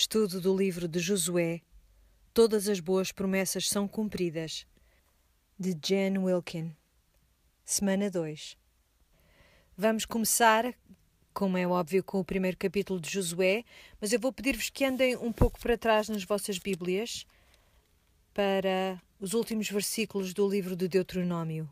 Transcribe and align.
Estudo 0.00 0.40
do 0.40 0.56
livro 0.56 0.88
de 0.88 0.98
Josué. 0.98 1.60
Todas 2.32 2.70
as 2.70 2.80
boas 2.80 3.12
promessas 3.12 3.68
são 3.68 3.86
cumpridas. 3.86 4.66
De 5.58 5.76
Jen 5.78 6.16
Wilkin. 6.16 6.74
Semana 7.66 8.10
2. 8.10 8.56
Vamos 9.76 10.06
começar, 10.06 10.74
como 11.34 11.58
é 11.58 11.66
óbvio, 11.66 12.02
com 12.02 12.18
o 12.18 12.24
primeiro 12.24 12.56
capítulo 12.56 12.98
de 12.98 13.10
Josué, 13.10 13.62
mas 14.00 14.10
eu 14.10 14.18
vou 14.18 14.32
pedir-vos 14.32 14.70
que 14.70 14.86
andem 14.86 15.18
um 15.18 15.30
pouco 15.30 15.60
para 15.60 15.76
trás 15.76 16.08
nas 16.08 16.24
vossas 16.24 16.56
Bíblias 16.56 17.26
para 18.32 18.98
os 19.20 19.34
últimos 19.34 19.68
versículos 19.68 20.32
do 20.32 20.48
livro 20.48 20.74
de 20.74 20.88
Deuteronômio. 20.88 21.70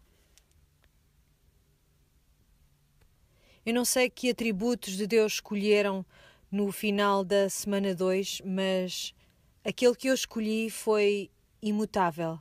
Eu 3.65 3.73
não 3.73 3.87
sei 3.87 4.11
que 4.11 4.29
atributos 4.29 4.99
de 4.99 5.07
Deus 5.07 5.33
escolheram 5.33 6.05
no 6.51 6.73
final 6.73 7.25
da 7.25 7.49
semana 7.51 7.95
2, 7.95 8.43
mas 8.45 9.15
aquele 9.65 9.95
que 9.95 10.09
eu 10.09 10.15
escolhi 10.15 10.71
foi 10.71 11.31
imutável. 11.61 12.39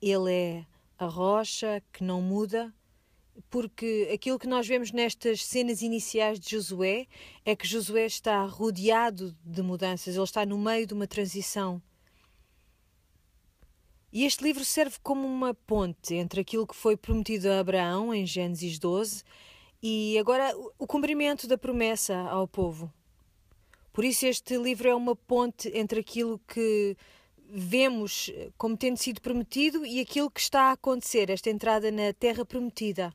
Ele 0.00 0.32
é 0.32 0.66
a 0.98 1.06
rocha 1.06 1.82
que 1.92 2.04
não 2.04 2.22
muda, 2.22 2.72
porque 3.50 4.08
aquilo 4.12 4.38
que 4.38 4.46
nós 4.46 4.66
vemos 4.66 4.92
nestas 4.92 5.44
cenas 5.44 5.82
iniciais 5.82 6.38
de 6.38 6.50
Josué 6.50 7.06
é 7.44 7.56
que 7.56 7.66
Josué 7.66 8.06
está 8.06 8.44
rodeado 8.44 9.36
de 9.44 9.62
mudanças, 9.62 10.14
ele 10.14 10.24
está 10.24 10.44
no 10.46 10.58
meio 10.58 10.86
de 10.86 10.94
uma 10.94 11.06
transição. 11.06 11.82
E 14.12 14.24
este 14.24 14.42
livro 14.42 14.64
serve 14.64 14.96
como 15.02 15.26
uma 15.26 15.54
ponte 15.54 16.14
entre 16.14 16.40
aquilo 16.40 16.66
que 16.66 16.74
foi 16.74 16.96
prometido 16.96 17.48
a 17.48 17.60
Abraão 17.60 18.12
em 18.12 18.26
Gênesis 18.26 18.78
12 18.78 19.22
e 19.82 20.18
agora 20.18 20.52
o 20.78 20.86
cumprimento 20.86 21.46
da 21.46 21.56
promessa 21.56 22.16
ao 22.16 22.46
povo. 22.46 22.92
Por 23.92 24.04
isso, 24.04 24.26
este 24.26 24.56
livro 24.56 24.88
é 24.88 24.94
uma 24.94 25.16
ponte 25.16 25.70
entre 25.74 26.00
aquilo 26.00 26.40
que 26.46 26.96
vemos 27.52 28.30
como 28.56 28.76
tendo 28.76 28.96
sido 28.96 29.20
prometido 29.20 29.84
e 29.84 30.00
aquilo 30.00 30.30
que 30.30 30.40
está 30.40 30.70
a 30.70 30.72
acontecer, 30.72 31.30
esta 31.30 31.50
entrada 31.50 31.90
na 31.90 32.12
Terra 32.12 32.44
Prometida. 32.44 33.12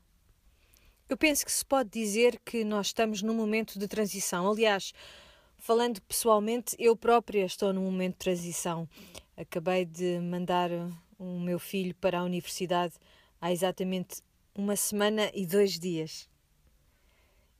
Eu 1.08 1.16
penso 1.16 1.44
que 1.44 1.52
se 1.52 1.64
pode 1.64 1.88
dizer 1.90 2.40
que 2.44 2.64
nós 2.64 2.88
estamos 2.88 3.22
num 3.22 3.34
momento 3.34 3.78
de 3.78 3.86
transição. 3.86 4.50
Aliás, 4.50 4.92
falando 5.56 6.02
pessoalmente, 6.02 6.76
eu 6.78 6.96
própria 6.96 7.46
estou 7.46 7.72
num 7.72 7.84
momento 7.84 8.14
de 8.14 8.18
transição. 8.18 8.88
Acabei 9.36 9.84
de 9.84 10.18
mandar 10.20 10.70
o 11.18 11.38
meu 11.38 11.58
filho 11.58 11.94
para 11.94 12.18
a 12.18 12.24
universidade 12.24 12.94
há 13.40 13.52
exatamente 13.52 14.20
uma 14.54 14.76
semana 14.76 15.30
e 15.32 15.46
dois 15.46 15.78
dias. 15.78 16.28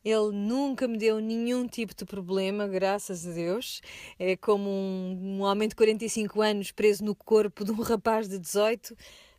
Ele 0.07 0.31
nunca 0.31 0.87
me 0.87 0.97
deu 0.97 1.19
nenhum 1.19 1.67
tipo 1.67 1.93
de 1.93 2.05
problema, 2.05 2.69
graças 2.69 3.27
a 3.27 3.33
Deus. 3.33 3.83
É 4.21 4.37
como 4.37 4.71
um, 4.71 5.19
um 5.21 5.43
homem 5.43 5.69
de 5.69 5.75
45 5.75 6.41
anos 6.41 6.71
preso 6.71 7.05
no 7.05 7.12
corpo 7.12 7.65
de 7.65 7.73
um 7.73 7.83
rapaz 7.83 8.29
de 8.29 8.39
18. 8.39 8.97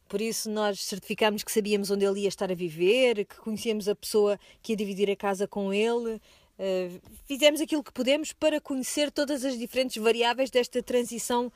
Por 0.09 0.19
isso, 0.19 0.49
nós 0.49 0.81
certificámos 0.81 1.41
que 1.41 1.53
sabíamos 1.53 1.89
onde 1.89 2.03
ele 2.03 2.19
ia 2.19 2.27
estar 2.27 2.51
a 2.51 2.53
viver, 2.53 3.23
que 3.25 3.37
conhecíamos 3.37 3.87
a 3.87 3.95
pessoa 3.95 4.37
que 4.61 4.73
ia 4.73 4.75
dividir 4.75 5.09
a 5.09 5.15
casa 5.15 5.47
com 5.47 5.73
ele. 5.73 6.15
Uh, 6.59 6.99
fizemos 7.23 7.61
aquilo 7.61 7.81
que 7.81 7.93
pudemos 7.93 8.33
para 8.33 8.59
conhecer 8.59 9.09
todas 9.09 9.45
as 9.45 9.57
diferentes 9.57 9.95
variáveis 9.95 10.49
desta 10.49 10.83
transição 10.83 11.49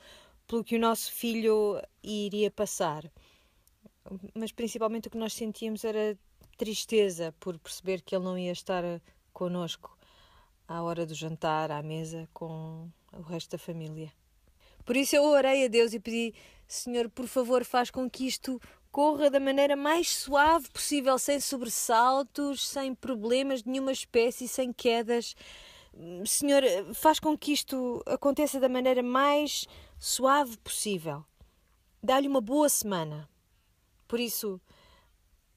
pelo 0.46 0.64
que 0.64 0.76
o 0.76 0.80
nosso 0.80 1.12
filho 1.12 1.82
iria 2.02 2.50
passar. 2.50 3.04
Mas 4.34 4.52
principalmente 4.52 5.08
o 5.08 5.10
que 5.10 5.18
nós 5.18 5.34
sentíamos 5.34 5.84
era 5.84 6.16
tristeza 6.56 7.34
por 7.40 7.58
perceber 7.58 8.02
que 8.02 8.14
ele 8.14 8.24
não 8.24 8.38
ia 8.38 8.52
estar 8.52 8.84
connosco 9.32 9.96
à 10.68 10.82
hora 10.82 11.04
do 11.04 11.14
jantar, 11.14 11.70
à 11.70 11.82
mesa, 11.82 12.28
com 12.32 12.88
o 13.12 13.22
resto 13.22 13.52
da 13.52 13.58
família. 13.58 14.12
Por 14.84 14.96
isso 14.96 15.14
eu 15.14 15.24
orei 15.24 15.64
a 15.64 15.68
Deus 15.68 15.92
e 15.92 16.00
pedi, 16.00 16.34
Senhor, 16.66 17.08
por 17.10 17.26
favor, 17.26 17.64
faz 17.64 17.90
com 17.90 18.08
que 18.10 18.26
isto 18.26 18.60
corra 18.90 19.30
da 19.30 19.40
maneira 19.40 19.76
mais 19.76 20.08
suave 20.10 20.68
possível, 20.70 21.18
sem 21.18 21.40
sobressaltos, 21.40 22.66
sem 22.66 22.94
problemas 22.94 23.62
de 23.62 23.70
nenhuma 23.70 23.92
espécie, 23.92 24.48
sem 24.48 24.72
quedas. 24.72 25.34
Senhor, 26.26 26.62
faz 26.94 27.20
com 27.20 27.36
que 27.36 27.52
isto 27.52 28.02
aconteça 28.06 28.58
da 28.58 28.68
maneira 28.68 29.02
mais 29.02 29.66
suave 29.98 30.56
possível. 30.58 31.24
Dá-lhe 32.02 32.28
uma 32.28 32.40
boa 32.40 32.68
semana. 32.68 33.28
Por 34.08 34.18
isso, 34.18 34.60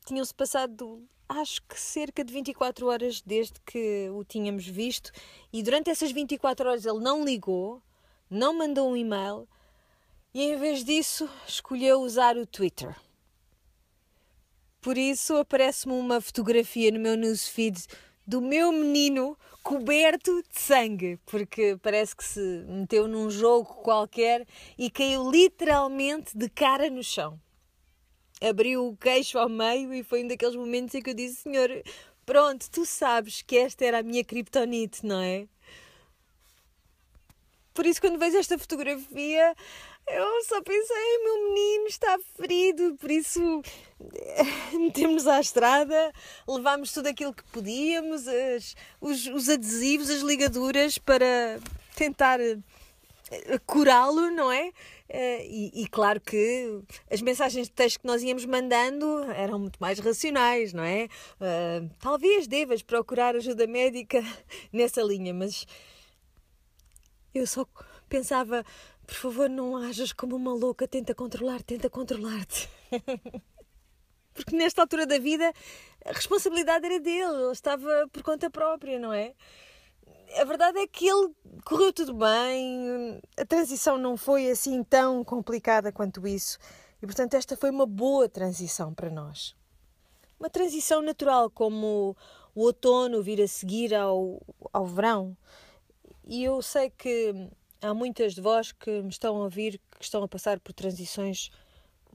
tinham-se 0.06 0.34
passado, 0.34 1.04
acho 1.28 1.62
que 1.64 1.80
cerca 1.80 2.24
de 2.24 2.32
24 2.32 2.88
horas 2.88 3.22
desde 3.22 3.60
que 3.66 4.10
o 4.12 4.24
tínhamos 4.24 4.68
visto, 4.68 5.12
e 5.52 5.64
durante 5.64 5.90
essas 5.90 6.12
24 6.12 6.70
horas 6.70 6.86
ele 6.86 7.00
não 7.00 7.26
ligou, 7.26 7.82
não 8.30 8.54
mandou 8.54 8.92
um 8.92 8.96
e-mail 8.96 9.48
e, 10.34 10.44
em 10.44 10.58
vez 10.58 10.84
disso, 10.84 11.28
escolheu 11.48 12.02
usar 12.02 12.38
o 12.38 12.46
Twitter. 12.46 12.96
Por 14.82 14.98
isso, 14.98 15.36
aparece-me 15.38 15.94
uma 15.94 16.22
fotografia 16.22 16.92
no 16.92 17.00
meu 17.00 17.16
newsfeed 17.18 17.88
do 18.28 18.42
meu 18.42 18.72
menino 18.72 19.38
coberto 19.64 20.44
de 20.44 20.60
sangue, 20.60 21.18
porque 21.26 21.78
parece 21.82 22.16
que 22.16 22.24
se 22.24 22.40
meteu 22.68 23.08
num 23.08 23.32
jogo 23.32 23.66
qualquer 23.82 24.46
e 24.78 24.92
caiu 24.92 25.32
literalmente 25.32 26.38
de 26.38 26.48
cara 26.50 26.90
no 26.90 27.04
chão 27.04 27.40
abriu 28.42 28.88
o 28.88 28.98
queixo 28.98 29.38
ao 29.38 29.50
meio 29.50 29.94
e 29.94 30.04
foi 30.04 30.24
um 30.24 30.28
daqueles 30.28 30.56
momentos 30.56 30.96
em 30.96 31.02
que 31.02 31.10
eu 31.10 31.14
disse: 31.14 31.44
Senhor, 31.44 31.70
pronto, 32.26 32.70
tu 32.70 32.86
sabes 32.86 33.42
que 33.42 33.58
esta 33.58 33.86
era 33.86 34.00
a 34.00 34.04
minha 34.04 34.24
criptonite, 34.24 35.06
não 35.06 35.22
é? 35.22 35.48
Por 37.74 37.86
isso, 37.86 38.00
quando 38.00 38.18
vejo 38.18 38.38
esta 38.38 38.58
fotografia, 38.58 39.54
eu 40.08 40.44
só 40.44 40.62
pensei: 40.62 41.18
meu 41.24 41.50
menino 41.50 41.88
está 41.88 42.18
ferido, 42.38 42.96
por 42.96 43.12
isso 43.12 43.62
metemos 44.74 45.28
à 45.28 45.40
estrada, 45.40 46.14
levámos 46.48 46.94
tudo 46.94 47.08
aquilo 47.08 47.34
que 47.34 47.44
podíamos, 47.52 48.28
as, 48.28 48.76
os, 49.02 49.28
os 49.28 49.50
adesivos, 49.50 50.10
as 50.10 50.22
ligaduras 50.22 50.98
para 50.98 51.60
tentar 51.96 52.40
eh, 52.40 52.58
curá-lo, 53.66 54.30
não 54.32 54.52
é? 54.52 54.72
Uh, 55.08 55.42
e, 55.44 55.84
e, 55.84 55.88
claro 55.88 56.20
que 56.20 56.82
as 57.12 57.22
mensagens 57.22 57.68
de 57.68 57.74
texto 57.74 58.00
que 58.00 58.08
nós 58.08 58.24
íamos 58.24 58.44
mandando 58.44 59.24
eram 59.34 59.60
muito 59.60 59.78
mais 59.80 60.00
racionais, 60.00 60.74
não 60.74 60.84
é? 60.84 61.08
Uh, 61.40 61.90
talvez 62.00 62.48
devas 62.48 62.82
procurar 62.82 63.36
ajuda 63.36 63.68
médica 63.68 64.24
nessa 64.74 65.04
linha, 65.04 65.32
mas 65.32 65.68
eu 67.36 67.46
só 67.46 67.68
pensava, 68.10 68.66
por 69.06 69.16
favor, 69.16 69.48
não 69.48 69.78
hajas 69.78 70.12
como 70.12 70.36
uma 70.36 70.54
louca, 70.54 70.88
tenta 70.88 71.14
controlar, 71.14 71.62
tenta 71.62 71.88
controlar-te. 71.88 72.68
Porque 74.34 74.56
nesta 74.56 74.82
altura 74.82 75.06
da 75.06 75.20
vida 75.20 75.54
a 76.04 76.12
responsabilidade 76.12 76.86
era 76.86 77.00
dele, 77.00 77.44
ele 77.44 77.52
estava 77.52 78.08
por 78.12 78.24
conta 78.24 78.50
própria, 78.50 79.00
não 79.00 79.14
é? 79.14 79.34
A 80.38 80.44
verdade 80.44 80.80
é 80.80 80.88
que 80.88 81.08
ele 81.08 81.34
correu 81.64 81.94
tudo 81.94 82.14
bem, 82.14 83.22
a 83.38 83.46
transição 83.46 83.98
não 83.98 84.18
foi 84.18 84.50
assim 84.50 84.84
tão 84.84 85.24
complicada 85.24 85.92
quanto 85.92 86.28
isso. 86.28 86.58
E 87.02 87.06
portanto, 87.06 87.36
esta 87.36 87.56
foi 87.56 87.70
uma 87.70 87.86
boa 87.86 88.28
transição 88.28 88.94
para 88.94 89.10
nós. 89.10 89.56
Uma 90.40 90.50
transição 90.50 91.02
natural, 91.02 91.50
como 91.50 92.16
o 92.54 92.62
outono 92.62 93.22
vir 93.22 93.42
a 93.42 93.48
seguir 93.48 93.94
ao, 93.94 94.42
ao 94.74 94.86
verão. 94.86 95.38
E 96.26 96.44
eu 96.44 96.62
sei 96.62 96.90
que 96.90 97.50
há 97.82 97.94
muitas 97.94 98.34
de 98.34 98.42
vós 98.42 98.72
que 98.72 99.02
me 99.02 99.10
estão 99.10 99.38
a 99.38 99.44
ouvir 99.44 99.80
que 99.92 100.04
estão 100.04 100.24
a 100.24 100.28
passar 100.28 100.60
por 100.60 100.74
transições 100.74 101.50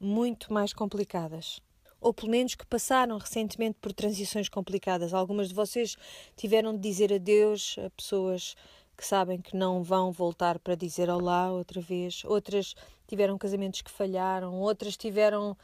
muito 0.00 0.52
mais 0.52 0.72
complicadas 0.72 1.60
ou 2.00 2.14
pelo 2.14 2.30
menos 2.30 2.54
que 2.54 2.66
passaram 2.66 3.18
recentemente 3.18 3.78
por 3.80 3.92
transições 3.92 4.48
complicadas. 4.48 5.12
Algumas 5.12 5.48
de 5.48 5.54
vocês 5.54 5.96
tiveram 6.36 6.72
de 6.72 6.80
dizer 6.80 7.12
adeus 7.12 7.76
a 7.84 7.90
pessoas 7.90 8.56
que 8.96 9.06
sabem 9.06 9.40
que 9.40 9.56
não 9.56 9.82
vão 9.82 10.10
voltar 10.10 10.58
para 10.58 10.74
dizer 10.74 11.10
olá 11.10 11.50
outra 11.52 11.80
vez. 11.80 12.24
Outras 12.24 12.74
tiveram 13.06 13.36
casamentos 13.36 13.82
que 13.82 13.90
falharam, 13.90 14.60
outras 14.60 14.96
tiveram 14.96 15.56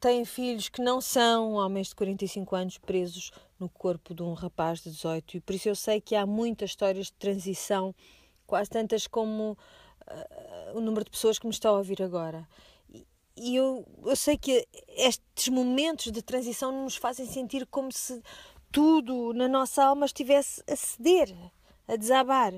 têm 0.00 0.24
filhos 0.26 0.68
que 0.68 0.82
não 0.82 1.00
são 1.00 1.54
homens 1.54 1.88
de 1.88 1.94
45 1.94 2.54
anos 2.54 2.78
presos 2.78 3.30
no 3.58 3.68
corpo 3.68 4.14
de 4.14 4.22
um 4.22 4.34
rapaz 4.34 4.80
de 4.80 4.90
18 4.90 5.38
e 5.38 5.40
por 5.40 5.54
isso 5.54 5.70
eu 5.70 5.76
sei 5.76 6.02
que 6.02 6.14
há 6.14 6.26
muitas 6.26 6.70
histórias 6.70 7.06
de 7.06 7.14
transição, 7.14 7.94
quase 8.46 8.68
tantas 8.68 9.06
como 9.06 9.52
uh, 9.52 10.76
o 10.76 10.80
número 10.82 11.04
de 11.04 11.10
pessoas 11.10 11.38
que 11.38 11.46
me 11.46 11.52
está 11.52 11.70
a 11.70 11.72
ouvir 11.72 12.02
agora 12.02 12.46
e 13.36 13.56
eu, 13.56 13.86
eu 14.04 14.16
sei 14.16 14.38
que 14.38 14.66
estes 14.88 15.48
momentos 15.48 16.10
de 16.10 16.22
transição 16.22 16.84
nos 16.84 16.96
fazem 16.96 17.26
sentir 17.26 17.66
como 17.66 17.92
se 17.92 18.22
tudo 18.72 19.32
na 19.34 19.46
nossa 19.46 19.84
alma 19.84 20.06
estivesse 20.06 20.62
a 20.68 20.74
ceder, 20.74 21.34
a 21.86 21.96
desabar. 21.96 22.54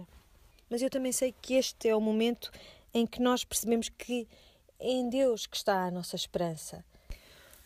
Mas 0.70 0.82
eu 0.82 0.90
também 0.90 1.12
sei 1.12 1.34
que 1.42 1.54
este 1.54 1.88
é 1.88 1.96
o 1.96 2.00
momento 2.00 2.50
em 2.94 3.06
que 3.06 3.20
nós 3.20 3.44
percebemos 3.44 3.88
que 3.88 4.28
é 4.78 4.90
em 4.90 5.08
Deus 5.08 5.46
que 5.46 5.56
está 5.56 5.84
a 5.84 5.90
nossa 5.90 6.14
esperança. 6.14 6.84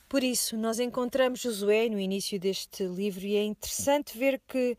Por 0.09 0.23
isso, 0.23 0.57
nós 0.57 0.79
encontramos 0.79 1.41
Josué 1.41 1.89
no 1.89 1.99
início 1.99 2.39
deste 2.39 2.85
livro 2.85 3.25
e 3.25 3.37
é 3.37 3.45
interessante 3.45 4.17
ver 4.17 4.41
que, 4.47 4.77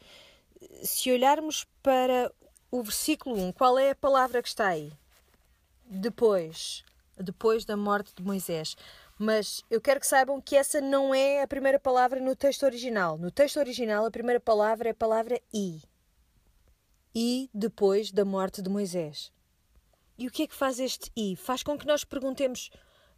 se 0.83 1.12
olharmos 1.12 1.65
para 1.81 2.31
o 2.69 2.83
versículo 2.83 3.36
1, 3.36 3.51
qual 3.53 3.77
é 3.77 3.91
a 3.91 3.95
palavra 3.95 4.41
que 4.41 4.47
está 4.47 4.68
aí? 4.68 4.91
Depois, 5.86 6.83
depois 7.18 7.65
da 7.65 7.77
morte 7.77 8.13
de 8.15 8.24
Moisés. 8.24 8.75
Mas 9.18 9.63
eu 9.69 9.80
quero 9.80 10.00
que 10.00 10.07
saibam 10.07 10.42
que 10.42 10.56
essa 10.56 10.81
não 10.81 11.13
é 11.13 11.42
a 11.42 11.48
primeira 11.48 11.80
palavra 11.80 12.19
no 12.19 12.36
texto 12.36 12.63
original. 12.63 13.18
No 13.18 13.30
texto 13.30 13.57
original, 13.57 14.06
a 14.06 14.12
primeira 14.12 14.39
palavra 14.39 14.89
é 14.89 14.92
a 14.92 14.95
palavra 14.95 15.39
i. 15.54 15.81
I 17.15 17.50
depois 17.54 18.12
da 18.12 18.25
morte 18.25 18.62
de 18.62 18.69
Moisés. 18.69 19.31
E 20.18 20.27
o 20.27 20.31
que 20.31 20.44
é 20.44 20.48
que 20.48 20.56
faz 20.56 20.80
este 20.80 21.12
i? 21.15 21.36
Faz 21.36 21.63
com 21.63 21.77
que 21.77 21.86
nós 21.86 22.04
perguntemos: 22.04 22.69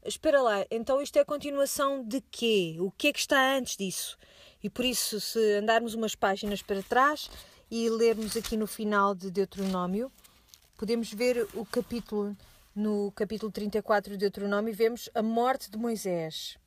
espera 0.03 0.41
lá, 0.41 0.65
então 0.69 1.01
isto 1.01 1.17
é 1.17 1.21
a 1.21 1.25
continuação 1.25 2.03
de 2.03 2.21
quê? 2.21 2.77
O 2.79 2.91
que 2.91 3.07
é 3.07 3.13
que 3.13 3.19
está 3.19 3.55
antes 3.55 3.77
disso? 3.77 4.17
E 4.63 4.69
por 4.69 4.83
isso, 4.83 5.19
se 5.21 5.39
andarmos 5.53 5.93
umas 5.93 6.15
páginas 6.15 6.61
para 6.61 6.81
trás 6.83 7.29
e 7.69 7.89
lermos 7.89 8.35
aqui 8.35 8.57
no 8.57 8.67
final 8.67 9.13
de 9.13 9.29
Deuteronômio, 9.29 10.11
podemos 10.77 11.11
ver 11.13 11.47
o 11.53 11.65
capítulo 11.65 12.35
no 12.75 13.09
capítulo 13.13 13.51
34 13.51 14.11
de 14.11 14.17
Deuteronômio, 14.17 14.73
vemos 14.73 15.09
a 15.15 15.23
morte 15.23 15.71
de 15.71 15.77
Moisés. 15.77 16.57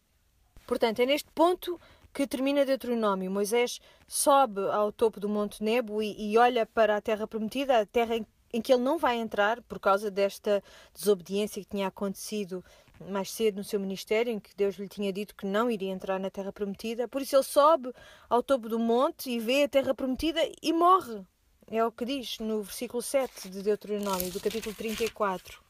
Portanto, 0.66 1.00
é 1.00 1.06
neste 1.06 1.30
ponto 1.32 1.78
que 2.14 2.26
termina 2.26 2.64
Deuteronômio. 2.64 3.30
Moisés 3.30 3.78
sobe 4.06 4.60
ao 4.70 4.90
topo 4.90 5.20
do 5.20 5.28
Monte 5.28 5.62
Nebo 5.62 6.02
e, 6.02 6.32
e 6.32 6.38
olha 6.38 6.64
para 6.64 6.96
a 6.96 7.00
terra 7.00 7.26
prometida, 7.26 7.78
a 7.78 7.86
terra 7.86 8.16
em, 8.16 8.26
em, 8.52 8.62
que 8.62 8.72
ele 8.72 8.82
não 8.82 8.96
vai 8.96 9.16
entrar 9.16 9.60
por 9.62 9.78
causa 9.78 10.10
desta 10.10 10.62
desobediência 10.94 11.62
que 11.62 11.68
tinha 11.68 11.88
acontecido 11.88 12.64
mais 13.10 13.30
cedo 13.30 13.58
no 13.58 13.64
seu 13.64 13.78
ministério, 13.78 14.32
em 14.32 14.40
que 14.40 14.56
Deus 14.56 14.76
lhe 14.76 14.88
tinha 14.88 15.12
dito 15.12 15.36
que 15.36 15.46
não 15.46 15.70
iria 15.70 15.92
entrar 15.92 16.18
na 16.18 16.30
terra 16.30 16.52
prometida. 16.52 17.06
Por 17.06 17.20
isso 17.20 17.36
ele 17.36 17.42
sobe 17.42 17.92
ao 18.30 18.42
topo 18.42 18.68
do 18.68 18.78
monte 18.78 19.30
e 19.30 19.38
vê 19.38 19.64
a 19.64 19.68
terra 19.68 19.94
prometida 19.94 20.40
e 20.62 20.72
morre. 20.72 21.22
É 21.70 21.84
o 21.84 21.92
que 21.92 22.06
diz 22.06 22.38
no 22.38 22.62
versículo 22.62 23.02
7 23.02 23.50
de 23.50 23.62
Deuteronômio, 23.62 24.32
do 24.32 24.40
capítulo 24.40 24.74
34 24.74 25.67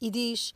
e 0.00 0.10
diz: 0.10 0.54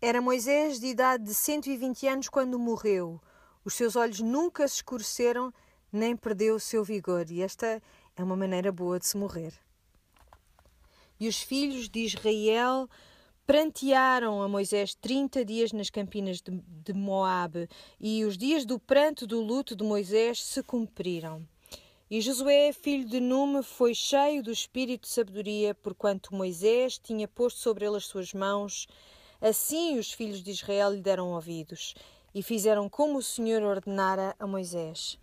Era 0.00 0.20
Moisés 0.20 0.80
de 0.80 0.86
idade 0.86 1.24
de 1.24 1.34
120 1.34 2.06
anos 2.08 2.28
quando 2.28 2.58
morreu. 2.58 3.20
Os 3.64 3.74
seus 3.74 3.96
olhos 3.96 4.20
nunca 4.20 4.66
se 4.68 4.76
escureceram, 4.76 5.52
nem 5.92 6.16
perdeu 6.16 6.56
o 6.56 6.60
seu 6.60 6.84
vigor. 6.84 7.30
E 7.30 7.42
esta 7.42 7.82
é 8.16 8.22
uma 8.22 8.36
maneira 8.36 8.70
boa 8.72 8.98
de 8.98 9.06
se 9.06 9.16
morrer. 9.16 9.52
E 11.18 11.28
os 11.28 11.40
filhos 11.40 11.88
de 11.88 12.00
Israel 12.00 12.88
prantearam 13.46 14.42
a 14.42 14.48
Moisés 14.48 14.94
30 14.94 15.44
dias 15.44 15.72
nas 15.72 15.88
campinas 15.88 16.40
de, 16.40 16.50
de 16.50 16.92
Moabe, 16.92 17.68
e 17.98 18.24
os 18.24 18.36
dias 18.36 18.64
do 18.64 18.78
pranto 18.78 19.26
do 19.26 19.40
luto 19.40 19.76
de 19.76 19.84
Moisés 19.84 20.42
se 20.42 20.62
cumpriram. 20.62 21.46
E 22.08 22.20
Josué, 22.20 22.72
filho 22.72 23.04
de 23.04 23.18
Nume, 23.18 23.64
foi 23.64 23.92
cheio 23.92 24.40
do 24.40 24.52
espírito 24.52 25.02
de 25.02 25.08
sabedoria, 25.08 25.74
porquanto 25.74 26.36
Moisés 26.36 26.98
tinha 26.98 27.26
posto 27.26 27.58
sobre 27.58 27.84
ele 27.84 27.96
as 27.96 28.06
suas 28.06 28.32
mãos. 28.32 28.86
Assim 29.40 29.98
os 29.98 30.12
filhos 30.12 30.40
de 30.40 30.52
Israel 30.52 30.92
lhe 30.92 31.00
deram 31.00 31.32
ouvidos 31.32 31.96
e 32.32 32.44
fizeram 32.44 32.88
como 32.88 33.18
o 33.18 33.22
Senhor 33.22 33.60
ordenara 33.60 34.36
a 34.38 34.46
Moisés. 34.46 35.18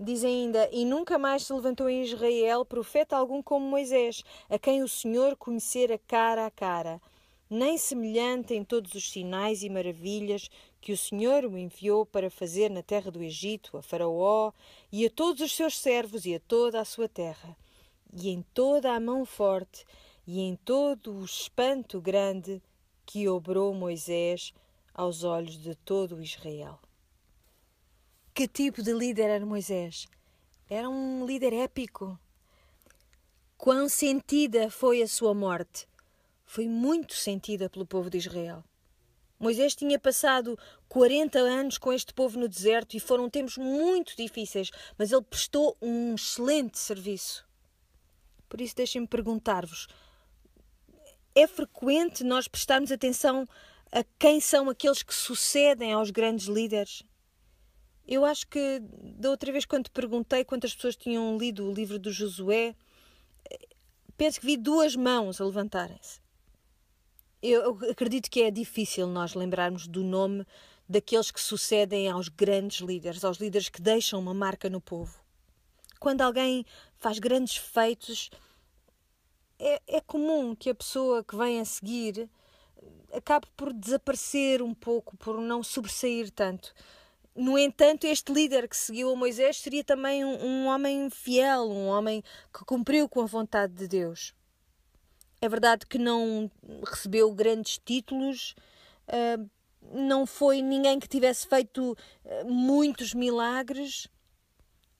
Diz 0.00 0.24
ainda: 0.24 0.70
E 0.72 0.86
nunca 0.86 1.18
mais 1.18 1.42
se 1.42 1.52
levantou 1.52 1.90
em 1.90 2.02
Israel 2.02 2.64
profeta 2.64 3.14
algum 3.14 3.42
como 3.42 3.66
Moisés, 3.66 4.24
a 4.48 4.58
quem 4.58 4.82
o 4.82 4.88
Senhor 4.88 5.36
conhecera 5.36 6.00
cara 6.08 6.46
a 6.46 6.50
cara, 6.50 6.98
nem 7.50 7.76
semelhante 7.76 8.54
em 8.54 8.64
todos 8.64 8.94
os 8.94 9.10
sinais 9.10 9.62
e 9.62 9.68
maravilhas 9.68 10.48
que 10.86 10.92
o 10.92 10.96
Senhor 10.96 11.44
o 11.44 11.58
enviou 11.58 12.06
para 12.06 12.30
fazer 12.30 12.70
na 12.70 12.80
terra 12.80 13.10
do 13.10 13.20
Egito, 13.20 13.76
a 13.76 13.82
Faraó 13.82 14.52
e 14.92 15.04
a 15.04 15.10
todos 15.10 15.40
os 15.42 15.50
seus 15.50 15.76
servos 15.76 16.24
e 16.24 16.36
a 16.36 16.38
toda 16.38 16.80
a 16.80 16.84
sua 16.84 17.08
terra, 17.08 17.56
e 18.12 18.28
em 18.28 18.40
toda 18.54 18.92
a 18.92 19.00
mão 19.00 19.24
forte 19.24 19.84
e 20.24 20.38
em 20.38 20.54
todo 20.54 21.12
o 21.12 21.24
espanto 21.24 22.00
grande 22.00 22.62
que 23.04 23.28
obrou 23.28 23.74
Moisés 23.74 24.54
aos 24.94 25.24
olhos 25.24 25.58
de 25.60 25.74
todo 25.74 26.22
Israel. 26.22 26.78
Que 28.32 28.46
tipo 28.46 28.80
de 28.80 28.92
líder 28.92 29.28
era 29.28 29.44
Moisés? 29.44 30.06
Era 30.70 30.88
um 30.88 31.26
líder 31.26 31.52
épico. 31.52 32.16
Quão 33.58 33.88
sentida 33.88 34.70
foi 34.70 35.02
a 35.02 35.08
sua 35.08 35.34
morte? 35.34 35.88
Foi 36.44 36.68
muito 36.68 37.14
sentida 37.14 37.68
pelo 37.68 37.84
povo 37.84 38.08
de 38.08 38.18
Israel. 38.18 38.62
Moisés 39.38 39.74
tinha 39.74 39.98
passado 39.98 40.58
40 40.88 41.38
anos 41.38 41.78
com 41.78 41.92
este 41.92 42.12
povo 42.14 42.38
no 42.38 42.48
deserto 42.48 42.96
e 42.96 43.00
foram 43.00 43.28
tempos 43.28 43.58
muito 43.58 44.16
difíceis, 44.16 44.70
mas 44.96 45.12
ele 45.12 45.22
prestou 45.22 45.76
um 45.80 46.14
excelente 46.14 46.78
serviço. 46.78 47.46
Por 48.48 48.60
isso, 48.60 48.74
deixem-me 48.74 49.06
perguntar-vos: 49.06 49.88
é 51.34 51.46
frequente 51.46 52.24
nós 52.24 52.48
prestarmos 52.48 52.90
atenção 52.90 53.46
a 53.92 54.02
quem 54.18 54.40
são 54.40 54.70
aqueles 54.70 55.02
que 55.02 55.14
sucedem 55.14 55.92
aos 55.92 56.10
grandes 56.10 56.46
líderes? 56.46 57.02
Eu 58.08 58.24
acho 58.24 58.46
que 58.46 58.80
da 58.80 59.30
outra 59.30 59.52
vez, 59.52 59.66
quando 59.66 59.90
perguntei 59.90 60.44
quantas 60.44 60.74
pessoas 60.74 60.96
tinham 60.96 61.36
lido 61.36 61.68
o 61.68 61.74
livro 61.74 61.98
do 61.98 62.10
Josué, 62.10 62.74
penso 64.16 64.40
que 64.40 64.46
vi 64.46 64.56
duas 64.56 64.96
mãos 64.96 65.40
a 65.40 65.44
levantarem-se 65.44 66.25
eu 67.50 67.78
acredito 67.90 68.30
que 68.30 68.42
é 68.42 68.50
difícil 68.50 69.06
nós 69.06 69.34
lembrarmos 69.34 69.86
do 69.86 70.02
nome 70.02 70.46
daqueles 70.88 71.30
que 71.30 71.40
sucedem 71.40 72.08
aos 72.08 72.28
grandes 72.28 72.80
líderes, 72.80 73.24
aos 73.24 73.38
líderes 73.38 73.68
que 73.68 73.82
deixam 73.82 74.20
uma 74.20 74.34
marca 74.34 74.70
no 74.70 74.80
povo. 74.80 75.18
Quando 75.98 76.22
alguém 76.22 76.64
faz 76.98 77.18
grandes 77.18 77.56
feitos, 77.56 78.30
é, 79.58 79.80
é 79.86 80.00
comum 80.00 80.54
que 80.54 80.70
a 80.70 80.74
pessoa 80.74 81.24
que 81.24 81.36
vem 81.36 81.60
a 81.60 81.64
seguir 81.64 82.28
acabe 83.12 83.46
por 83.56 83.72
desaparecer 83.72 84.62
um 84.62 84.74
pouco, 84.74 85.16
por 85.16 85.40
não 85.40 85.62
sobressair 85.62 86.30
tanto. 86.30 86.74
No 87.34 87.58
entanto, 87.58 88.06
este 88.06 88.32
líder 88.32 88.68
que 88.68 88.76
seguiu 88.76 89.10
a 89.10 89.16
Moisés 89.16 89.58
seria 89.58 89.84
também 89.84 90.24
um, 90.24 90.42
um 90.44 90.66
homem 90.66 91.10
fiel, 91.10 91.70
um 91.70 91.86
homem 91.88 92.22
que 92.52 92.64
cumpriu 92.64 93.08
com 93.08 93.20
a 93.20 93.26
vontade 93.26 93.74
de 93.74 93.88
Deus. 93.88 94.34
É 95.40 95.48
verdade 95.48 95.86
que 95.86 95.98
não 95.98 96.50
recebeu 96.84 97.32
grandes 97.32 97.78
títulos, 97.78 98.54
uh, 99.08 99.50
não 99.92 100.26
foi 100.26 100.62
ninguém 100.62 100.98
que 100.98 101.08
tivesse 101.08 101.46
feito 101.46 101.92
uh, 101.92 102.50
muitos 102.50 103.12
milagres, 103.12 104.08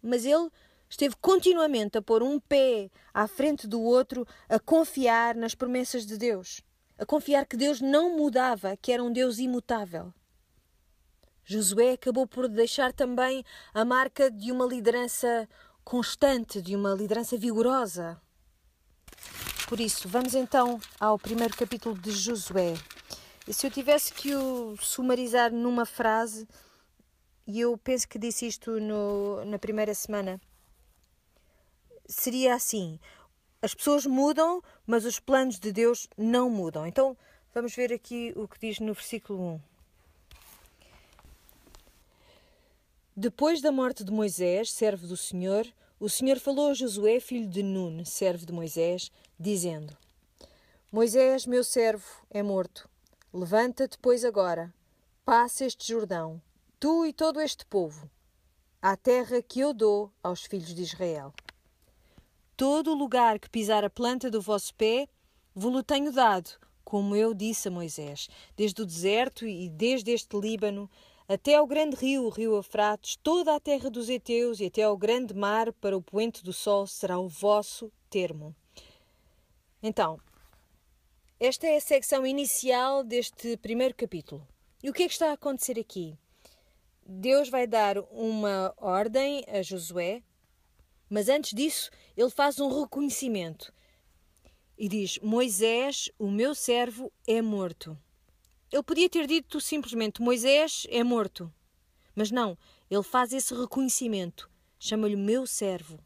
mas 0.03 0.25
ele 0.25 0.51
esteve 0.89 1.17
continuamente 1.21 1.99
a 1.99 2.03
pôr 2.03 2.23
um 2.23 2.39
pé 2.39 2.91
à 3.13 3.27
frente 3.27 3.67
do 3.67 3.81
outro, 3.81 4.27
a 4.49 4.59
confiar 4.59 5.35
nas 5.35 5.55
promessas 5.55 6.07
de 6.07 6.17
Deus, 6.17 6.61
a 6.99 7.05
confiar 7.07 7.47
que 7.47 7.57
Deus 7.57 7.81
não 7.81 8.17
mudava, 8.17 8.77
que 8.77 8.93
era 8.93 9.03
um 9.03 9.13
Deus 9.13 9.39
imutável. 9.39 10.13
Josué 11.45 11.93
acabou 11.93 12.27
por 12.27 12.49
deixar 12.49 12.93
também 12.93 13.45
a 13.73 13.85
marca 13.85 14.31
de 14.31 14.51
uma 14.51 14.67
liderança 14.67 15.49
constante, 15.85 16.61
de 16.61 16.75
uma 16.75 16.93
liderança 16.93 17.39
vigorosa. 17.39 18.21
Por 19.67 19.81
isso, 19.81 20.09
vamos 20.09 20.37
então 20.37 20.81
ao 21.01 21.19
primeiro 21.19 21.57
capítulo 21.57 21.99
de 21.99 22.13
Josué. 22.13 22.75
E 23.49 23.53
se 23.53 23.67
eu 23.67 23.71
tivesse 23.71 24.13
que 24.15 24.33
o 24.33 24.77
sumarizar 24.77 25.53
numa 25.53 25.85
frase, 25.85 26.47
e 27.45 27.61
eu 27.61 27.77
penso 27.77 28.07
que 28.07 28.17
disse 28.17 28.47
isto 28.47 28.79
no, 28.79 29.45
na 29.45 29.59
primeira 29.59 29.93
semana, 29.93 30.41
seria 32.07 32.55
assim: 32.55 33.01
as 33.61 33.75
pessoas 33.75 34.07
mudam, 34.07 34.63
mas 34.87 35.05
os 35.05 35.19
planos 35.19 35.59
de 35.59 35.73
Deus 35.73 36.09
não 36.17 36.49
mudam. 36.49 36.87
Então, 36.87 37.17
vamos 37.53 37.75
ver 37.75 37.93
aqui 37.93 38.33
o 38.37 38.47
que 38.47 38.61
diz 38.61 38.79
no 38.79 38.95
versículo 38.95 39.55
1. 39.55 39.61
Depois 43.17 43.61
da 43.61 43.73
morte 43.73 44.05
de 44.05 44.13
Moisés, 44.13 44.71
servo 44.71 45.09
do 45.09 45.17
Senhor, 45.17 45.67
o 45.99 46.09
Senhor 46.09 46.39
falou 46.39 46.71
a 46.71 46.75
Josué, 46.75 47.19
filho 47.19 47.49
de 47.49 47.63
Nun, 47.63 48.05
servo 48.05 48.45
de 48.45 48.53
Moisés, 48.53 49.11
dizendo: 49.39 49.97
Moisés, 50.91 51.47
meu 51.47 51.63
servo, 51.63 52.07
é 52.31 52.43
morto. 52.43 52.89
Levanta-te, 53.33 53.99
pois, 53.99 54.25
agora, 54.25 54.73
passa 55.25 55.65
este 55.65 55.89
Jordão, 55.89 56.41
tu 56.81 57.05
e 57.05 57.13
todo 57.13 57.41
este 57.41 57.67
povo, 57.67 58.11
à 58.81 58.97
terra 58.97 59.43
que 59.43 59.61
eu 59.61 59.75
dou 59.75 60.13
aos 60.23 60.45
filhos 60.45 60.75
de 60.75 60.83
Israel. 60.83 61.35
Todo 62.57 62.93
o 62.93 62.97
lugar 62.97 63.39
que 63.39 63.51
pisar 63.51 63.85
a 63.85 63.91
planta 63.91 64.31
do 64.31 64.41
vosso 64.41 64.75
pé, 64.75 65.09
vos-lo 65.55 65.83
tenho 65.83 66.11
dado, 66.11 66.51
como 66.85 67.17
eu 67.17 67.35
disse 67.35 67.69
a 67.69 67.71
Moisés, 67.71 68.29
desde 68.57 68.81
o 68.81 68.87
deserto 68.87 69.47
e 69.47 69.69
desde 69.69 70.13
este 70.13 70.39
Líbano, 70.39 70.89
até 71.29 71.57
ao 71.57 71.67
grande 71.67 71.97
rio, 71.97 72.25
o 72.25 72.29
rio 72.29 72.55
Eufrates, 72.55 73.17
toda 73.17 73.55
a 73.55 73.61
terra 73.61 73.91
dos 73.91 74.09
heteus 74.09 74.61
e 74.61 74.67
até 74.67 74.85
ao 74.85 74.97
grande 74.97 75.35
mar 75.35 75.73
para 75.73 75.97
o 75.97 76.03
poente 76.03 76.45
do 76.45 76.53
sol 76.53 76.87
será 76.87 77.19
o 77.19 77.29
vosso 77.29 77.93
termo. 78.09 78.55
Então, 79.83 80.19
esta 81.39 81.67
é 81.67 81.77
a 81.77 81.81
secção 81.81 82.27
inicial 82.27 83.05
deste 83.05 83.57
primeiro 83.59 83.95
capítulo. 83.95 84.47
E 84.83 84.89
o 84.89 84.93
que 84.93 85.03
é 85.03 85.07
que 85.07 85.13
está 85.13 85.31
a 85.31 85.35
acontecer 85.35 85.79
aqui? 85.79 86.19
Deus 87.05 87.49
vai 87.49 87.67
dar 87.67 87.99
uma 88.11 88.75
ordem 88.79 89.45
a 89.47 89.63
Josué 89.63 90.23
Mas 91.09 91.29
antes 91.29 91.53
disso, 91.53 91.91
ele 92.17 92.31
faz 92.31 92.59
um 92.59 92.81
reconhecimento 92.81 93.73
e 94.79 94.89
diz: 94.89 95.19
Moisés, 95.19 96.11
o 96.19 96.31
meu 96.31 96.55
servo, 96.55 97.13
é 97.27 97.41
morto. 97.41 97.97
Ele 98.73 98.83
podia 98.83 99.09
ter 99.09 99.27
dito 99.27 99.61
simplesmente: 99.61 100.21
Moisés 100.21 100.87
é 100.91 101.05
morto. 101.05 101.53
Mas 102.15 102.31
não, 102.31 102.59
ele 102.91 103.03
faz 103.03 103.33
esse 103.33 103.55
reconhecimento, 103.55 104.51
chama-lhe 104.79 105.17
meu 105.17 105.47
servo. 105.47 105.99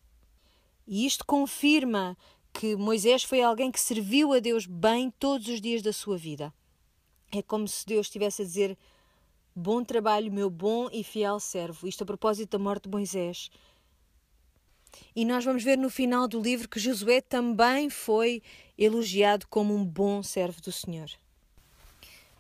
E 0.87 1.07
isto 1.07 1.25
confirma 1.25 2.17
que 2.53 2.77
Moisés 2.77 3.23
foi 3.23 3.43
alguém 3.43 3.71
que 3.71 3.81
serviu 3.81 4.33
a 4.33 4.39
Deus 4.39 4.67
bem 4.67 5.11
todos 5.19 5.49
os 5.49 5.61
dias 5.61 5.83
da 5.83 5.93
sua 5.93 6.17
vida. 6.17 6.53
É 7.33 7.43
como 7.43 7.67
se 7.69 7.87
Deus 7.87 8.07
estivesse 8.07 8.43
a 8.43 8.45
dizer: 8.45 8.79
Bom 9.55 9.85
trabalho, 9.85 10.33
meu 10.33 10.51
bom 10.51 10.89
e 10.93 11.05
fiel 11.05 11.39
servo. 11.41 11.87
Isto 11.87 12.03
a 12.03 12.07
propósito 12.07 12.51
da 12.51 12.59
morte 12.59 12.85
de 12.85 12.91
Moisés. 12.91 13.51
E 15.15 15.25
nós 15.25 15.45
vamos 15.45 15.63
ver 15.63 15.79
no 15.79 15.89
final 15.89 16.27
do 16.27 16.41
livro 16.41 16.69
que 16.69 16.81
Josué 16.81 17.21
também 17.21 17.89
foi 17.89 18.43
elogiado 18.77 19.47
como 19.49 19.75
um 19.75 19.85
bom 19.85 20.23
servo 20.23 20.61
do 20.61 20.73
Senhor. 20.73 21.11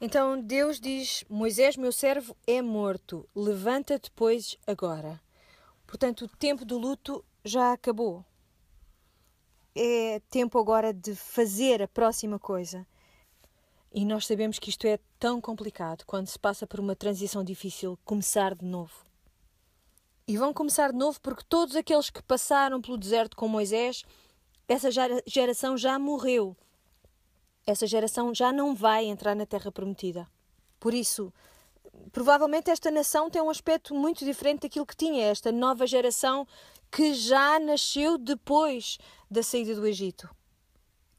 Então 0.01 0.41
Deus 0.41 0.81
diz: 0.81 1.25
Moisés, 1.29 1.77
meu 1.77 1.93
servo, 1.93 2.37
é 2.47 2.63
morto, 2.63 3.29
levanta-te, 3.35 4.11
pois, 4.11 4.57
agora. 4.67 5.21
Portanto, 5.87 6.25
o 6.25 6.29
tempo 6.29 6.65
do 6.65 6.79
luto 6.79 7.25
já 7.45 7.73
acabou. 7.73 8.25
É 9.75 10.21
tempo 10.29 10.59
agora 10.59 10.93
de 10.93 11.15
fazer 11.15 11.83
a 11.83 11.89
próxima 11.89 12.39
coisa. 12.39 12.87
E 13.93 14.05
nós 14.05 14.27
sabemos 14.27 14.59
que 14.59 14.71
isto 14.71 14.87
é 14.87 14.99
tão 15.19 15.41
complicado 15.41 16.05
quando 16.07 16.27
se 16.27 16.39
passa 16.39 16.67
por 16.67 16.81
uma 16.81 16.95
transição 16.95 17.43
difícil, 17.43 17.99
começar 18.05 18.55
de 18.55 18.65
novo. 18.65 19.05
E 20.27 20.37
vão 20.37 20.53
começar 20.53 20.93
de 20.93 20.99
novo 20.99 21.21
porque 21.21 21.45
todos 21.49 21.75
aqueles 21.75 22.09
que 22.09 22.23
passaram 22.23 22.81
pelo 22.81 22.97
deserto 22.97 23.37
com 23.37 23.49
Moisés, 23.49 24.05
essa 24.69 24.89
geração 25.27 25.77
já 25.77 25.99
morreu. 25.99 26.57
Essa 27.67 27.87
geração 27.87 28.33
já 28.35 28.53
não 28.53 28.75
vai 28.75 29.07
entrar 29.07 29.35
na 29.35 29.45
Terra 29.45 29.73
Prometida. 29.73 30.29
Por 30.79 30.95
isso, 30.95 31.33
provavelmente 32.13 32.71
esta 32.71 32.91
nação 32.91 33.29
tem 33.29 33.43
um 33.43 33.51
aspecto 33.51 33.95
muito 33.95 34.25
diferente 34.25 34.63
daquilo 34.63 34.87
que 34.87 34.97
tinha, 34.97 35.27
esta 35.27 35.51
nova 35.51 35.87
geração 35.87 36.47
que 36.91 37.15
já 37.15 37.59
nasceu 37.61 38.19
depois 38.19 38.99
da 39.31 39.43
saída 39.43 39.75
do 39.75 39.87
Egito. 39.87 40.29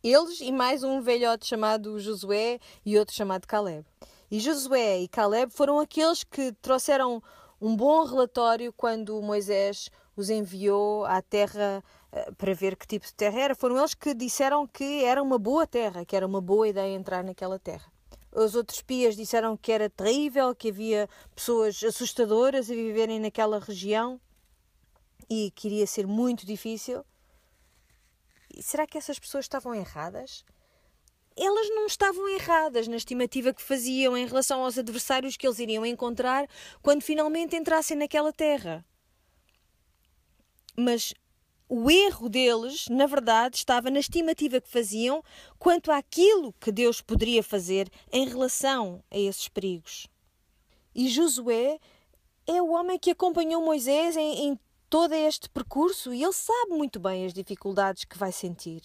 Eles 0.04 0.42
e 0.42 0.52
mais 0.52 0.84
um 0.84 1.00
velhote 1.00 1.46
chamado 1.46 2.00
Josué 2.00 2.60
e 2.86 2.98
outro 2.98 3.16
chamado 3.16 3.48
Caleb. 3.48 3.86
E 4.30 4.40
Josué 4.40 5.00
e 5.02 5.08
Caleb 5.08 5.54
foram 5.54 5.80
aqueles 5.80 6.24
que 6.24 6.52
trouxeram 6.62 7.22
um 7.62 7.76
bom 7.76 8.04
relatório 8.04 8.74
quando 8.74 9.22
Moisés 9.22 9.90
os 10.16 10.30
enviou 10.30 11.06
à 11.06 11.22
terra 11.22 11.84
uh, 12.12 12.36
para 12.36 12.54
ver 12.54 12.76
que 12.76 12.88
tipo 12.88 13.06
de 13.06 13.14
terra 13.14 13.40
era. 13.40 13.56
Foram 13.56 13.78
eles 13.78 13.94
que 13.94 14.14
disseram 14.14 14.66
que 14.68 15.04
era 15.04 15.22
uma 15.22 15.38
boa 15.38 15.68
terra, 15.68 16.04
que 16.04 16.16
era 16.16 16.26
uma 16.26 16.42
boa 16.42 16.68
ideia 16.68 16.96
entrar 16.96 17.24
naquela 17.24 17.60
terra. 17.60 17.92
Os 18.34 18.56
outros 18.56 18.82
pias 18.82 19.16
disseram 19.16 19.56
que 19.56 19.72
era 19.72 19.90
terrível, 19.90 20.56
que 20.56 20.70
havia 20.70 21.08
pessoas 21.36 21.84
assustadoras 21.84 22.72
a 22.72 22.74
viverem 22.74 23.20
naquela 23.20 23.60
região 23.60 24.20
e 25.32 25.50
que 25.52 25.70
iria 25.70 25.88
ser 25.88 26.06
muito 26.06 26.46
difícil. 26.46 27.06
Será 28.60 28.86
que 28.86 28.98
essas 28.98 29.18
pessoas 29.18 29.46
estavam 29.46 29.74
erradas? 29.74 30.44
elas 31.38 31.70
não 31.70 31.86
estavam 31.86 32.28
erradas 32.28 32.90
na 32.90 32.98
estimativa 32.98 33.54
que 33.54 33.62
faziam 33.62 34.18
em 34.18 34.28
relação 34.28 34.64
aos 34.64 34.78
adversários 34.78 35.38
que 35.38 35.48
eles 35.48 35.60
iriam 35.60 35.86
encontrar 35.86 36.46
quando 36.82 37.02
finalmente 37.02 37.56
entrassem 37.56 37.96
naquela 37.96 38.34
terra. 38.34 38.86
Mas 40.76 41.14
o 41.70 41.90
erro 41.90 42.28
deles, 42.28 42.88
na 42.90 43.06
verdade, 43.06 43.56
estava 43.56 43.90
na 43.90 44.00
estimativa 44.00 44.60
que 44.60 44.70
faziam 44.70 45.24
quanto 45.58 45.90
àquilo 45.90 46.54
que 46.60 46.70
Deus 46.70 47.02
poderia 47.02 47.42
fazer 47.42 47.90
em 48.12 48.28
relação 48.28 49.02
a 49.10 49.18
esses 49.18 49.48
perigos. 49.48 50.08
E 50.94 51.08
Josué 51.08 51.80
é 52.46 52.62
o 52.62 52.72
homem 52.72 53.00
que 53.00 53.12
acompanhou 53.12 53.64
Moisés 53.64 54.18
em, 54.18 54.50
em 54.50 54.60
todo 54.92 55.14
este 55.14 55.50
percurso 55.50 56.14
e 56.14 56.22
ele 56.22 56.34
sabe 56.34 56.72
muito 56.72 57.00
bem 57.00 57.26
as 57.26 57.34
dificuldades 57.34 58.04
que 58.04 58.18
vai 58.18 58.30
sentir. 58.30 58.82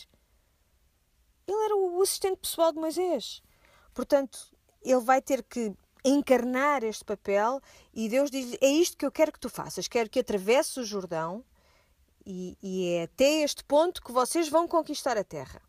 Ele 1.49 1.65
era 1.65 1.77
o 1.77 2.01
assistente 2.01 2.39
pessoal 2.39 2.73
de 2.73 2.79
Moisés. 2.79 3.43
Portanto, 3.93 4.39
ele 4.81 5.01
vai 5.01 5.21
ter 5.21 5.43
que 5.43 5.75
encarnar 6.05 6.85
este 6.85 7.05
papel 7.05 7.61
e 7.93 8.09
Deus 8.09 8.31
diz: 8.31 8.57
É 8.61 8.69
isto 8.69 8.97
que 8.97 9.05
eu 9.05 9.11
quero 9.11 9.33
que 9.33 9.41
tu 9.41 9.49
faças. 9.49 9.89
Quero 9.89 10.09
que 10.09 10.21
atravesses 10.21 10.77
o 10.77 10.85
Jordão 10.85 11.45
e, 12.25 12.57
e 12.63 12.93
é 12.93 13.03
até 13.03 13.43
este 13.43 13.65
ponto 13.65 14.01
que 14.01 14.13
vocês 14.13 14.49
vão 14.49 14.69
conquistar 14.69 15.19
a 15.19 15.25
terra. 15.25 15.61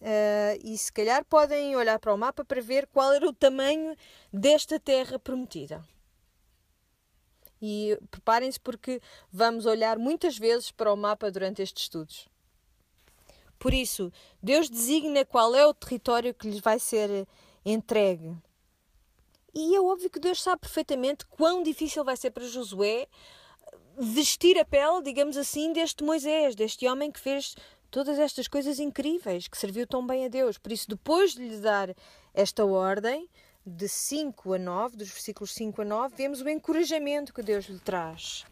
Uh, 0.00 0.58
e 0.62 0.78
se 0.78 0.92
calhar 0.92 1.24
podem 1.24 1.74
olhar 1.74 1.98
para 1.98 2.14
o 2.14 2.18
mapa 2.18 2.44
para 2.44 2.60
ver 2.60 2.86
qual 2.86 3.12
era 3.12 3.28
o 3.28 3.32
tamanho 3.32 3.96
desta 4.32 4.78
terra 4.78 5.18
prometida. 5.18 5.82
E 7.62 7.96
preparem-se 8.10 8.58
porque 8.58 9.00
vamos 9.30 9.64
olhar 9.64 9.96
muitas 9.96 10.36
vezes 10.36 10.72
para 10.72 10.92
o 10.92 10.96
mapa 10.96 11.30
durante 11.30 11.62
estes 11.62 11.84
estudos. 11.84 12.28
Por 13.56 13.72
isso, 13.72 14.12
Deus 14.42 14.68
designa 14.68 15.24
qual 15.24 15.54
é 15.54 15.64
o 15.64 15.72
território 15.72 16.34
que 16.34 16.50
lhes 16.50 16.58
vai 16.58 16.80
ser 16.80 17.28
entregue. 17.64 18.36
E 19.54 19.76
é 19.76 19.80
óbvio 19.80 20.10
que 20.10 20.18
Deus 20.18 20.42
sabe 20.42 20.62
perfeitamente 20.62 21.24
quão 21.26 21.62
difícil 21.62 22.02
vai 22.02 22.16
ser 22.16 22.32
para 22.32 22.48
Josué 22.48 23.06
vestir 23.96 24.58
a 24.58 24.64
pele, 24.64 25.02
digamos 25.02 25.36
assim, 25.36 25.72
deste 25.72 26.02
Moisés, 26.02 26.56
deste 26.56 26.88
homem 26.88 27.12
que 27.12 27.20
fez 27.20 27.54
todas 27.90 28.18
estas 28.18 28.48
coisas 28.48 28.80
incríveis, 28.80 29.46
que 29.46 29.56
serviu 29.56 29.86
tão 29.86 30.04
bem 30.04 30.24
a 30.24 30.28
Deus. 30.28 30.58
Por 30.58 30.72
isso, 30.72 30.88
depois 30.88 31.34
de 31.34 31.46
lhe 31.46 31.58
dar 31.58 31.94
esta 32.34 32.64
ordem, 32.64 33.28
de 33.64 33.88
5 33.88 34.54
a 34.54 34.58
9, 34.58 34.96
dos 34.96 35.08
versículos 35.08 35.52
5 35.52 35.82
a 35.82 35.84
9, 35.84 36.14
vemos 36.16 36.40
o 36.40 36.48
encorajamento 36.48 37.32
que 37.32 37.42
Deus 37.42 37.66
lhe 37.66 37.78
traz. 37.78 38.44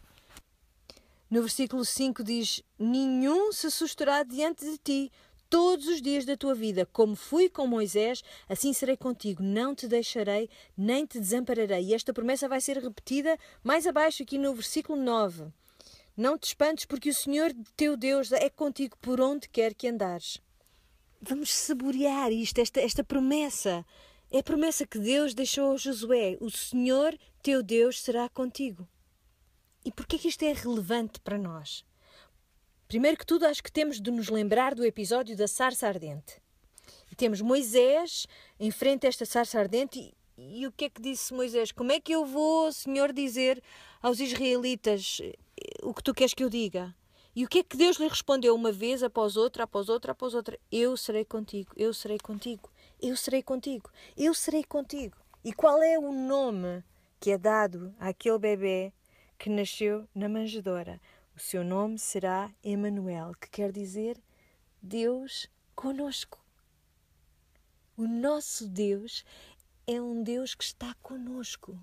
No 1.29 1.41
versículo 1.41 1.85
5 1.85 2.23
diz: 2.23 2.61
Nenhum 2.77 3.51
se 3.51 3.67
assustará 3.67 4.23
diante 4.23 4.65
de 4.65 4.77
ti 4.77 5.11
todos 5.49 5.85
os 5.87 6.01
dias 6.01 6.25
da 6.25 6.37
tua 6.37 6.55
vida. 6.55 6.85
Como 6.85 7.15
fui 7.15 7.49
com 7.49 7.67
Moisés, 7.67 8.23
assim 8.47 8.71
serei 8.73 8.95
contigo. 8.95 9.43
Não 9.43 9.75
te 9.75 9.87
deixarei, 9.87 10.49
nem 10.77 11.05
te 11.05 11.19
desampararei. 11.19 11.85
E 11.85 11.93
esta 11.93 12.13
promessa 12.13 12.47
vai 12.47 12.61
ser 12.61 12.77
repetida 12.77 13.37
mais 13.63 13.85
abaixo, 13.85 14.23
aqui 14.23 14.37
no 14.37 14.53
versículo 14.53 15.01
9. 15.01 15.47
Não 16.15 16.37
te 16.37 16.47
espantes, 16.47 16.85
porque 16.85 17.09
o 17.09 17.13
Senhor 17.13 17.53
teu 17.75 17.97
Deus 17.97 18.31
é 18.31 18.49
contigo 18.49 18.97
por 19.01 19.19
onde 19.19 19.49
quer 19.49 19.73
que 19.73 19.87
andares. 19.87 20.41
Vamos 21.21 21.51
saborear 21.51 22.31
isto, 22.31 22.59
esta, 22.59 22.79
esta 22.79 23.03
promessa. 23.03 23.85
É 24.31 24.39
a 24.39 24.43
promessa 24.43 24.87
que 24.87 24.97
Deus 24.97 25.33
deixou 25.33 25.73
a 25.73 25.77
Josué: 25.77 26.37
O 26.39 26.49
Senhor 26.49 27.17
teu 27.43 27.61
Deus 27.61 28.01
será 28.01 28.29
contigo. 28.29 28.87
E 29.83 29.91
porquê 29.91 30.17
que 30.17 30.29
isto 30.29 30.43
é 30.43 30.53
relevante 30.53 31.19
para 31.19 31.37
nós? 31.37 31.83
Primeiro 32.87 33.17
que 33.17 33.25
tudo, 33.25 33.45
acho 33.45 33.61
que 33.61 33.71
temos 33.71 33.99
de 33.99 34.09
nos 34.09 34.29
lembrar 34.29 34.73
do 34.73 34.85
episódio 34.85 35.35
da 35.35 35.47
sarça 35.49 35.85
ardente. 35.85 36.41
E 37.11 37.15
temos 37.15 37.41
Moisés 37.41 38.25
em 38.57 38.71
frente 38.71 39.05
a 39.05 39.09
esta 39.09 39.25
sarça 39.25 39.59
ardente 39.59 40.13
e, 40.37 40.59
e 40.61 40.67
o 40.67 40.71
que 40.71 40.85
é 40.85 40.89
que 40.89 41.01
disse 41.01 41.33
Moisés? 41.33 41.73
Como 41.73 41.91
é 41.91 41.99
que 41.99 42.13
eu 42.13 42.25
vou, 42.25 42.71
Senhor, 42.71 43.11
dizer 43.11 43.61
aos 44.01 44.21
israelitas 44.21 45.19
eh, 45.21 45.35
o 45.83 45.93
que 45.93 46.03
tu 46.03 46.13
queres 46.13 46.33
que 46.33 46.43
eu 46.43 46.49
diga? 46.49 46.95
E 47.35 47.43
o 47.43 47.49
que 47.49 47.59
é 47.59 47.63
que 47.63 47.75
Deus 47.77 47.97
lhe 47.97 48.07
respondeu 48.07 48.55
uma 48.55 48.71
vez 48.71 49.03
após 49.03 49.35
outra, 49.35 49.63
após 49.63 49.89
outra, 49.89 50.11
após 50.13 50.33
outra? 50.33 50.57
Eu 50.71 50.95
serei 50.95 51.25
contigo, 51.25 51.71
eu 51.75 51.93
serei 51.93 52.17
contigo, 52.17 52.69
eu 53.01 53.15
serei 53.15 53.41
contigo, 53.41 53.89
eu 54.15 54.33
serei 54.33 54.63
contigo. 54.63 55.17
E 55.43 55.51
qual 55.51 55.81
é 55.81 55.97
o 55.97 56.11
nome 56.11 56.83
que 57.21 57.29
é 57.29 57.37
dado 57.37 57.93
àquele 57.99 58.39
bebê 58.39 58.91
que 59.37 59.47
nasceu 59.47 60.07
na 60.13 60.27
manjedoura. 60.27 60.99
O 61.35 61.39
seu 61.39 61.63
nome 61.63 61.99
será 61.99 62.51
Emanuel, 62.63 63.33
que 63.39 63.47
quer 63.47 63.71
dizer 63.71 64.19
Deus 64.81 65.47
conosco. 65.75 66.43
O 67.95 68.07
nosso 68.07 68.67
Deus 68.67 69.23
é 69.85 70.01
um 70.01 70.23
Deus 70.23 70.55
que 70.55 70.63
está 70.63 70.95
conosco. 70.95 71.79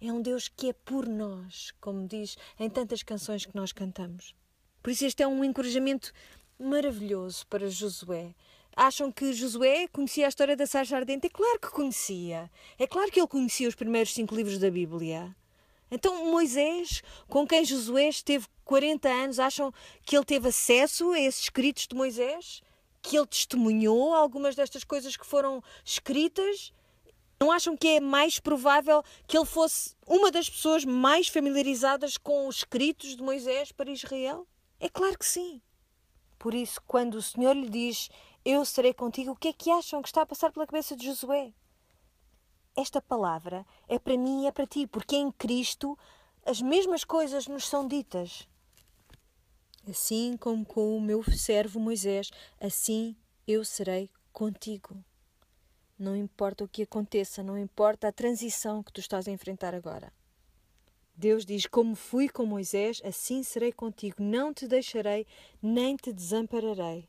É 0.00 0.10
um 0.10 0.22
Deus 0.22 0.48
que 0.48 0.70
é 0.70 0.72
por 0.72 1.06
nós, 1.06 1.70
como 1.80 2.06
diz 2.06 2.38
em 2.58 2.70
tantas 2.70 3.02
canções 3.02 3.44
que 3.44 3.54
nós 3.54 3.72
cantamos. 3.72 4.34
Por 4.82 4.90
isso, 4.90 5.04
este 5.04 5.22
é 5.22 5.26
um 5.26 5.44
encorajamento 5.44 6.12
maravilhoso 6.58 7.46
para 7.46 7.68
Josué. 7.68 8.34
Acham 8.80 9.10
que 9.10 9.32
Josué 9.32 9.88
conhecia 9.88 10.26
a 10.26 10.28
história 10.28 10.54
da 10.54 10.64
sarja 10.64 10.96
ardente? 10.96 11.26
É 11.26 11.30
claro 11.30 11.58
que 11.58 11.68
conhecia. 11.68 12.48
É 12.78 12.86
claro 12.86 13.10
que 13.10 13.18
ele 13.18 13.26
conhecia 13.26 13.68
os 13.68 13.74
primeiros 13.74 14.14
cinco 14.14 14.36
livros 14.36 14.56
da 14.56 14.70
Bíblia. 14.70 15.34
Então 15.90 16.30
Moisés, 16.30 17.02
com 17.26 17.44
quem 17.44 17.64
Josué 17.64 18.08
esteve 18.08 18.46
40 18.64 19.08
anos, 19.08 19.40
acham 19.40 19.74
que 20.06 20.16
ele 20.16 20.24
teve 20.24 20.50
acesso 20.50 21.10
a 21.10 21.18
esses 21.18 21.42
escritos 21.42 21.88
de 21.88 21.96
Moisés? 21.96 22.62
Que 23.02 23.16
ele 23.16 23.26
testemunhou 23.26 24.14
algumas 24.14 24.54
destas 24.54 24.84
coisas 24.84 25.16
que 25.16 25.26
foram 25.26 25.60
escritas? 25.84 26.72
Não 27.40 27.50
acham 27.50 27.76
que 27.76 27.88
é 27.88 28.00
mais 28.00 28.38
provável 28.38 29.02
que 29.26 29.36
ele 29.36 29.44
fosse 29.44 29.96
uma 30.06 30.30
das 30.30 30.48
pessoas 30.48 30.84
mais 30.84 31.26
familiarizadas 31.26 32.16
com 32.16 32.46
os 32.46 32.58
escritos 32.58 33.16
de 33.16 33.22
Moisés 33.24 33.72
para 33.72 33.90
Israel? 33.90 34.46
É 34.78 34.88
claro 34.88 35.18
que 35.18 35.26
sim. 35.26 35.60
Por 36.38 36.54
isso, 36.54 36.80
quando 36.86 37.16
o 37.16 37.22
Senhor 37.22 37.56
lhe 37.56 37.68
diz: 37.68 38.08
Eu 38.44 38.64
serei 38.64 38.94
contigo, 38.94 39.32
o 39.32 39.36
que 39.36 39.48
é 39.48 39.52
que 39.52 39.70
acham 39.70 40.00
que 40.00 40.08
está 40.08 40.22
a 40.22 40.26
passar 40.26 40.52
pela 40.52 40.66
cabeça 40.66 40.96
de 40.96 41.06
Josué? 41.06 41.52
Esta 42.76 43.02
palavra 43.02 43.66
é 43.88 43.98
para 43.98 44.16
mim 44.16 44.44
e 44.44 44.46
é 44.46 44.52
para 44.52 44.66
ti, 44.66 44.86
porque 44.86 45.16
em 45.16 45.30
Cristo 45.32 45.98
as 46.46 46.62
mesmas 46.62 47.04
coisas 47.04 47.46
nos 47.46 47.66
são 47.66 47.86
ditas. 47.86 48.48
Assim 49.88 50.36
como 50.36 50.64
com 50.64 50.96
o 50.96 51.00
meu 51.00 51.22
servo 51.24 51.80
Moisés, 51.80 52.30
assim 52.60 53.16
eu 53.46 53.64
serei 53.64 54.10
contigo. 54.32 55.02
Não 55.98 56.14
importa 56.14 56.62
o 56.62 56.68
que 56.68 56.82
aconteça, 56.82 57.42
não 57.42 57.58
importa 57.58 58.08
a 58.08 58.12
transição 58.12 58.82
que 58.82 58.92
tu 58.92 59.00
estás 59.00 59.26
a 59.26 59.32
enfrentar 59.32 59.74
agora. 59.74 60.12
Deus 61.16 61.44
diz: 61.44 61.66
Como 61.66 61.96
fui 61.96 62.28
com 62.28 62.46
Moisés, 62.46 63.02
assim 63.04 63.42
serei 63.42 63.72
contigo. 63.72 64.22
Não 64.22 64.54
te 64.54 64.68
deixarei, 64.68 65.26
nem 65.60 65.96
te 65.96 66.12
desampararei. 66.12 67.08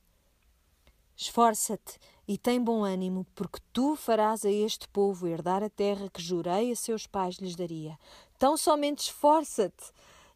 Esforça-te 1.21 1.99
e 2.25 2.38
tem 2.38 2.63
bom 2.63 2.81
ânimo, 2.81 3.27
porque 3.35 3.59
tu 3.73 3.97
farás 3.97 4.45
a 4.45 4.49
este 4.49 4.88
povo 4.88 5.27
herdar 5.27 5.61
a 5.61 5.69
terra 5.69 6.09
que 6.09 6.21
jurei 6.21 6.71
a 6.71 6.75
seus 6.77 7.05
pais 7.05 7.35
lhes 7.39 7.57
daria. 7.57 7.99
Tão 8.38 8.55
somente 8.55 8.99
esforça-te 8.99 9.91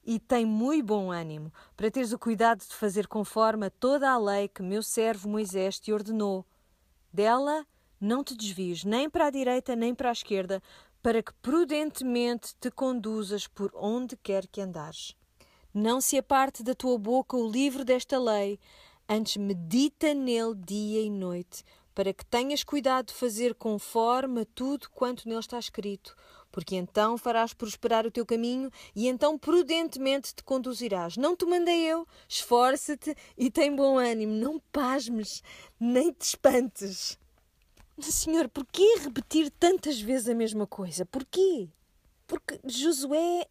e 0.06 0.20
tem 0.20 0.46
muito 0.46 0.88
bom 0.88 1.10
ânimo, 1.10 1.54
para 1.78 1.90
teres 1.90 2.12
o 2.12 2.20
cuidado 2.20 2.60
de 2.60 2.76
fazer 2.76 3.08
conforme 3.08 3.68
a 3.68 3.70
toda 3.70 4.12
a 4.12 4.18
lei 4.18 4.50
que 4.50 4.62
meu 4.62 4.84
servo 4.84 5.30
Moisés 5.30 5.80
te 5.80 5.94
ordenou. 5.94 6.46
Dela 7.14 7.66
não 7.98 8.22
te 8.22 8.36
desvies 8.36 8.84
nem 8.84 9.10
para 9.10 9.28
a 9.28 9.32
direita 9.32 9.78
nem 9.78 9.96
para 9.96 10.10
a 10.10 10.12
esquerda, 10.12 10.62
para 11.02 11.24
que 11.24 11.32
prudentemente 11.36 12.58
te 12.60 12.70
conduzas 12.70 13.48
por 13.48 13.72
onde 13.74 14.18
quer 14.18 14.48
que 14.48 14.60
andares. 14.60 15.16
Não 15.74 16.02
se 16.02 16.18
aparte 16.18 16.62
da 16.62 16.76
tua 16.76 16.98
boca 17.00 17.38
o 17.38 17.50
livro 17.50 17.86
desta 17.86 18.20
lei, 18.20 18.60
antes 19.08 19.38
medita 19.38 20.14
nele 20.14 20.56
dia 20.56 21.02
e 21.02 21.10
noite, 21.10 21.64
para 21.94 22.14
que 22.14 22.26
tenhas 22.26 22.64
cuidado 22.64 23.08
de 23.08 23.14
fazer 23.14 23.54
conforme 23.54 24.42
a 24.42 24.46
tudo 24.46 24.90
quanto 24.90 25.28
nele 25.28 25.40
está 25.40 25.60
escrito, 25.60 26.16
porque 26.52 26.76
então 26.76 27.18
farás 27.18 27.54
prosperar 27.54 28.06
o 28.06 28.12
teu 28.12 28.26
caminho 28.26 28.70
e 28.96 29.08
então 29.08 29.38
prudentemente 29.38 30.34
te 30.34 30.44
conduzirás. 30.44 31.18
Não 31.18 31.36
te 31.36 31.46
mandei 31.46 31.82
eu, 31.82 32.08
esforça-te 32.28 33.16
e 33.38 33.50
tem 33.50 33.76
bom 33.76 33.98
ânimo, 33.98 34.34
não 34.34 34.60
pasmes, 34.72 35.42
nem 35.80 36.12
te 36.12 36.22
espantes. 36.22 37.18
Senhor, 38.00 38.50
porquê 38.50 38.98
repetir 39.02 39.52
tantas 39.52 40.00
vezes 40.00 40.28
a 40.28 40.34
mesma 40.34 40.66
coisa? 40.66 41.06
Porquê? 41.06 41.70
Porque 42.26 42.60
Josué 42.66 43.48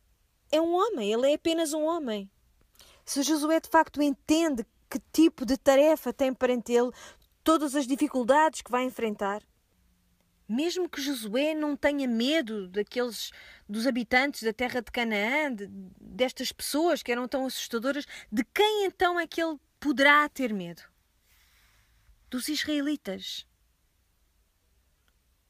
é 0.50 0.60
um 0.60 0.74
homem, 0.74 1.12
ele 1.12 1.30
é 1.30 1.34
apenas 1.34 1.72
um 1.72 1.82
homem. 1.82 2.28
Se 3.04 3.22
Josué 3.22 3.60
de 3.60 3.68
facto 3.68 4.00
entende 4.02 4.64
que 4.92 5.00
tipo 5.10 5.46
de 5.46 5.56
tarefa 5.56 6.12
tem 6.12 6.34
perante 6.34 6.70
ele, 6.70 6.90
todas 7.42 7.74
as 7.74 7.86
dificuldades 7.86 8.60
que 8.60 8.70
vai 8.70 8.84
enfrentar, 8.84 9.42
mesmo 10.46 10.86
que 10.86 11.00
Josué 11.00 11.54
não 11.54 11.74
tenha 11.74 12.06
medo 12.06 12.68
daqueles 12.68 13.30
dos 13.66 13.86
habitantes 13.86 14.42
da 14.42 14.52
terra 14.52 14.82
de 14.82 14.92
Canaã, 14.92 15.54
de, 15.54 15.66
destas 15.98 16.52
pessoas 16.52 17.02
que 17.02 17.10
eram 17.10 17.26
tão 17.26 17.46
assustadoras, 17.46 18.04
de 18.30 18.44
quem 18.44 18.84
então 18.84 19.18
é 19.18 19.26
que 19.26 19.42
ele 19.42 19.58
poderá 19.80 20.28
ter 20.28 20.52
medo? 20.52 20.82
Dos 22.28 22.48
israelitas. 22.48 23.46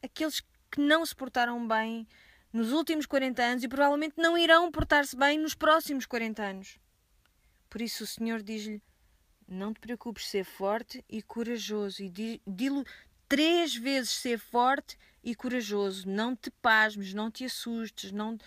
Aqueles 0.01 0.41
que 0.71 0.81
não 0.81 1.05
se 1.05 1.17
portaram 1.17 1.67
bem 1.67 2.07
nos 2.53 2.71
últimos 2.71 3.07
40 3.07 3.43
anos 3.43 3.65
e 3.65 3.69
provavelmente 3.69 4.15
não 4.17 4.39
irão 4.39 4.71
portar-se 4.71 5.17
bem 5.17 5.37
nos 5.37 5.55
próximos 5.55 6.07
40 6.07 6.45
anos. 6.45 6.79
Por 7.69 7.83
isso 7.83 8.05
o 8.05 8.07
Senhor 8.07 8.41
diz-lhe: 8.41 8.81
Não 9.53 9.75
te 9.75 9.81
preocupes, 9.81 10.29
ser 10.29 10.45
forte 10.45 11.05
e 11.09 11.21
corajoso, 11.21 12.03
e 12.03 12.41
dilo 12.47 12.85
três 13.29 13.77
vezes 13.77 14.11
ser 14.11 14.39
forte 14.39 14.99
e 15.23 15.35
corajoso. 15.35 16.09
Não 16.09 16.35
te 16.35 16.51
pasmes, 16.51 17.13
não 17.13 17.31
te 17.31 17.45
assustes, 17.45 18.11
não, 18.13 18.39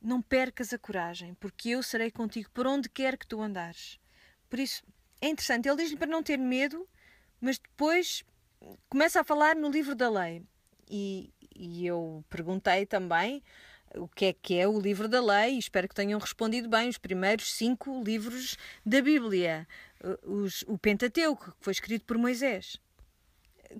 não 0.00 0.22
percas 0.22 0.72
a 0.72 0.78
coragem, 0.78 1.34
porque 1.34 1.70
eu 1.70 1.82
serei 1.82 2.12
contigo 2.12 2.48
por 2.50 2.64
onde 2.64 2.88
quer 2.88 3.18
que 3.18 3.26
tu 3.26 3.42
andares. 3.42 3.98
Por 4.48 4.60
isso, 4.60 4.84
é 5.20 5.28
interessante. 5.28 5.68
Ele 5.68 5.78
diz-lhe 5.78 5.96
para 5.96 6.06
não 6.06 6.22
ter 6.22 6.38
medo, 6.38 6.88
mas 7.40 7.58
depois 7.58 8.24
começa 8.88 9.20
a 9.20 9.24
falar 9.24 9.56
no 9.56 9.68
livro 9.68 9.96
da 9.96 10.08
lei. 10.08 10.44
E, 10.88 11.34
e 11.56 11.84
eu 11.84 12.24
perguntei 12.30 12.86
também 12.86 13.42
o 13.94 14.08
que 14.08 14.26
é 14.26 14.32
que 14.32 14.58
é 14.58 14.66
o 14.66 14.78
livro 14.78 15.08
da 15.08 15.20
lei 15.20 15.58
espero 15.58 15.88
que 15.88 15.94
tenham 15.94 16.18
respondido 16.18 16.68
bem 16.68 16.88
os 16.88 16.98
primeiros 16.98 17.52
cinco 17.52 18.02
livros 18.02 18.56
da 18.84 19.00
Bíblia. 19.00 19.66
Os, 20.22 20.62
o 20.66 20.76
Pentateuco, 20.76 21.52
que 21.52 21.64
foi 21.64 21.72
escrito 21.72 22.04
por 22.04 22.18
Moisés 22.18 22.78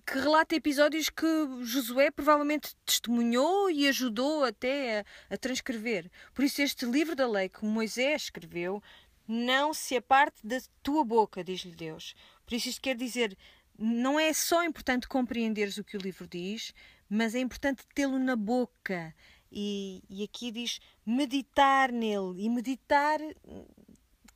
que 0.04 0.18
relata 0.18 0.54
episódios 0.54 1.08
que 1.08 1.26
Josué 1.62 2.10
provavelmente 2.10 2.74
testemunhou 2.84 3.70
e 3.70 3.88
ajudou 3.88 4.44
até 4.44 5.00
a, 5.00 5.34
a, 5.34 5.36
transcrever. 5.36 6.10
Por 6.34 6.44
isso, 6.44 6.60
este 6.60 6.84
livro 6.84 7.14
da 7.14 7.28
lei 7.28 7.48
que 7.48 7.64
Moisés 7.64 8.22
escreveu 8.22 8.82
não 9.26 9.74
se 9.74 9.96
aparte 9.96 10.46
da 10.46 10.58
tua 10.82 11.04
boca, 11.04 11.42
diz-lhe 11.42 11.74
Deus. 11.74 12.14
Por 12.44 12.54
isso, 12.54 12.68
isto 12.68 12.80
quer 12.80 12.96
dizer, 12.96 13.36
não 13.78 14.18
é 14.18 14.32
só 14.32 14.64
importante 14.64 15.08
compreenderes 15.08 15.78
o 15.78 15.84
que 15.84 15.96
o 15.96 16.00
livro 16.00 16.26
diz, 16.26 16.72
mas 17.08 17.34
é 17.34 17.40
importante 17.40 17.82
tê-lo 17.94 18.18
na 18.18 18.36
boca. 18.36 19.14
E, 19.58 20.02
e 20.10 20.22
aqui 20.22 20.50
diz 20.50 20.78
meditar 21.06 21.90
nele. 21.90 22.44
E 22.44 22.50
meditar 22.50 23.18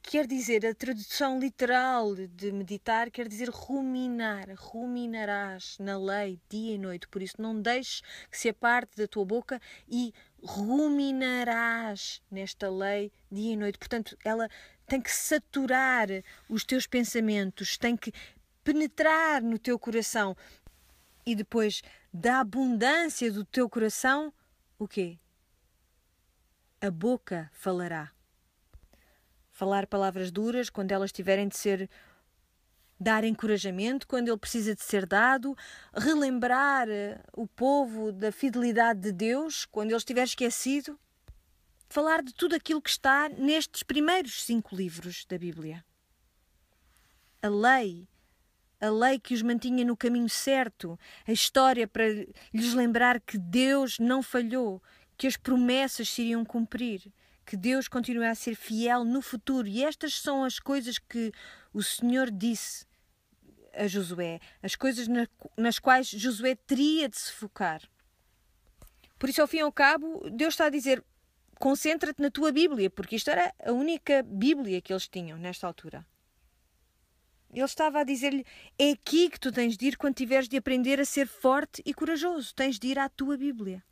quer 0.02 0.26
dizer, 0.26 0.64
a 0.64 0.74
tradução 0.74 1.38
literal 1.38 2.14
de 2.14 2.50
meditar 2.50 3.10
quer 3.10 3.28
dizer 3.28 3.50
ruminar. 3.50 4.48
Ruminarás 4.56 5.76
na 5.78 5.98
lei 5.98 6.40
dia 6.48 6.74
e 6.74 6.78
noite. 6.78 7.06
Por 7.06 7.20
isso, 7.20 7.34
não 7.38 7.60
deixes 7.60 8.00
que 8.30 8.38
se 8.38 8.48
aparte 8.48 8.96
da 8.96 9.06
tua 9.06 9.26
boca 9.26 9.60
e 9.86 10.14
ruminarás 10.42 12.22
nesta 12.30 12.70
lei 12.70 13.12
dia 13.30 13.52
e 13.52 13.56
noite. 13.58 13.76
Portanto, 13.76 14.16
ela 14.24 14.48
tem 14.86 15.02
que 15.02 15.12
saturar 15.12 16.08
os 16.48 16.64
teus 16.64 16.86
pensamentos, 16.86 17.76
tem 17.76 17.94
que 17.94 18.10
penetrar 18.64 19.42
no 19.42 19.58
teu 19.58 19.78
coração. 19.78 20.34
E 21.26 21.34
depois, 21.34 21.82
da 22.10 22.40
abundância 22.40 23.30
do 23.30 23.44
teu 23.44 23.68
coração, 23.68 24.32
o 24.80 24.88
quê? 24.88 25.18
A 26.80 26.90
boca 26.90 27.50
falará 27.52 28.10
falar 29.52 29.86
palavras 29.86 30.30
duras 30.30 30.70
quando 30.70 30.90
elas 30.90 31.12
tiverem 31.12 31.46
de 31.46 31.56
ser 31.56 31.88
dar 32.98 33.22
encorajamento 33.24 34.06
quando 34.06 34.28
ele 34.28 34.38
precisa 34.38 34.74
de 34.74 34.82
ser 34.82 35.04
dado, 35.04 35.54
relembrar 35.94 36.88
eh, 36.88 37.22
o 37.34 37.46
povo 37.46 38.10
da 38.10 38.32
fidelidade 38.32 39.00
de 39.00 39.12
Deus 39.12 39.66
quando 39.66 39.90
ele 39.90 39.98
estiver 39.98 40.24
esquecido, 40.24 40.98
falar 41.86 42.22
de 42.22 42.32
tudo 42.32 42.54
aquilo 42.54 42.80
que 42.80 42.88
está 42.88 43.28
nestes 43.28 43.82
primeiros 43.82 44.44
cinco 44.44 44.74
livros 44.74 45.26
da 45.26 45.36
Bíblia. 45.36 45.84
A 47.42 47.48
lei, 47.48 48.08
a 48.80 48.88
lei 48.88 49.18
que 49.18 49.34
os 49.34 49.42
mantinha 49.42 49.84
no 49.84 49.96
caminho 49.96 50.28
certo, 50.28 50.98
a 51.26 51.32
história 51.32 51.86
para 51.86 52.04
lhes 52.52 52.74
lembrar 52.74 53.20
que 53.20 53.36
Deus 53.36 53.98
não 53.98 54.22
falhou, 54.22 54.82
que 55.16 55.26
as 55.26 55.36
promessas 55.36 56.08
se 56.08 56.22
iriam 56.22 56.44
cumprir, 56.44 57.12
que 57.44 57.56
Deus 57.56 57.88
continue 57.88 58.26
a 58.26 58.34
ser 58.34 58.54
fiel 58.54 59.04
no 59.04 59.20
futuro. 59.20 59.68
E 59.68 59.84
estas 59.84 60.14
são 60.14 60.44
as 60.44 60.58
coisas 60.58 60.98
que 60.98 61.30
o 61.74 61.82
Senhor 61.82 62.30
disse 62.30 62.86
a 63.74 63.86
Josué, 63.86 64.40
as 64.62 64.74
coisas 64.74 65.06
na, 65.06 65.26
nas 65.56 65.78
quais 65.78 66.08
Josué 66.08 66.54
teria 66.54 67.08
de 67.08 67.18
se 67.18 67.32
focar. 67.32 67.82
Por 69.18 69.28
isso, 69.28 69.42
ao 69.42 69.46
fim 69.46 69.58
e 69.58 69.60
ao 69.60 69.72
cabo, 69.72 70.28
Deus 70.30 70.54
está 70.54 70.66
a 70.66 70.70
dizer: 70.70 71.04
concentra-te 71.58 72.22
na 72.22 72.30
tua 72.30 72.50
Bíblia, 72.50 72.88
porque 72.88 73.16
isto 73.16 73.30
era 73.30 73.52
a 73.64 73.72
única 73.72 74.22
Bíblia 74.22 74.80
que 74.80 74.92
eles 74.92 75.06
tinham 75.06 75.36
nesta 75.36 75.66
altura. 75.66 76.06
Ele 77.52 77.64
estava 77.64 78.00
a 78.00 78.04
dizer-lhe: 78.04 78.44
é 78.78 78.90
aqui 78.90 79.28
que 79.28 79.40
tu 79.40 79.50
tens 79.50 79.76
de 79.76 79.86
ir 79.86 79.96
quando 79.96 80.14
tiveres 80.14 80.48
de 80.48 80.56
aprender 80.56 81.00
a 81.00 81.04
ser 81.04 81.26
forte 81.26 81.82
e 81.84 81.92
corajoso. 81.92 82.54
Tens 82.54 82.78
de 82.78 82.88
ir 82.88 82.98
à 82.98 83.08
tua 83.08 83.36
Bíblia. 83.36 83.82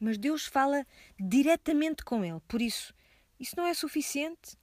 Mas 0.00 0.18
Deus 0.18 0.46
fala 0.46 0.86
diretamente 1.18 2.04
com 2.04 2.24
ele. 2.24 2.40
Por 2.48 2.60
isso, 2.60 2.94
isso 3.38 3.54
não 3.56 3.66
é 3.66 3.74
suficiente? 3.74 4.56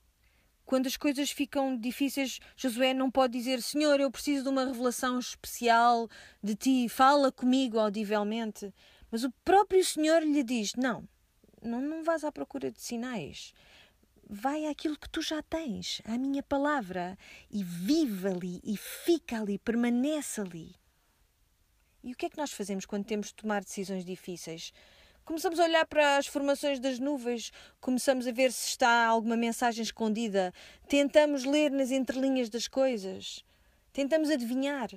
Quando 0.66 0.88
as 0.88 0.98
coisas 0.98 1.32
ficam 1.32 1.78
difíceis, 1.78 2.40
Josué 2.56 2.94
não 2.94 3.10
pode 3.10 3.34
dizer: 3.34 3.62
Senhor, 3.62 4.00
eu 4.00 4.12
preciso 4.12 4.44
de 4.44 4.50
uma 4.50 4.66
revelação 4.66 5.18
especial 5.18 6.10
de 6.44 6.56
ti, 6.56 6.90
fala 6.90 7.32
comigo 7.32 7.80
audivelmente. 7.80 8.74
Mas 9.12 9.24
o 9.24 9.32
próprio 9.44 9.84
Senhor 9.84 10.22
lhe 10.22 10.44
diz: 10.44 10.74
Não, 10.76 11.08
não, 11.62 11.82
não 11.82 12.04
vás 12.04 12.24
à 12.24 12.32
procura 12.32 12.72
de 12.72 12.82
sinais. 12.82 13.54
Vai 14.32 14.68
àquilo 14.68 14.96
que 14.96 15.10
tu 15.10 15.24
já 15.24 15.42
tens, 15.42 16.04
à 16.06 16.16
minha 16.16 16.44
palavra, 16.44 17.18
e 17.50 17.64
vive 17.64 18.28
ali, 18.28 18.62
e 18.64 18.78
fica 18.78 19.42
ali, 19.42 19.58
permanece 19.58 20.40
ali. 20.40 20.76
E 22.04 22.14
o 22.14 22.16
que 22.16 22.28
é 22.28 22.30
que 22.30 22.38
nós 22.38 22.52
fazemos 22.52 22.86
quando 22.86 23.06
temos 23.06 23.30
de 23.30 23.34
tomar 23.34 23.64
decisões 23.64 24.06
difíceis? 24.06 24.72
Começamos 25.26 25.60
a 25.60 25.64
olhar 25.64 25.84
para 25.88 26.18
as 26.18 26.28
formações 26.28 26.80
das 26.80 27.00
nuvens, 27.00 27.52
começamos 27.82 28.28
a 28.28 28.32
ver 28.32 28.52
se 28.52 28.68
está 28.68 29.08
alguma 29.08 29.36
mensagem 29.36 29.82
escondida, 29.82 30.54
tentamos 30.88 31.44
ler 31.44 31.72
nas 31.72 31.90
entrelinhas 31.90 32.52
das 32.52 32.68
coisas, 32.68 33.44
tentamos 33.92 34.30
adivinhar. 34.30 34.90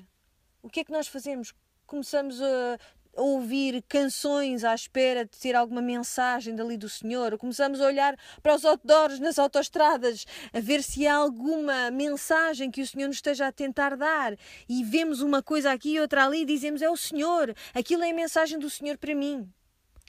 O 0.62 0.68
que 0.68 0.80
é 0.80 0.84
que 0.84 0.92
nós 0.92 1.08
fazemos? 1.08 1.54
Começamos 1.86 2.40
a 2.42 2.78
ouvir 3.14 3.82
canções 3.88 4.64
à 4.64 4.74
espera 4.74 5.24
de 5.24 5.38
ter 5.38 5.54
alguma 5.54 5.82
mensagem 5.82 6.54
dali 6.54 6.76
do 6.76 6.88
Senhor. 6.88 7.36
Começamos 7.36 7.80
a 7.80 7.86
olhar 7.86 8.16
para 8.42 8.54
os 8.54 8.64
outdoors 8.64 9.18
nas 9.18 9.38
autoestradas, 9.38 10.26
a 10.52 10.60
ver 10.60 10.82
se 10.82 11.06
há 11.06 11.14
alguma 11.14 11.90
mensagem 11.90 12.70
que 12.70 12.80
o 12.80 12.86
Senhor 12.86 13.08
nos 13.08 13.16
esteja 13.16 13.46
a 13.46 13.52
tentar 13.52 13.96
dar. 13.96 14.36
E 14.68 14.82
vemos 14.84 15.20
uma 15.20 15.42
coisa 15.42 15.72
aqui 15.72 15.94
e 15.94 16.00
outra 16.00 16.24
ali 16.24 16.42
e 16.42 16.46
dizemos: 16.46 16.82
É 16.82 16.90
o 16.90 16.96
Senhor, 16.96 17.54
aquilo 17.74 18.02
é 18.02 18.10
a 18.10 18.14
mensagem 18.14 18.58
do 18.58 18.70
Senhor 18.70 18.96
para 18.96 19.14
mim. 19.14 19.48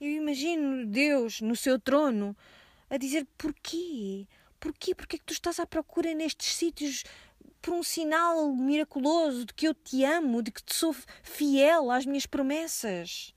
Eu 0.02 0.10
imagino 0.10 0.86
Deus 0.86 1.42
no 1.42 1.56
seu 1.56 1.80
trono 1.80 2.36
a 2.90 2.98
dizer: 2.98 3.28
Porquê? 3.38 4.28
Porquê? 4.60 4.96
Porquê 4.96 5.18
é 5.18 5.20
que 5.20 5.26
tu 5.26 5.34
estás 5.34 5.60
à 5.60 5.66
procura 5.66 6.14
nestes 6.14 6.56
sítios 6.56 7.04
por 7.64 7.74
um 7.74 7.82
sinal 7.82 8.52
miraculoso 8.52 9.46
de 9.46 9.54
que 9.54 9.66
eu 9.66 9.74
te 9.74 10.04
amo, 10.04 10.44
de 10.44 10.52
que 10.52 10.62
te 10.62 10.76
sou 10.76 10.94
fiel 11.24 11.90
às 11.90 12.06
minhas 12.06 12.26
promessas. 12.26 13.34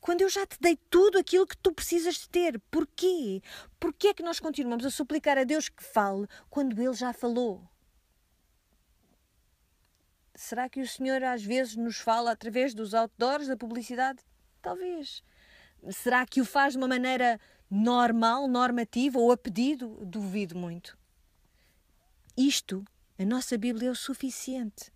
Quando 0.00 0.22
eu 0.22 0.30
já 0.30 0.46
te 0.46 0.56
dei 0.58 0.76
tudo 0.88 1.18
aquilo 1.18 1.46
que 1.46 1.56
tu 1.58 1.70
precisas 1.70 2.14
de 2.14 2.28
ter, 2.30 2.58
porquê? 2.70 3.42
Porquê 3.78 4.08
é 4.08 4.14
que 4.14 4.22
nós 4.22 4.40
continuamos 4.40 4.86
a 4.86 4.90
suplicar 4.90 5.36
a 5.36 5.44
Deus 5.44 5.68
que 5.68 5.84
fale 5.84 6.26
quando 6.48 6.80
Ele 6.80 6.94
já 6.94 7.12
falou? 7.12 7.68
Será 10.34 10.66
que 10.66 10.80
o 10.80 10.88
Senhor 10.88 11.22
às 11.22 11.44
vezes 11.44 11.76
nos 11.76 11.98
fala 11.98 12.30
através 12.30 12.72
dos 12.72 12.94
outdoors, 12.94 13.46
da 13.46 13.58
publicidade? 13.58 14.24
Talvez. 14.62 15.22
Será 15.90 16.24
que 16.24 16.40
o 16.40 16.46
faz 16.46 16.72
de 16.72 16.78
uma 16.78 16.88
maneira 16.88 17.38
normal, 17.70 18.48
normativa 18.48 19.18
ou 19.18 19.30
a 19.30 19.36
pedido? 19.36 19.98
Duvido 20.02 20.56
muito. 20.56 20.96
Isto 22.34 22.82
a 23.18 23.24
nossa 23.24 23.58
Bíblia 23.58 23.88
é 23.88 23.90
o 23.90 23.96
suficiente. 23.96 24.92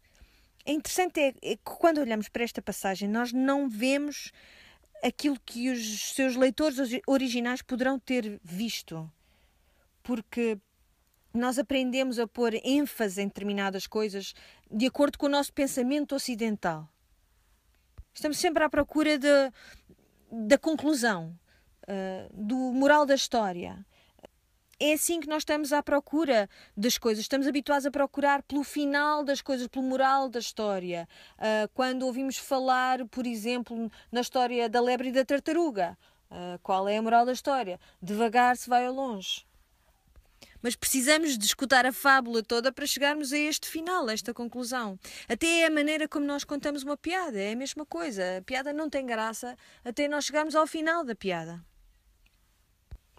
É 0.64 0.72
interessante 0.72 1.18
é, 1.18 1.34
é 1.42 1.56
que 1.56 1.62
quando 1.64 1.98
olhamos 1.98 2.28
para 2.28 2.44
esta 2.44 2.62
passagem, 2.62 3.08
nós 3.08 3.32
não 3.32 3.68
vemos 3.68 4.30
aquilo 5.02 5.38
que 5.44 5.68
os 5.70 6.14
seus 6.14 6.36
leitores 6.36 6.78
originais 7.06 7.60
poderão 7.62 7.98
ter 7.98 8.40
visto. 8.44 9.10
Porque 10.02 10.56
nós 11.34 11.58
aprendemos 11.58 12.18
a 12.18 12.26
pôr 12.26 12.54
ênfase 12.62 13.20
em 13.20 13.26
determinadas 13.26 13.86
coisas 13.86 14.34
de 14.70 14.86
acordo 14.86 15.18
com 15.18 15.26
o 15.26 15.30
nosso 15.30 15.52
pensamento 15.52 16.14
ocidental. 16.14 16.88
Estamos 18.14 18.38
sempre 18.38 18.62
à 18.62 18.68
procura 18.68 19.18
de, 19.18 19.52
da 20.30 20.58
conclusão, 20.58 21.36
uh, 21.84 22.30
do 22.32 22.56
moral 22.56 23.04
da 23.04 23.14
história 23.14 23.84
é 24.82 24.94
assim 24.94 25.20
que 25.20 25.28
nós 25.28 25.42
estamos 25.42 25.72
à 25.72 25.80
procura 25.80 26.50
das 26.76 26.98
coisas. 26.98 27.22
Estamos 27.22 27.46
habituados 27.46 27.86
a 27.86 27.90
procurar 27.90 28.42
pelo 28.42 28.64
final 28.64 29.22
das 29.22 29.40
coisas, 29.40 29.68
pelo 29.68 29.84
moral 29.84 30.28
da 30.28 30.40
história. 30.40 31.08
Uh, 31.38 31.68
quando 31.72 32.02
ouvimos 32.02 32.36
falar, 32.36 33.06
por 33.06 33.24
exemplo, 33.24 33.88
na 34.10 34.20
história 34.20 34.68
da 34.68 34.80
lebre 34.80 35.10
e 35.10 35.12
da 35.12 35.24
tartaruga, 35.24 35.96
uh, 36.28 36.58
qual 36.64 36.88
é 36.88 36.96
a 36.96 37.02
moral 37.02 37.24
da 37.24 37.32
história? 37.32 37.78
Devagar 38.02 38.56
se 38.56 38.68
vai 38.68 38.84
ao 38.84 38.92
longe. 38.92 39.46
Mas 40.60 40.74
precisamos 40.74 41.38
de 41.38 41.44
escutar 41.44 41.86
a 41.86 41.92
fábula 41.92 42.42
toda 42.42 42.72
para 42.72 42.84
chegarmos 42.84 43.32
a 43.32 43.38
este 43.38 43.68
final, 43.68 44.08
a 44.08 44.12
esta 44.12 44.34
conclusão. 44.34 44.98
Até 45.28 45.60
é 45.60 45.66
a 45.66 45.70
maneira 45.70 46.08
como 46.08 46.26
nós 46.26 46.42
contamos 46.42 46.82
uma 46.82 46.96
piada, 46.96 47.38
é 47.38 47.52
a 47.52 47.56
mesma 47.56 47.86
coisa. 47.86 48.38
A 48.38 48.42
piada 48.42 48.72
não 48.72 48.90
tem 48.90 49.06
graça 49.06 49.56
até 49.84 50.08
nós 50.08 50.24
chegarmos 50.24 50.56
ao 50.56 50.66
final 50.66 51.04
da 51.04 51.14
piada. 51.14 51.64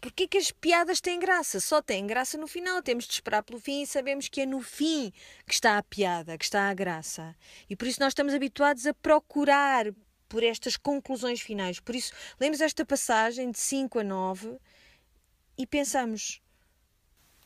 Porquê 0.03 0.27
que 0.27 0.37
as 0.37 0.51
piadas 0.51 0.99
têm 0.99 1.17
graça? 1.17 1.61
Só 1.61 1.81
têm 1.81 2.05
graça 2.05 2.37
no 2.37 2.45
final. 2.45 2.83
Temos 2.83 3.05
de 3.05 3.13
esperar 3.13 3.41
pelo 3.41 3.57
fim 3.57 3.83
e 3.83 3.87
sabemos 3.87 4.27
que 4.27 4.41
é 4.41 4.45
no 4.45 4.59
fim 4.59 5.13
que 5.47 5.53
está 5.53 5.77
a 5.77 5.81
piada, 5.81 6.37
que 6.37 6.43
está 6.43 6.69
a 6.69 6.73
graça. 6.73 7.33
E 7.69 7.75
por 7.77 7.87
isso 7.87 8.01
nós 8.01 8.09
estamos 8.09 8.33
habituados 8.33 8.85
a 8.85 8.93
procurar 8.93 9.85
por 10.27 10.43
estas 10.43 10.75
conclusões 10.75 11.39
finais. 11.39 11.79
Por 11.79 11.95
isso, 11.95 12.11
lemos 12.37 12.59
esta 12.59 12.85
passagem 12.85 13.49
de 13.49 13.57
5 13.57 13.99
a 13.99 14.03
9 14.03 14.57
e 15.57 15.65
pensamos: 15.65 16.41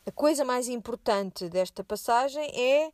a 0.04 0.10
coisa 0.10 0.44
mais 0.44 0.66
importante 0.66 1.48
desta 1.48 1.84
passagem 1.84 2.50
é 2.60 2.90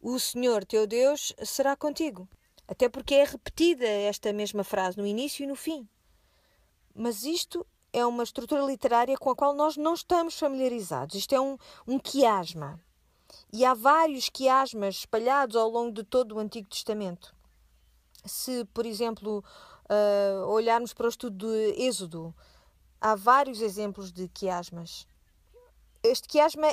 o 0.00 0.20
Senhor 0.20 0.64
teu 0.64 0.86
Deus 0.86 1.34
será 1.44 1.74
contigo. 1.74 2.28
Até 2.68 2.88
porque 2.88 3.16
é 3.16 3.24
repetida 3.24 3.88
esta 3.88 4.32
mesma 4.32 4.62
frase 4.62 4.96
no 4.96 5.04
início 5.04 5.42
e 5.42 5.48
no 5.48 5.56
fim. 5.56 5.88
Mas 6.94 7.24
isto 7.24 7.66
é 7.92 8.04
uma 8.06 8.22
estrutura 8.22 8.62
literária 8.62 9.16
com 9.16 9.30
a 9.30 9.36
qual 9.36 9.54
nós 9.54 9.76
não 9.76 9.94
estamos 9.94 10.38
familiarizados. 10.38 11.14
Isto 11.14 11.34
é 11.34 11.40
um, 11.40 11.56
um 11.86 11.98
quiasma. 11.98 12.80
E 13.52 13.64
há 13.64 13.74
vários 13.74 14.28
quiasmas 14.28 14.96
espalhados 14.96 15.56
ao 15.56 15.68
longo 15.68 15.92
de 15.92 16.04
todo 16.04 16.34
o 16.34 16.38
Antigo 16.38 16.68
Testamento. 16.68 17.34
Se, 18.24 18.64
por 18.66 18.86
exemplo, 18.86 19.44
uh, 19.84 20.46
olharmos 20.48 20.92
para 20.92 21.06
o 21.06 21.08
estudo 21.08 21.46
de 21.46 21.82
Êxodo, 21.82 22.34
há 23.00 23.14
vários 23.14 23.60
exemplos 23.60 24.12
de 24.12 24.28
quiasmas. 24.28 25.06
Este 26.02 26.28
quiasma 26.28 26.68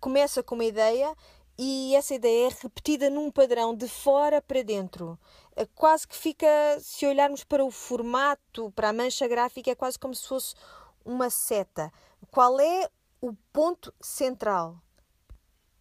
começa 0.00 0.42
com 0.42 0.54
uma 0.54 0.64
ideia 0.64 1.14
e 1.58 1.94
essa 1.94 2.14
ideia 2.14 2.48
é 2.48 2.56
repetida 2.62 3.10
num 3.10 3.30
padrão 3.30 3.74
de 3.74 3.88
fora 3.88 4.40
para 4.40 4.62
dentro. 4.62 5.18
É 5.60 5.66
quase 5.66 6.06
que 6.08 6.16
fica, 6.16 6.46
se 6.80 7.06
olharmos 7.06 7.44
para 7.44 7.64
o 7.64 7.70
formato, 7.70 8.72
para 8.72 8.88
a 8.88 8.92
mancha 8.92 9.28
gráfica, 9.28 9.70
é 9.70 9.74
quase 9.74 9.98
como 9.98 10.14
se 10.14 10.26
fosse 10.26 10.54
uma 11.04 11.28
seta. 11.28 11.92
Qual 12.30 12.58
é 12.60 12.88
o 13.20 13.34
ponto 13.52 13.92
central? 14.00 14.80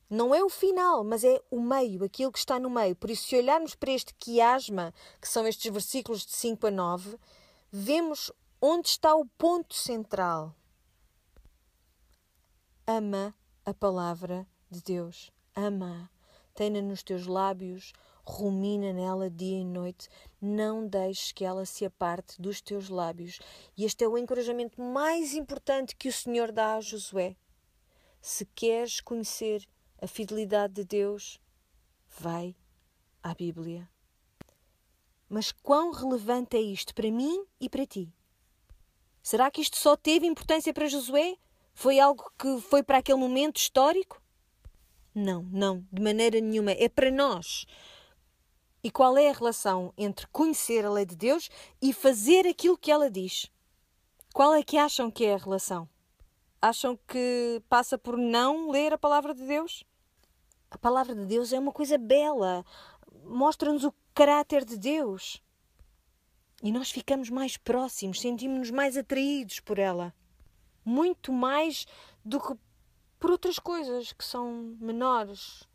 Não 0.10 0.34
é 0.34 0.44
o 0.44 0.50
final, 0.50 1.04
mas 1.04 1.24
é 1.24 1.42
o 1.50 1.62
meio, 1.62 2.04
aquilo 2.04 2.32
que 2.32 2.40
está 2.40 2.60
no 2.60 2.70
meio. 2.70 2.96
Por 2.96 3.10
isso, 3.10 3.28
se 3.28 3.38
olharmos 3.38 3.76
para 3.76 3.92
este 3.92 4.14
quiasma, 4.16 4.94
que 5.22 5.30
são 5.30 5.48
estes 5.48 5.72
versículos 5.72 6.26
de 6.26 6.34
5 6.34 6.68
a 6.68 6.72
9, 6.72 7.18
vemos 7.72 8.32
onde 8.60 8.90
está 8.90 9.16
o 9.16 9.26
ponto 9.26 9.76
central. 9.76 10.54
Ama 12.86 13.34
a 13.64 13.74
palavra 13.74 14.48
de 14.70 14.82
Deus 14.82 15.32
ama, 15.60 16.10
tem-na 16.54 16.82
nos 16.82 17.04
teus 17.04 17.28
lábios, 17.28 17.94
rumina 18.30 18.94
nela 18.94 19.30
dia 19.30 19.60
e 19.60 19.66
noite, 19.66 20.08
não 20.42 20.88
deixes 20.88 21.32
que 21.32 21.44
ela 21.44 21.66
se 21.66 21.84
aparte 21.84 22.42
dos 22.42 22.62
teus 22.62 22.90
lábios. 22.90 23.40
E 23.76 23.84
este 23.86 24.04
é 24.04 24.08
o 24.08 24.18
encorajamento 24.18 24.82
mais 24.82 25.34
importante 25.34 25.96
que 25.96 26.08
o 26.08 26.14
Senhor 26.14 26.52
dá 26.52 26.76
a 26.76 26.82
Josué. 26.82 27.36
Se 28.22 28.46
queres 28.46 29.02
conhecer 29.02 29.68
a 30.02 30.08
fidelidade 30.08 30.74
de 30.74 30.86
Deus, 30.86 31.40
vai 32.08 32.56
à 33.22 33.34
Bíblia. 33.34 33.90
Mas 35.28 35.52
quão 35.52 35.92
relevante 35.92 36.56
é 36.56 36.62
isto 36.62 36.94
para 36.94 37.12
mim 37.12 37.46
e 37.60 37.70
para 37.70 37.86
ti? 37.86 38.14
Será 39.22 39.52
que 39.52 39.62
isto 39.62 39.78
só 39.78 39.96
teve 39.96 40.26
importância 40.26 40.74
para 40.74 40.88
Josué? 40.88 41.36
Foi 41.74 42.00
algo 42.00 42.32
que 42.38 42.60
foi 42.62 42.82
para 42.82 42.98
aquele 42.98 43.20
momento 43.20 43.58
histórico? 43.58 44.22
Não, 45.14 45.44
não, 45.44 45.86
de 45.92 46.02
maneira 46.02 46.40
nenhuma. 46.40 46.72
É 46.72 46.90
para 46.90 47.12
nós. 47.12 47.66
E 48.84 48.90
qual 48.90 49.18
é 49.18 49.30
a 49.30 49.34
relação 49.34 49.94
entre 49.98 50.26
conhecer 50.28 50.86
a 50.86 50.90
lei 50.90 51.06
de 51.06 51.16
Deus 51.16 51.50
e 51.82 51.92
fazer 51.92 52.48
aquilo 52.48 52.78
que 52.78 52.92
ela 52.92 53.12
diz? 53.12 53.52
Qual 54.34 54.54
é 54.54 54.64
que 54.64 54.78
acham 54.78 55.12
que 55.12 55.26
é 55.26 55.34
a 55.34 55.38
relação? 55.38 55.90
Acham 56.62 56.98
que 57.08 57.62
passa 57.68 57.98
por 57.98 58.18
não 58.18 58.70
ler 58.70 58.94
a 58.94 58.98
palavra 58.98 59.34
de 59.34 59.46
Deus? 59.46 59.84
A 60.72 60.78
palavra 60.78 61.16
de 61.16 61.26
Deus 61.26 61.52
é 61.52 61.60
uma 61.60 61.72
coisa 61.72 61.98
bela, 61.98 62.64
mostra-nos 63.26 63.84
o 63.84 63.94
caráter 64.14 64.64
de 64.64 64.78
Deus. 64.78 65.42
E 66.62 66.72
nós 66.72 66.92
ficamos 66.92 67.30
mais 67.30 67.58
próximos, 67.58 68.22
sentimos-nos 68.22 68.72
mais 68.72 68.96
atraídos 68.96 69.60
por 69.60 69.80
ela. 69.80 70.14
Muito 70.86 71.34
mais 71.34 71.86
do 72.24 72.40
que 72.40 72.54
por 73.20 73.32
outras 73.32 73.60
coisas 73.60 74.14
que 74.14 74.24
são 74.24 74.78
menores, 74.80 75.68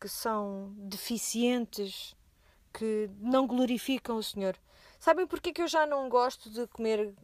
que 0.00 0.08
são 0.08 0.72
deficientes, 0.76 2.16
que 2.72 3.10
não 3.20 3.46
glorificam 3.46 4.16
o 4.16 4.22
Senhor. 4.22 4.56
Sabem 4.98 5.26
porque 5.26 5.52
que 5.52 5.62
eu 5.62 5.68
já 5.68 5.86
não 5.86 6.08
gosto 6.08 6.50
de 6.50 6.66
comer 6.68 7.14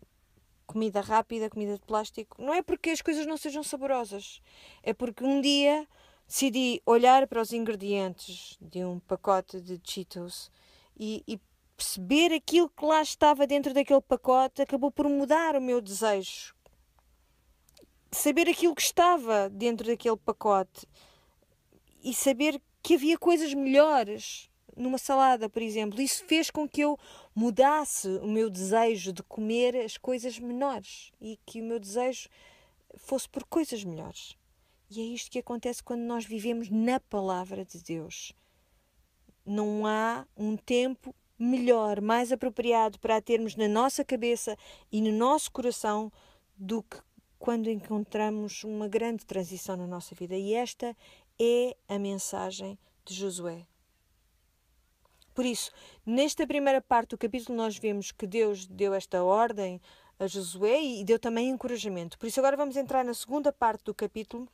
comida 0.66 1.00
rápida, 1.00 1.50
comida 1.50 1.74
de 1.74 1.84
plástico? 1.84 2.40
Não 2.42 2.54
é 2.54 2.62
porque 2.62 2.90
as 2.90 3.02
coisas 3.02 3.26
não 3.26 3.36
sejam 3.36 3.62
saborosas, 3.62 4.40
é 4.82 4.92
porque 4.92 5.24
um 5.24 5.40
dia 5.40 5.86
decidi 6.26 6.82
olhar 6.86 7.26
para 7.26 7.40
os 7.40 7.52
ingredientes 7.52 8.56
de 8.60 8.84
um 8.84 8.98
pacote 8.98 9.60
de 9.60 9.80
Cheetos 9.84 10.50
e, 10.98 11.22
e 11.28 11.40
perceber 11.76 12.32
aquilo 12.32 12.68
que 12.70 12.84
lá 12.84 13.02
estava 13.02 13.46
dentro 13.46 13.74
daquele 13.74 14.00
pacote 14.00 14.62
acabou 14.62 14.90
por 14.90 15.08
mudar 15.08 15.56
o 15.56 15.60
meu 15.60 15.80
desejo 15.80 16.54
saber 18.14 18.48
aquilo 18.48 18.74
que 18.74 18.82
estava 18.82 19.50
dentro 19.50 19.86
daquele 19.86 20.16
pacote 20.16 20.86
e 22.04 22.14
saber 22.14 22.60
que 22.82 22.94
havia 22.94 23.18
coisas 23.18 23.54
melhores 23.54 24.50
numa 24.76 24.98
salada, 24.98 25.48
por 25.48 25.62
exemplo. 25.62 26.00
Isso 26.00 26.22
fez 26.24 26.50
com 26.50 26.68
que 26.68 26.82
eu 26.82 26.98
mudasse 27.34 28.08
o 28.22 28.28
meu 28.28 28.50
desejo 28.50 29.12
de 29.12 29.22
comer 29.22 29.74
as 29.76 29.96
coisas 29.96 30.38
menores 30.38 31.10
e 31.20 31.38
que 31.46 31.62
o 31.62 31.64
meu 31.64 31.80
desejo 31.80 32.28
fosse 32.96 33.28
por 33.28 33.44
coisas 33.44 33.82
melhores. 33.82 34.36
E 34.90 35.00
é 35.00 35.04
isto 35.04 35.30
que 35.30 35.38
acontece 35.38 35.82
quando 35.82 36.02
nós 36.02 36.24
vivemos 36.26 36.68
na 36.68 37.00
palavra 37.00 37.64
de 37.64 37.82
Deus. 37.82 38.32
Não 39.44 39.86
há 39.86 40.26
um 40.36 40.56
tempo 40.56 41.14
melhor, 41.38 42.00
mais 42.00 42.30
apropriado 42.30 42.98
para 42.98 43.16
a 43.16 43.20
termos 43.20 43.56
na 43.56 43.66
nossa 43.66 44.04
cabeça 44.04 44.56
e 44.92 45.00
no 45.00 45.10
nosso 45.10 45.50
coração 45.50 46.12
do 46.56 46.82
que 46.82 46.98
quando 47.38 47.68
encontramos 47.68 48.64
uma 48.64 48.88
grande 48.88 49.26
transição 49.26 49.76
na 49.76 49.86
nossa 49.86 50.14
vida. 50.14 50.34
E 50.34 50.54
esta 50.54 50.96
é 51.40 51.76
a 51.88 51.98
mensagem 51.98 52.78
de 53.04 53.14
Josué. 53.14 53.66
Por 55.34 55.44
isso, 55.44 55.72
nesta 56.06 56.46
primeira 56.46 56.80
parte 56.80 57.10
do 57.10 57.18
capítulo, 57.18 57.56
nós 57.56 57.76
vemos 57.76 58.12
que 58.12 58.26
Deus 58.26 58.66
deu 58.66 58.94
esta 58.94 59.22
ordem 59.24 59.80
a 60.18 60.26
Josué 60.28 60.80
e 60.80 61.04
deu 61.04 61.18
também 61.18 61.48
encorajamento. 61.48 62.16
Por 62.18 62.26
isso, 62.26 62.38
agora 62.38 62.56
vamos 62.56 62.76
entrar 62.76 63.04
na 63.04 63.14
segunda 63.14 63.52
parte 63.52 63.84
do 63.84 63.94
capítulo 63.94 64.48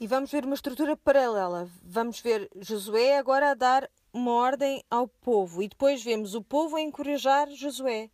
e 0.00 0.06
vamos 0.06 0.32
ver 0.32 0.44
uma 0.44 0.56
estrutura 0.56 0.96
paralela. 0.96 1.70
Vamos 1.82 2.20
ver 2.20 2.50
Josué 2.56 3.16
agora 3.16 3.52
a 3.52 3.54
dar 3.54 3.88
uma 4.12 4.32
ordem 4.32 4.82
ao 4.90 5.06
povo 5.06 5.62
e 5.62 5.68
depois 5.68 6.02
vemos 6.02 6.34
o 6.34 6.42
povo 6.42 6.76
a 6.76 6.80
encorajar 6.80 7.48
Josué. 7.50 8.10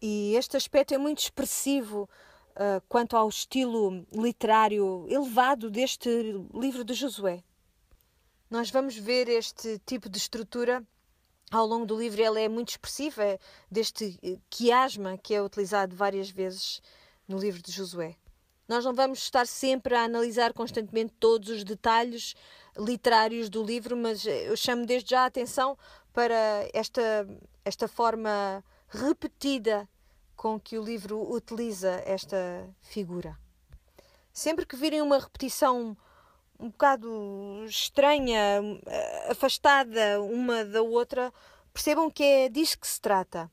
E 0.00 0.34
este 0.36 0.56
aspecto 0.56 0.94
é 0.94 0.98
muito 0.98 1.18
expressivo 1.18 2.08
uh, 2.56 2.82
quanto 2.88 3.16
ao 3.16 3.28
estilo 3.28 4.06
literário 4.12 5.06
elevado 5.08 5.70
deste 5.70 6.08
livro 6.52 6.84
de 6.84 6.94
Josué. 6.94 7.42
Nós 8.50 8.70
vamos 8.70 8.96
ver 8.96 9.28
este 9.28 9.80
tipo 9.84 10.08
de 10.08 10.18
estrutura 10.18 10.86
ao 11.50 11.66
longo 11.66 11.86
do 11.86 11.98
livro. 11.98 12.22
Ela 12.22 12.40
é 12.40 12.48
muito 12.48 12.70
expressiva, 12.70 13.24
é 13.24 13.38
deste 13.70 14.18
quiasma 14.50 15.18
que 15.18 15.34
é 15.34 15.42
utilizado 15.42 15.94
várias 15.96 16.30
vezes 16.30 16.80
no 17.26 17.38
livro 17.38 17.62
de 17.62 17.72
Josué. 17.72 18.16
Nós 18.66 18.84
não 18.84 18.94
vamos 18.94 19.18
estar 19.18 19.46
sempre 19.46 19.94
a 19.94 20.04
analisar 20.04 20.52
constantemente 20.52 21.12
todos 21.20 21.50
os 21.50 21.64
detalhes 21.64 22.34
literários 22.78 23.50
do 23.50 23.62
livro, 23.62 23.96
mas 23.96 24.24
eu 24.24 24.56
chamo 24.56 24.86
desde 24.86 25.10
já 25.10 25.22
a 25.22 25.26
atenção 25.26 25.76
para 26.12 26.68
esta, 26.72 27.26
esta 27.64 27.86
forma 27.86 28.64
repetida 28.88 29.88
com 30.36 30.58
que 30.58 30.78
o 30.78 30.84
livro 30.84 31.20
utiliza 31.32 32.02
esta 32.04 32.68
figura. 32.80 33.38
Sempre 34.32 34.66
que 34.66 34.76
virem 34.76 35.00
uma 35.00 35.18
repetição 35.18 35.96
um 36.58 36.70
bocado 36.70 37.64
estranha, 37.66 38.60
afastada 39.28 40.20
uma 40.22 40.64
da 40.64 40.82
outra, 40.82 41.32
percebam 41.72 42.10
que 42.10 42.22
é 42.22 42.48
disso 42.48 42.78
que 42.78 42.86
se 42.86 43.00
trata. 43.00 43.50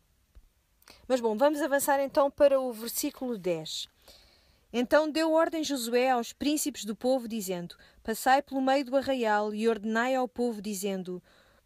Mas 1.08 1.20
bom, 1.20 1.36
vamos 1.36 1.62
avançar 1.62 2.00
então 2.00 2.30
para 2.30 2.60
o 2.60 2.72
versículo 2.72 3.38
10. 3.38 3.88
Então 4.74 5.10
deu 5.12 5.34
ordem 5.34 5.64
Josué 5.64 6.12
aos 6.12 6.32
príncipes 6.32 6.86
do 6.86 6.96
povo, 6.96 7.28
dizendo: 7.28 7.76
Passai 8.04 8.42
pelo 8.42 8.62
meio 8.62 8.86
do 8.86 8.96
arraial 8.96 9.54
e 9.54 9.68
ordenai 9.68 10.16
ao 10.16 10.28
povo, 10.28 10.62
dizendo: 10.62 11.22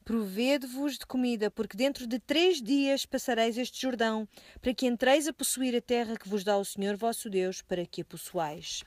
Provede-vos 0.05 0.99
de 0.99 1.05
comida, 1.07 1.49
porque 1.49 1.75
dentro 1.75 2.05
de 2.05 2.19
três 2.19 2.61
dias 2.61 3.07
passareis 3.07 3.57
este 3.57 3.81
Jordão, 3.81 4.27
para 4.61 4.71
que 4.71 4.85
entreis 4.85 5.27
a 5.27 5.33
possuir 5.33 5.75
a 5.75 5.81
terra 5.81 6.15
que 6.15 6.29
vos 6.29 6.43
dá 6.43 6.55
o 6.59 6.63
Senhor 6.63 6.95
vosso 6.95 7.27
Deus, 7.27 7.63
para 7.63 7.83
que 7.87 8.03
a 8.03 8.05
possuais. 8.05 8.83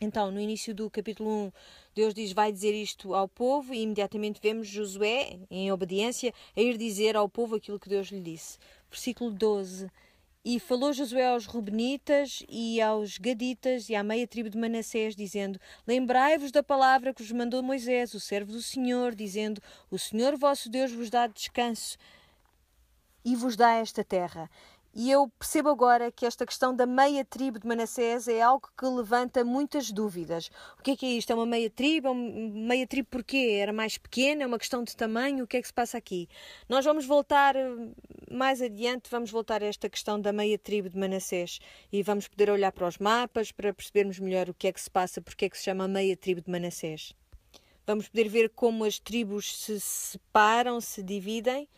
Então, 0.00 0.30
no 0.30 0.40
início 0.40 0.74
do 0.74 0.88
capítulo 0.88 1.28
1, 1.48 1.52
Deus 1.94 2.14
diz: 2.14 2.32
Vai 2.32 2.50
dizer 2.50 2.72
isto 2.72 3.14
ao 3.14 3.28
povo, 3.28 3.74
e 3.74 3.82
imediatamente 3.82 4.40
vemos 4.42 4.66
Josué, 4.66 5.38
em 5.50 5.70
obediência, 5.70 6.32
a 6.56 6.60
ir 6.62 6.78
dizer 6.78 7.16
ao 7.16 7.28
povo 7.28 7.56
aquilo 7.56 7.78
que 7.78 7.90
Deus 7.90 8.08
lhe 8.08 8.22
disse. 8.22 8.56
Versículo 8.90 9.30
12. 9.30 9.90
E 10.42 10.58
falou 10.58 10.90
Josué 10.90 11.26
aos 11.26 11.44
Rubenitas 11.44 12.42
e 12.48 12.80
aos 12.80 13.18
Gaditas 13.18 13.90
e 13.90 13.94
à 13.94 14.02
meia 14.02 14.26
tribo 14.26 14.48
de 14.48 14.56
Manassés, 14.56 15.14
dizendo: 15.14 15.60
Lembrai-vos 15.86 16.50
da 16.50 16.62
palavra 16.62 17.12
que 17.12 17.22
vos 17.22 17.30
mandou 17.32 17.62
Moisés, 17.62 18.14
o 18.14 18.20
servo 18.20 18.52
do 18.52 18.62
Senhor, 18.62 19.14
dizendo: 19.14 19.60
O 19.90 19.98
Senhor 19.98 20.38
vosso 20.38 20.70
Deus 20.70 20.92
vos 20.92 21.10
dá 21.10 21.26
descanso 21.26 21.98
e 23.22 23.36
vos 23.36 23.54
dá 23.54 23.74
esta 23.74 24.02
terra. 24.02 24.50
E 24.92 25.08
eu 25.08 25.28
percebo 25.38 25.68
agora 25.68 26.10
que 26.10 26.26
esta 26.26 26.44
questão 26.44 26.74
da 26.74 26.84
meia 26.84 27.24
tribo 27.24 27.60
de 27.60 27.66
Manassés 27.66 28.26
é 28.26 28.42
algo 28.42 28.68
que 28.76 28.84
levanta 28.84 29.44
muitas 29.44 29.92
dúvidas. 29.92 30.50
O 30.78 30.82
que 30.82 30.90
é 30.90 30.96
que 30.96 31.06
é 31.06 31.10
isto? 31.10 31.30
É 31.30 31.34
uma 31.34 31.46
meia 31.46 31.70
tribo? 31.70 32.08
É 32.08 32.14
meia 32.14 32.86
tribo 32.88 33.06
porquê? 33.08 33.58
Era 33.62 33.72
mais 33.72 33.96
pequena? 33.96 34.42
É 34.42 34.46
uma 34.46 34.58
questão 34.58 34.82
de 34.82 34.96
tamanho? 34.96 35.44
O 35.44 35.46
que 35.46 35.58
é 35.58 35.62
que 35.62 35.68
se 35.68 35.72
passa 35.72 35.96
aqui? 35.96 36.28
Nós 36.68 36.84
vamos 36.84 37.06
voltar 37.06 37.54
eh, 37.54 37.70
mais 38.32 38.60
adiante, 38.60 39.08
vamos 39.08 39.30
voltar 39.30 39.62
a 39.62 39.66
esta 39.66 39.88
questão 39.88 40.20
da 40.20 40.32
meia 40.32 40.58
tribo 40.58 40.88
de 40.88 40.98
Manassés 40.98 41.60
e 41.92 42.02
vamos 42.02 42.26
poder 42.26 42.50
olhar 42.50 42.72
para 42.72 42.88
os 42.88 42.98
mapas 42.98 43.52
para 43.52 43.72
percebermos 43.72 44.18
melhor 44.18 44.50
o 44.50 44.54
que 44.54 44.66
é 44.66 44.72
que 44.72 44.80
se 44.80 44.90
passa, 44.90 45.20
porque 45.20 45.44
é 45.44 45.48
que 45.48 45.56
se 45.56 45.64
chama 45.64 45.86
meia 45.86 46.16
tribo 46.16 46.40
de 46.40 46.50
Manassés. 46.50 47.14
Vamos 47.86 48.08
poder 48.08 48.28
ver 48.28 48.50
como 48.50 48.84
as 48.84 48.98
tribos 48.98 49.56
se 49.56 49.78
separam, 49.78 50.80
se 50.80 51.00
dividem 51.00 51.68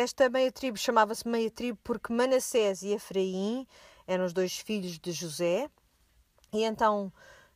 esta 0.00 0.30
meia 0.30 0.50
tribo 0.50 0.78
chamava-se 0.78 1.28
meia 1.28 1.50
tribo 1.50 1.78
porque 1.84 2.12
Manassés 2.12 2.82
e 2.82 2.88
Efraim 2.88 3.66
eram 4.06 4.24
os 4.24 4.32
dois 4.32 4.56
filhos 4.58 4.98
de 4.98 5.12
José. 5.12 5.68
E 6.52 6.64
então 6.64 7.12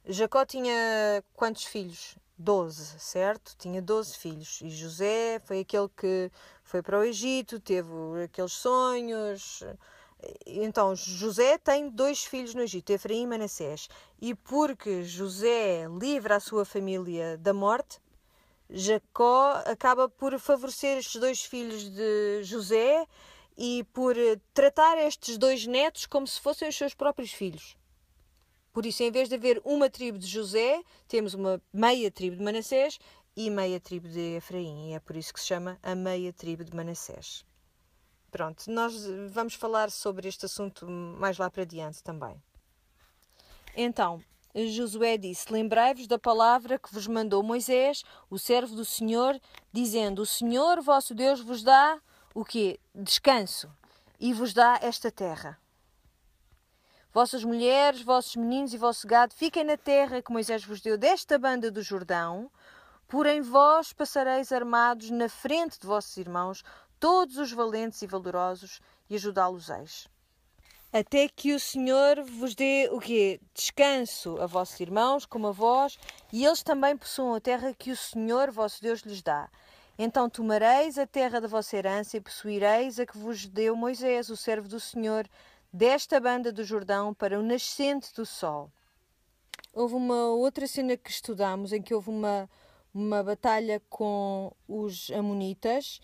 Jacó 0.07 0.45
tinha 0.45 1.25
quantos 1.33 1.65
filhos? 1.65 2.17
Doze, 2.37 2.99
certo? 2.99 3.55
Tinha 3.57 3.81
doze 3.81 4.19
filhos. 4.19 4.61
E 4.61 4.69
José 4.69 5.41
foi 5.45 5.61
aquele 5.61 5.89
que 5.97 6.31
foi 6.63 6.83
para 6.83 6.99
o 6.99 7.05
Egito, 7.05 7.61
teve 7.61 7.91
aqueles 8.25 8.53
sonhos. 8.53 9.63
Então, 10.45 10.95
José 10.97 11.59
tem 11.59 11.89
dois 11.89 12.25
filhos 12.25 12.55
no 12.55 12.63
Egito, 12.63 12.91
Efraim 12.91 13.23
e 13.23 13.27
Manassés. 13.27 13.89
E 14.21 14.35
porque 14.35 15.05
José 15.05 15.87
livra 15.89 16.37
a 16.37 16.41
sua 16.41 16.65
família 16.65 17.39
da 17.39 17.55
morte, 17.55 18.01
Jacó 18.71 19.63
acaba 19.67 20.09
por 20.09 20.39
favorecer 20.39 20.99
estes 20.99 21.21
dois 21.21 21.45
filhos 21.45 21.89
de 21.91 22.43
José 22.43 23.07
e 23.57 23.85
por 23.93 24.17
tratar 24.53 24.99
estes 24.99 25.39
dois 25.39 25.67
netos 25.67 26.07
como 26.07 26.27
se 26.27 26.41
fossem 26.41 26.69
os 26.69 26.77
seus 26.77 26.95
próprios 26.95 27.33
filhos. 27.33 27.77
Por 28.73 28.85
isso, 28.85 29.03
em 29.05 29.11
vez 29.13 29.29
de 29.29 29.37
haver 29.37 29.63
uma 29.65 29.89
tribo 29.89 30.19
de 30.19 30.27
José, 30.27 30.83
temos 31.07 31.35
uma 31.35 31.63
meia 31.73 32.11
tribo 32.11 32.37
de 32.37 32.43
Manassés 32.43 32.99
e 33.37 33.49
meia 33.49 33.79
tribo 33.79 34.09
de 34.09 34.37
Efraim. 34.37 34.91
E 34.91 34.95
é 34.95 35.01
por 35.01 35.15
isso 35.15 35.33
que 35.33 35.41
se 35.41 35.47
chama 35.47 35.79
a 35.83 35.95
meia 35.95 36.33
tribo 36.33 36.65
de 36.65 36.75
Manassés. 36.75 37.45
Pronto, 38.33 38.69
nós 38.69 39.07
vamos 39.31 39.55
falar 39.55 39.93
sobre 39.93 40.27
este 40.27 40.47
assunto 40.47 40.91
mais 40.91 41.39
lá 41.39 41.49
para 41.49 41.65
diante 41.65 42.03
também. 42.03 42.43
Então, 43.77 44.21
Josué 44.55 45.19
disse: 45.19 45.53
Lembrai-vos 45.53 46.07
da 46.07 46.19
palavra 46.19 46.79
que 46.79 46.93
vos 46.93 47.09
mandou 47.09 47.43
Moisés, 47.43 48.05
o 48.31 48.39
servo 48.39 48.77
do 48.77 48.85
Senhor, 48.85 49.41
dizendo: 49.73 50.23
O 50.23 50.27
Senhor 50.27 50.81
vosso 50.81 51.13
Deus 51.13 51.41
vos 51.41 51.65
dá 51.65 52.01
o 52.33 52.45
quê? 52.45 52.79
Descanso 52.95 53.69
e 54.21 54.33
vos 54.33 54.55
dá 54.55 54.79
esta 54.81 55.11
terra. 55.11 55.59
Vossas 57.13 57.45
mulheres, 57.45 58.03
vossos 58.03 58.37
meninos 58.37 58.73
e 58.73 58.79
vosso 58.79 59.07
gado 59.07 59.35
fiquem 59.35 59.65
na 59.65 59.77
terra 59.77 60.23
que 60.23 60.33
Moisés 60.33 60.65
vos 60.65 60.81
deu 60.81 60.97
desta 60.97 61.37
banda 61.37 61.71
do 61.71 61.83
Jordão, 61.83 62.51
porém 63.09 63.41
vós 63.41 63.93
passareis 63.93 64.53
armados 64.53 65.11
na 65.11 65.29
frente 65.29 65.81
de 65.81 65.87
vossos 65.87 66.17
irmãos, 66.17 66.63
todos 67.01 67.39
os 67.39 67.53
valentes 67.53 68.03
e 68.03 68.07
valorosos, 68.07 68.81
e 69.11 69.17
ajudá-los-eis 69.17 70.09
até 70.95 71.27
que 71.27 71.53
o 71.53 71.59
Senhor 71.59 72.23
vos 72.23 72.55
dê 72.55 72.89
o 72.93 73.01
quê? 73.01 73.41
Descanso 73.53 74.41
a 74.41 74.47
vossos 74.47 74.79
irmãos, 74.79 75.27
como 75.27 75.49
a 75.49 75.51
vós, 75.51 75.99
e 76.33 76.47
eles 76.47 76.63
também 76.63 76.97
possuam 76.97 77.35
a 77.35 77.41
terra 77.41 77.75
que 77.75 77.91
o 77.91 77.97
Senhor, 77.97 78.53
vosso 78.53 78.81
Deus, 78.81 79.01
lhes 79.01 79.21
dá. 79.21 79.51
Então 79.99 80.31
tomareis 80.31 80.97
a 80.97 81.05
terra 81.05 81.41
da 81.41 81.49
vossa 81.49 81.77
herança 81.77 82.17
e 82.17 82.21
possuireis 82.21 83.01
a 83.01 83.07
que 83.07 83.19
vos 83.19 83.45
deu 83.45 83.75
Moisés, 83.75 84.31
o 84.31 84.37
servo 84.37 84.69
do 84.69 84.79
Senhor, 84.79 85.29
desta 85.73 86.21
banda 86.21 86.53
do 86.53 86.63
Jordão 86.63 87.13
para 87.13 87.41
o 87.41 87.43
nascente 87.43 88.15
do 88.15 88.25
sol. 88.25 88.71
Houve 89.73 89.97
uma 89.97 90.29
outra 90.29 90.65
cena 90.69 90.97
que 90.97 91.11
estudámos 91.11 91.73
em 91.73 91.83
que 91.83 91.93
houve 91.93 92.11
uma, 92.11 92.49
uma 92.95 93.21
batalha 93.21 93.83
com 93.91 94.53
os 94.69 95.11
Amonitas 95.11 96.01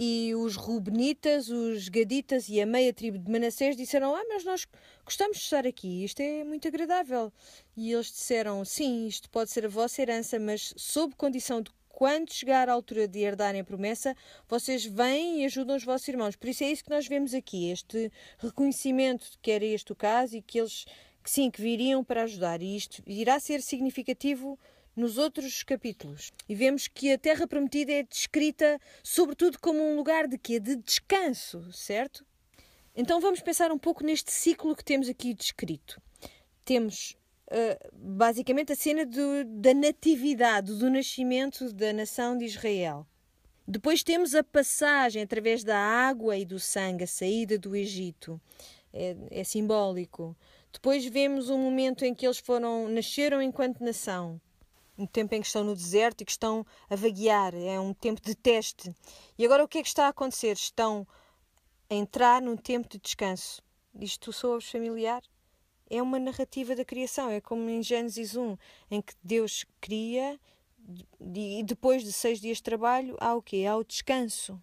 e 0.00 0.32
os 0.36 0.54
Rubenitas, 0.54 1.48
os 1.48 1.88
Gaditas 1.88 2.48
e 2.48 2.60
a 2.60 2.66
meia 2.66 2.92
tribo 2.92 3.18
de 3.18 3.28
Manassés 3.28 3.76
disseram: 3.76 4.14
Ah, 4.14 4.22
mas 4.28 4.44
nós 4.44 4.64
gostamos 5.04 5.38
de 5.38 5.42
estar 5.42 5.66
aqui, 5.66 6.04
isto 6.04 6.20
é 6.20 6.44
muito 6.44 6.68
agradável. 6.68 7.32
E 7.76 7.90
eles 7.90 8.06
disseram: 8.06 8.64
Sim, 8.64 9.08
isto 9.08 9.28
pode 9.28 9.50
ser 9.50 9.66
a 9.66 9.68
vossa 9.68 10.00
herança, 10.00 10.38
mas 10.38 10.72
sob 10.76 11.16
condição 11.16 11.60
de 11.60 11.72
quando 11.88 12.32
chegar 12.32 12.68
a 12.68 12.72
altura 12.74 13.08
de 13.08 13.18
herdarem 13.18 13.60
a 13.60 13.64
promessa, 13.64 14.14
vocês 14.48 14.84
vêm 14.84 15.42
e 15.42 15.44
ajudam 15.46 15.74
os 15.74 15.82
vossos 15.82 16.06
irmãos. 16.06 16.36
Por 16.36 16.48
isso 16.48 16.62
é 16.62 16.70
isso 16.70 16.84
que 16.84 16.90
nós 16.90 17.08
vemos 17.08 17.34
aqui, 17.34 17.68
este 17.68 18.12
reconhecimento 18.38 19.28
de 19.32 19.38
que 19.38 19.50
era 19.50 19.64
este 19.64 19.90
o 19.90 19.96
caso 19.96 20.36
e 20.36 20.40
que 20.40 20.60
eles, 20.60 20.84
que 21.24 21.28
sim, 21.28 21.50
que 21.50 21.60
viriam 21.60 22.04
para 22.04 22.22
ajudar. 22.22 22.62
E 22.62 22.76
isto 22.76 23.02
irá 23.04 23.40
ser 23.40 23.60
significativo 23.62 24.56
nos 24.98 25.16
outros 25.16 25.62
capítulos. 25.62 26.32
E 26.48 26.54
vemos 26.54 26.88
que 26.88 27.12
a 27.12 27.18
Terra 27.18 27.46
Prometida 27.46 27.92
é 27.92 28.02
descrita, 28.02 28.80
sobretudo, 29.02 29.58
como 29.60 29.80
um 29.80 29.96
lugar 29.96 30.26
de 30.26 30.36
quê? 30.36 30.58
De 30.58 30.76
descanso, 30.76 31.72
certo? 31.72 32.26
Então 32.96 33.20
vamos 33.20 33.40
pensar 33.40 33.70
um 33.70 33.78
pouco 33.78 34.04
neste 34.04 34.32
ciclo 34.32 34.74
que 34.74 34.84
temos 34.84 35.08
aqui 35.08 35.32
descrito. 35.32 36.02
Temos 36.64 37.16
uh, 37.46 37.88
basicamente 37.92 38.72
a 38.72 38.76
cena 38.76 39.06
do, 39.06 39.44
da 39.44 39.72
natividade, 39.72 40.74
do 40.74 40.90
nascimento 40.90 41.72
da 41.72 41.92
nação 41.92 42.36
de 42.36 42.44
Israel. 42.44 43.06
Depois 43.66 44.02
temos 44.02 44.34
a 44.34 44.42
passagem 44.42 45.22
através 45.22 45.62
da 45.62 45.78
água 45.78 46.36
e 46.36 46.44
do 46.44 46.58
sangue, 46.58 47.04
a 47.04 47.06
saída 47.06 47.56
do 47.56 47.76
Egito. 47.76 48.40
É, 48.92 49.14
é 49.30 49.44
simbólico. 49.44 50.36
Depois 50.72 51.04
vemos 51.06 51.50
um 51.50 51.58
momento 51.58 52.04
em 52.04 52.14
que 52.14 52.26
eles 52.26 52.38
foram 52.38 52.88
nasceram 52.88 53.40
enquanto 53.40 53.84
nação 53.84 54.40
um 54.98 55.06
tempo 55.06 55.34
em 55.34 55.40
que 55.40 55.46
estão 55.46 55.62
no 55.62 55.76
deserto 55.76 56.20
e 56.20 56.24
que 56.24 56.32
estão 56.32 56.66
a 56.90 56.96
vaguear, 56.96 57.54
é 57.54 57.78
um 57.78 57.94
tempo 57.94 58.20
de 58.20 58.34
teste. 58.34 58.92
E 59.38 59.44
agora 59.44 59.64
o 59.64 59.68
que 59.68 59.78
é 59.78 59.82
que 59.82 59.88
está 59.88 60.06
a 60.06 60.08
acontecer? 60.08 60.52
Estão 60.52 61.06
a 61.88 61.94
entrar 61.94 62.42
num 62.42 62.56
tempo 62.56 62.88
de 62.88 62.98
descanso. 62.98 63.62
Isto 63.94 64.32
soa-vos 64.32 64.70
familiar? 64.70 65.22
É 65.88 66.02
uma 66.02 66.18
narrativa 66.18 66.74
da 66.74 66.84
criação, 66.84 67.30
é 67.30 67.40
como 67.40 67.70
em 67.70 67.82
Gênesis 67.82 68.36
1, 68.36 68.58
em 68.90 69.00
que 69.00 69.14
Deus 69.22 69.64
cria 69.80 70.38
e 71.20 71.62
depois 71.64 72.02
de 72.02 72.12
seis 72.12 72.40
dias 72.40 72.58
de 72.58 72.62
trabalho 72.62 73.16
há 73.20 73.34
o 73.34 73.42
quê? 73.42 73.64
Há 73.66 73.76
o 73.76 73.84
descanso. 73.84 74.60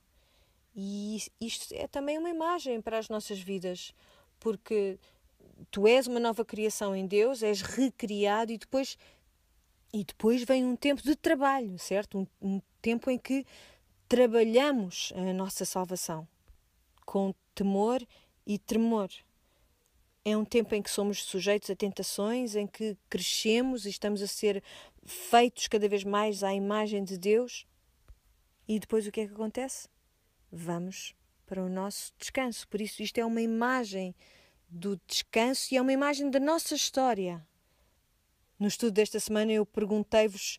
E 0.75 1.17
isto 1.39 1.73
é 1.73 1.87
também 1.87 2.17
uma 2.17 2.29
imagem 2.29 2.81
para 2.81 2.97
as 2.97 3.07
nossas 3.07 3.39
vidas, 3.39 3.93
porque 4.39 4.99
tu 5.71 5.87
és 5.87 6.07
uma 6.07 6.19
nova 6.19 6.43
criação 6.43 6.95
em 6.95 7.05
Deus, 7.05 7.41
és 7.41 7.61
recriado 7.61 8.51
e 8.51 8.57
depois 8.57 8.97
e 9.95 10.03
depois 10.03 10.43
vem 10.43 10.65
um 10.65 10.75
tempo 10.75 11.01
de 11.01 11.15
trabalho, 11.15 11.79
certo? 11.79 12.19
Um, 12.19 12.27
um 12.41 12.61
tempo 12.81 13.09
em 13.09 13.17
que 13.17 13.45
trabalhamos 14.09 15.13
a 15.15 15.31
nossa 15.31 15.63
salvação 15.63 16.27
com 17.05 17.33
temor 17.53 18.05
e 18.45 18.59
tremor. 18.59 19.09
É 20.25 20.35
um 20.35 20.43
tempo 20.43 20.75
em 20.75 20.81
que 20.81 20.91
somos 20.91 21.23
sujeitos 21.23 21.69
a 21.69 21.75
tentações, 21.77 22.57
em 22.57 22.67
que 22.67 22.97
crescemos 23.09 23.85
e 23.85 23.89
estamos 23.89 24.21
a 24.21 24.27
ser 24.27 24.61
feitos 25.05 25.69
cada 25.69 25.87
vez 25.87 26.03
mais 26.03 26.43
à 26.43 26.53
imagem 26.53 27.01
de 27.01 27.17
Deus. 27.17 27.65
E 28.67 28.77
depois 28.79 29.07
o 29.07 29.11
que 29.13 29.21
é 29.21 29.27
que 29.27 29.33
acontece? 29.33 29.87
Vamos 30.51 31.15
para 31.45 31.63
o 31.63 31.69
nosso 31.69 32.11
descanso. 32.19 32.67
Por 32.67 32.81
isso, 32.81 33.01
isto 33.01 33.17
é 33.17 33.25
uma 33.25 33.41
imagem 33.41 34.13
do 34.67 34.99
descanso 35.07 35.73
e 35.73 35.77
é 35.77 35.81
uma 35.81 35.93
imagem 35.93 36.29
da 36.29 36.39
nossa 36.39 36.75
história. 36.75 37.41
No 38.65 38.69
estudo 38.69 38.93
desta 38.93 39.19
semana 39.19 39.51
eu 39.51 39.63
perguntei-vos 39.63 40.57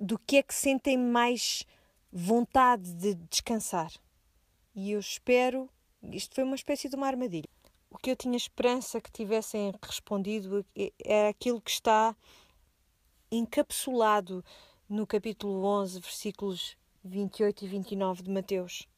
do 0.00 0.18
que 0.18 0.38
é 0.38 0.42
que 0.42 0.52
sentem 0.52 0.98
mais 0.98 1.64
vontade 2.12 2.92
de 2.92 3.14
descansar. 3.14 3.92
E 4.74 4.90
eu 4.90 4.98
espero, 4.98 5.70
isto 6.10 6.34
foi 6.34 6.42
uma 6.42 6.56
espécie 6.56 6.88
de 6.88 6.96
uma 6.96 7.06
armadilha. 7.06 7.48
O 7.88 7.96
que 7.96 8.10
eu 8.10 8.16
tinha 8.16 8.36
esperança 8.36 9.00
que 9.00 9.12
tivessem 9.12 9.72
respondido 9.80 10.66
é 11.04 11.28
aquilo 11.28 11.60
que 11.60 11.70
está 11.70 12.16
encapsulado 13.30 14.44
no 14.88 15.06
capítulo 15.06 15.64
11, 15.64 16.00
versículos 16.00 16.76
28 17.04 17.64
e 17.64 17.68
29 17.68 18.24
de 18.24 18.30
Mateus. 18.32 18.88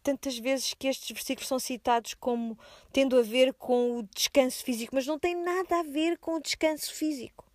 Tantas 0.00 0.38
vezes 0.38 0.74
que 0.74 0.86
estes 0.86 1.10
versículos 1.10 1.48
são 1.48 1.58
citados 1.58 2.14
como 2.14 2.56
tendo 2.92 3.18
a 3.18 3.22
ver 3.22 3.52
com 3.52 3.98
o 3.98 4.04
descanso 4.14 4.62
físico, 4.62 4.94
mas 4.94 5.08
não 5.08 5.18
tem 5.18 5.34
nada 5.34 5.80
a 5.80 5.82
ver 5.82 6.18
com 6.18 6.36
o 6.36 6.40
descanso 6.40 6.94
físico. 6.94 7.52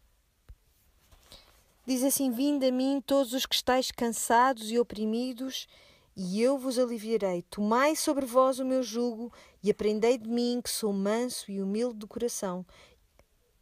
Diz 1.89 2.03
assim: 2.03 2.29
Vinde 2.29 2.67
a 2.67 2.71
mim 2.71 3.01
todos 3.03 3.33
os 3.33 3.47
que 3.47 3.55
estáis 3.55 3.89
cansados 3.89 4.69
e 4.69 4.77
oprimidos, 4.77 5.67
e 6.15 6.39
eu 6.39 6.55
vos 6.55 6.77
aliviarei. 6.77 7.41
Tomai 7.41 7.95
sobre 7.95 8.27
vós 8.27 8.59
o 8.59 8.63
meu 8.63 8.83
jugo 8.83 9.33
e 9.63 9.71
aprendei 9.71 10.15
de 10.15 10.29
mim, 10.29 10.61
que 10.63 10.69
sou 10.69 10.93
manso 10.93 11.49
e 11.49 11.59
humilde 11.59 11.97
de 11.97 12.05
coração, 12.05 12.63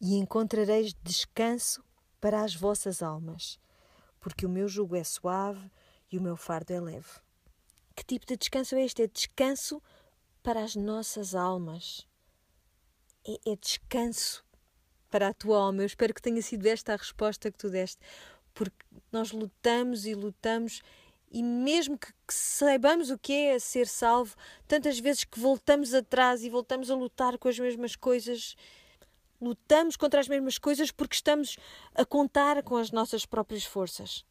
e 0.01 0.15
encontrareis 0.15 0.93
descanso 1.01 1.81
para 2.19 2.43
as 2.43 2.53
vossas 2.53 3.01
almas, 3.01 3.57
porque 4.19 4.45
o 4.45 4.49
meu 4.49 4.67
jugo 4.67 4.97
é 4.97 5.05
suave 5.05 5.71
e 6.11 6.17
o 6.17 6.21
meu 6.21 6.35
fardo 6.35 6.73
é 6.73 6.81
leve. 6.81 7.21
Que 7.95 8.03
tipo 8.03 8.25
de 8.25 8.35
descanso 8.35 8.75
é 8.75 8.83
este? 8.83 9.03
É 9.03 9.07
descanso 9.07 9.81
para 10.43 10.65
as 10.65 10.75
nossas 10.75 11.33
almas. 11.33 12.05
É, 13.25 13.51
é 13.51 13.55
descanso 13.55 14.45
para 15.09 15.29
a 15.29 15.33
tua 15.33 15.57
alma. 15.57 15.81
Eu 15.81 15.85
espero 15.85 16.13
que 16.13 16.21
tenha 16.21 16.41
sido 16.41 16.65
esta 16.65 16.93
a 16.93 16.97
resposta 16.97 17.51
que 17.51 17.57
tu 17.57 17.69
deste, 17.69 17.99
porque 18.53 18.85
nós 19.11 19.31
lutamos 19.31 20.05
e 20.05 20.13
lutamos 20.13 20.81
e 21.29 21.43
mesmo 21.43 21.97
que, 21.97 22.07
que, 22.07 22.33
saibamos 22.33 23.09
o 23.09 23.17
que 23.17 23.33
é 23.33 23.59
ser 23.59 23.87
salvo, 23.87 24.35
tantas 24.67 24.97
vezes 24.99 25.23
que 25.23 25.39
voltamos 25.39 25.93
atrás 25.93 26.43
e 26.43 26.49
voltamos 26.49 26.89
a 26.89 26.95
lutar 26.95 27.37
com 27.37 27.49
as 27.49 27.59
mesmas 27.59 27.95
coisas, 27.95 28.55
lutamos 29.41 29.97
contra 29.97 30.19
as 30.19 30.27
mesmas 30.27 30.57
coisas 30.57 30.89
porque 30.89 31.15
estamos 31.15 31.57
a 31.93 32.05
contar 32.05 32.63
com 32.63 32.77
as 32.77 32.91
nossas 32.91 33.25
próprias 33.25 33.65
forças. 33.65 34.25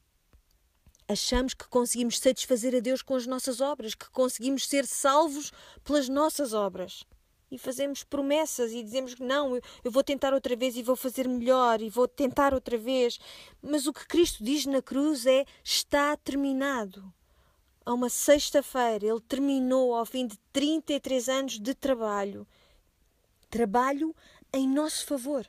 Achamos 1.09 1.55
que 1.55 1.69
conseguimos 1.69 2.19
satisfazer 2.19 2.75
a 2.75 2.81
Deus 2.81 3.03
com 3.03 3.15
as 3.15 3.27
nossas 3.27 3.61
obras, 3.61 3.95
que 3.95 4.11
conseguimos 4.11 4.67
ser 4.67 4.87
salvos 4.87 5.53
pelas 5.85 6.09
nossas 6.09 6.53
obras 6.53 7.05
e 7.51 7.59
fazemos 7.59 8.03
promessas 8.03 8.73
e 8.73 8.83
dizemos 8.83 9.15
que 9.15 9.23
não, 9.23 9.57
eu 9.85 9.91
vou 9.91 10.03
tentar 10.03 10.35
outra 10.35 10.57
vez 10.57 10.77
e 10.77 10.83
vou 10.83 10.97
fazer 10.97 11.29
melhor 11.29 11.81
e 11.81 11.89
vou 11.89 12.09
tentar 12.09 12.53
outra 12.53 12.77
vez. 12.77 13.19
Mas 13.63 13.87
o 13.87 13.93
que 13.93 14.07
Cristo 14.07 14.43
diz 14.43 14.67
na 14.67 14.83
cruz 14.83 15.27
é: 15.27 15.45
está 15.63 16.17
terminado. 16.17 17.13
A 17.85 17.95
uma 17.95 18.09
sexta-feira, 18.09 19.07
ele 19.07 19.21
terminou 19.21 19.95
ao 19.95 20.05
fim 20.05 20.27
de 20.27 20.37
33 20.53 21.29
anos 21.29 21.59
de 21.59 21.73
trabalho. 21.73 22.47
Trabalho 23.49 24.15
em 24.53 24.69
nosso 24.69 25.07
favor. 25.07 25.49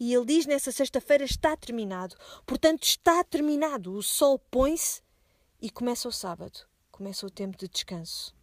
E 0.00 0.14
ele 0.14 0.24
diz 0.24 0.46
nessa 0.46 0.72
sexta-feira: 0.72 1.24
está 1.24 1.54
terminado. 1.56 2.16
Portanto, 2.46 2.84
está 2.84 3.22
terminado. 3.22 3.92
O 3.92 4.02
sol 4.02 4.38
põe-se 4.38 5.02
e 5.60 5.70
começa 5.70 6.08
o 6.08 6.12
sábado, 6.12 6.66
começa 6.90 7.26
o 7.26 7.30
tempo 7.30 7.56
de 7.56 7.68
descanso. 7.68 8.34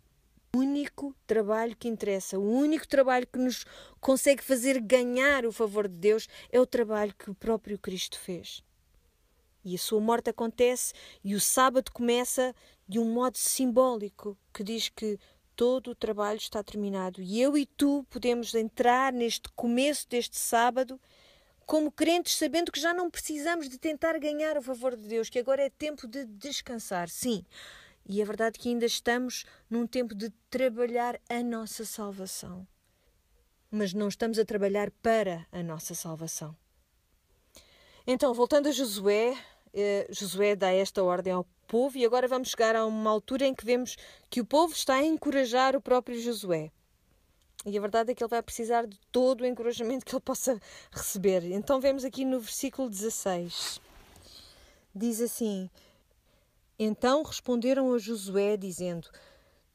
Único 0.56 1.16
trabalho 1.26 1.76
que 1.76 1.88
interessa, 1.88 2.38
o 2.38 2.48
único 2.48 2.88
trabalho 2.88 3.26
que 3.26 3.40
nos 3.40 3.66
consegue 4.00 4.44
fazer 4.44 4.80
ganhar 4.80 5.48
o 5.48 5.52
favor 5.52 5.88
de 5.88 5.96
Deus 5.96 6.30
é 6.52 6.60
o 6.60 6.66
trabalho 6.66 7.12
que 7.18 7.32
o 7.32 7.34
próprio 7.34 7.80
Cristo 7.80 8.20
fez. 8.20 8.64
E 9.66 9.74
a 9.74 9.80
sua 9.80 10.00
morte 10.00 10.30
acontece 10.30 10.94
e 11.24 11.34
o 11.34 11.40
sábado 11.40 11.92
começa 11.92 12.54
de 12.88 13.00
um 13.00 13.12
modo 13.12 13.36
simbólico 13.36 14.38
que 14.54 14.64
diz 14.64 14.90
que 14.90 15.18
todo 15.56 15.90
o 15.90 15.96
trabalho 15.96 16.38
está 16.38 16.62
terminado 16.62 17.20
e 17.20 17.42
eu 17.42 17.58
e 17.58 17.66
tu 17.66 18.06
podemos 18.08 18.54
entrar 18.54 19.12
neste 19.12 19.50
começo 19.56 20.08
deste 20.08 20.38
sábado 20.38 21.02
como 21.66 21.92
crentes, 21.92 22.36
sabendo 22.36 22.72
que 22.72 22.80
já 22.80 22.94
não 22.94 23.10
precisamos 23.10 23.68
de 23.70 23.80
tentar 23.80 24.20
ganhar 24.20 24.56
o 24.56 24.62
favor 24.62 24.96
de 24.96 25.08
Deus, 25.08 25.30
que 25.30 25.40
agora 25.40 25.64
é 25.64 25.70
tempo 25.70 26.08
de 26.08 26.26
descansar. 26.26 27.10
Sim, 27.10 27.44
e 28.06 28.22
é 28.22 28.26
verdade 28.26 28.60
que 28.60 28.70
ainda 28.70 28.86
estamos 28.86 29.46
num 29.70 29.88
tempo 29.88 30.14
de 30.14 30.30
trabalhar 30.50 31.20
a 31.30 31.42
nossa 31.42 31.86
salvação. 31.86 32.68
Mas 33.72 33.94
não 33.94 34.08
estamos 34.08 34.38
a 34.38 34.46
trabalhar 34.46 34.92
para 35.02 35.48
a 35.52 35.64
nossa 35.64 35.96
salvação. 35.96 36.56
Então, 38.06 38.34
voltando 38.34 38.68
a 38.68 38.72
Josué, 38.72 39.38
eh, 39.74 40.08
Josué 40.10 40.56
dá 40.56 40.72
esta 40.72 41.02
ordem 41.04 41.32
ao 41.34 41.48
povo 41.68 41.98
e 41.98 42.06
agora 42.06 42.28
vamos 42.28 42.50
chegar 42.50 42.76
a 42.76 42.86
uma 42.86 43.10
altura 43.10 43.46
em 43.48 43.56
que 43.56 43.66
vemos 43.66 43.96
que 44.30 44.42
o 44.42 44.46
povo 44.46 44.74
está 44.74 44.96
a 44.96 45.04
encorajar 45.04 45.76
o 45.76 45.82
próprio 45.82 46.20
Josué. 46.22 46.72
E 47.66 47.78
a 47.78 47.82
verdade 47.82 48.12
é 48.12 48.16
que 48.16 48.22
ele 48.22 48.30
vai 48.30 48.44
precisar 48.44 48.86
de 48.86 49.00
todo 49.10 49.42
o 49.42 49.46
encorajamento 49.46 50.06
que 50.06 50.14
ele 50.14 50.22
possa 50.22 50.60
receber. 50.92 51.44
Então 51.46 51.80
vemos 51.80 52.04
aqui 52.04 52.26
no 52.26 52.42
versículo 52.42 52.90
16. 52.90 53.80
Diz 54.94 55.22
assim: 55.22 55.70
então 56.84 57.24
responderam 57.24 57.94
a 57.94 57.98
Josué, 57.98 58.58
dizendo: 58.58 59.10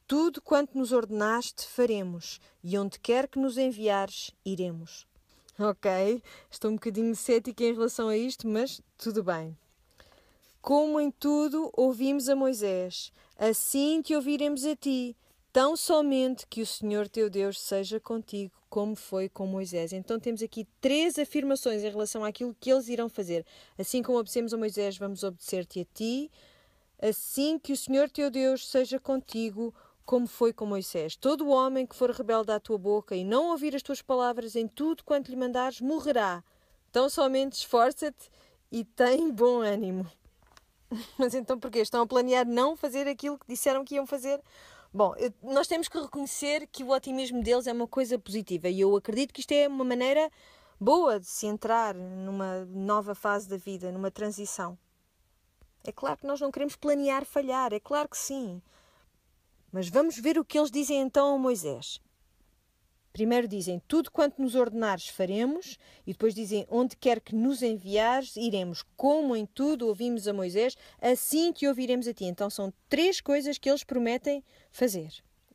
Tudo 0.07 0.41
quanto 0.41 0.77
nos 0.77 0.91
ordenaste 0.91 1.67
faremos, 1.67 2.39
e 2.63 2.77
onde 2.77 2.99
quer 2.99 3.27
que 3.27 3.39
nos 3.39 3.57
enviares, 3.57 4.31
iremos. 4.45 5.07
Ok, 5.57 6.23
estou 6.49 6.71
um 6.71 6.75
bocadinho 6.75 7.15
cética 7.15 7.63
em 7.63 7.73
relação 7.73 8.07
a 8.07 8.15
isto, 8.15 8.47
mas 8.47 8.81
tudo 8.97 9.23
bem. 9.23 9.57
Como 10.61 10.99
em 10.99 11.11
tudo 11.11 11.69
ouvimos 11.73 12.29
a 12.29 12.35
Moisés, 12.35 13.11
assim 13.37 14.01
te 14.01 14.15
ouviremos 14.15 14.65
a 14.65 14.75
ti, 14.75 15.17
tão 15.51 15.75
somente 15.75 16.45
que 16.47 16.61
o 16.61 16.65
Senhor 16.65 17.09
teu 17.09 17.29
Deus 17.29 17.59
seja 17.59 17.99
contigo, 17.99 18.53
como 18.69 18.95
foi 18.95 19.27
com 19.27 19.47
Moisés. 19.47 19.91
Então 19.91 20.19
temos 20.19 20.41
aqui 20.41 20.67
três 20.79 21.17
afirmações 21.17 21.83
em 21.83 21.89
relação 21.89 22.23
àquilo 22.23 22.55
que 22.59 22.71
eles 22.71 22.87
irão 22.87 23.09
fazer. 23.09 23.45
Assim 23.77 24.03
como 24.03 24.17
obedecemos 24.17 24.53
a 24.53 24.57
Moisés, 24.57 24.97
vamos 24.97 25.23
obedecer-te 25.23 25.81
a 25.81 25.85
ti 25.93 26.31
assim 27.01 27.57
que 27.57 27.73
o 27.73 27.77
Senhor 27.77 28.09
teu 28.09 28.29
Deus 28.29 28.67
seja 28.67 28.99
contigo, 28.99 29.73
como 30.05 30.27
foi 30.27 30.51
com 30.51 30.65
Moisés. 30.65 31.15
Todo 31.15 31.49
homem 31.49 31.85
que 31.85 31.95
for 31.95 32.09
rebelde 32.09 32.51
à 32.51 32.59
tua 32.59 32.77
boca 32.77 33.15
e 33.15 33.23
não 33.23 33.51
ouvir 33.51 33.75
as 33.75 33.83
tuas 33.83 34.01
palavras 34.01 34.55
em 34.55 34.67
tudo 34.67 35.03
quanto 35.03 35.29
lhe 35.29 35.35
mandares, 35.35 35.81
morrerá. 35.81 36.43
Então 36.89 37.07
somente 37.09 37.53
esforça-te 37.53 38.29
e 38.71 38.83
têm 38.83 39.31
bom 39.31 39.61
ânimo. 39.61 40.05
Mas 41.17 41.33
então 41.33 41.59
porquê? 41.59 41.79
Estão 41.79 42.01
a 42.01 42.07
planear 42.07 42.47
não 42.47 42.75
fazer 42.75 43.07
aquilo 43.07 43.37
que 43.37 43.47
disseram 43.47 43.85
que 43.85 43.95
iam 43.95 44.07
fazer? 44.07 44.41
Bom, 44.91 45.13
nós 45.43 45.67
temos 45.67 45.87
que 45.87 45.99
reconhecer 45.99 46.65
que 46.65 46.83
o 46.83 46.89
otimismo 46.89 47.43
deles 47.43 47.67
é 47.67 47.73
uma 47.73 47.87
coisa 47.87 48.17
positiva 48.17 48.67
e 48.67 48.81
eu 48.81 48.95
acredito 48.95 49.31
que 49.31 49.41
isto 49.41 49.51
é 49.51 49.67
uma 49.67 49.85
maneira 49.85 50.31
boa 50.79 51.19
de 51.19 51.27
se 51.27 51.45
entrar 51.45 51.93
numa 51.93 52.65
nova 52.65 53.13
fase 53.13 53.47
da 53.47 53.57
vida, 53.57 53.91
numa 53.91 54.09
transição. 54.09 54.75
É 55.83 55.91
claro 55.91 56.17
que 56.17 56.27
nós 56.27 56.39
não 56.39 56.51
queremos 56.51 56.75
planear 56.75 57.25
falhar, 57.25 57.73
é 57.73 57.79
claro 57.79 58.09
que 58.09 58.17
sim. 58.17 58.61
Mas 59.71 59.87
vamos 59.89 60.17
ver 60.17 60.37
o 60.37 60.45
que 60.45 60.57
eles 60.57 60.71
dizem 60.71 60.99
então 60.99 61.35
a 61.35 61.37
Moisés. 61.37 62.01
Primeiro 63.11 63.47
dizem: 63.47 63.81
Tudo 63.87 64.11
quanto 64.11 64.41
nos 64.41 64.55
ordenares 64.55 65.07
faremos, 65.07 65.77
e 66.05 66.11
depois 66.13 66.33
dizem: 66.33 66.65
Onde 66.69 66.95
quer 66.95 67.19
que 67.19 67.35
nos 67.35 67.61
enviares, 67.61 68.35
iremos. 68.35 68.83
Como 68.95 69.35
em 69.35 69.45
tudo 69.45 69.87
ouvimos 69.87 70.27
a 70.27 70.33
Moisés, 70.33 70.75
assim 71.01 71.51
te 71.51 71.67
ouviremos 71.67 72.07
a 72.07 72.13
ti. 72.13 72.25
Então 72.25 72.49
são 72.49 72.73
três 72.87 73.19
coisas 73.19 73.57
que 73.57 73.69
eles 73.69 73.83
prometem 73.83 74.43
fazer. 74.71 75.11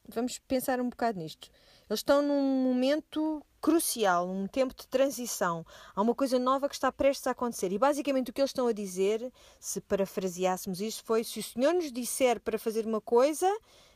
Vamos 0.09 0.39
pensar 0.41 0.81
um 0.81 0.89
bocado 0.89 1.19
nisto. 1.19 1.49
Eles 1.89 2.01
estão 2.01 2.23
num 2.23 2.63
momento 2.63 3.45
crucial, 3.61 4.27
num 4.27 4.47
tempo 4.47 4.75
de 4.75 4.87
transição. 4.87 5.65
Há 5.95 6.03
uma 6.03 6.15
coisa 6.15 6.39
nova 6.39 6.69
que 6.69 6.75
está 6.75 6.93
prestes 6.93 7.27
a 7.27 7.31
acontecer. 7.31 7.73
E 7.73 7.79
basicamente 7.79 8.31
o 8.31 8.33
que 8.33 8.41
eles 8.41 8.51
estão 8.51 8.67
a 8.67 8.73
dizer, 8.73 9.33
se 9.59 9.81
parafraseássemos 9.81 10.81
isto, 10.81 11.05
foi: 11.05 11.25
se 11.25 11.41
o 11.41 11.43
Senhor 11.43 11.73
nos 11.75 11.91
disser 11.91 12.41
para 12.41 12.59
fazer 12.59 12.87
uma 12.87 13.01
coisa, 13.01 13.51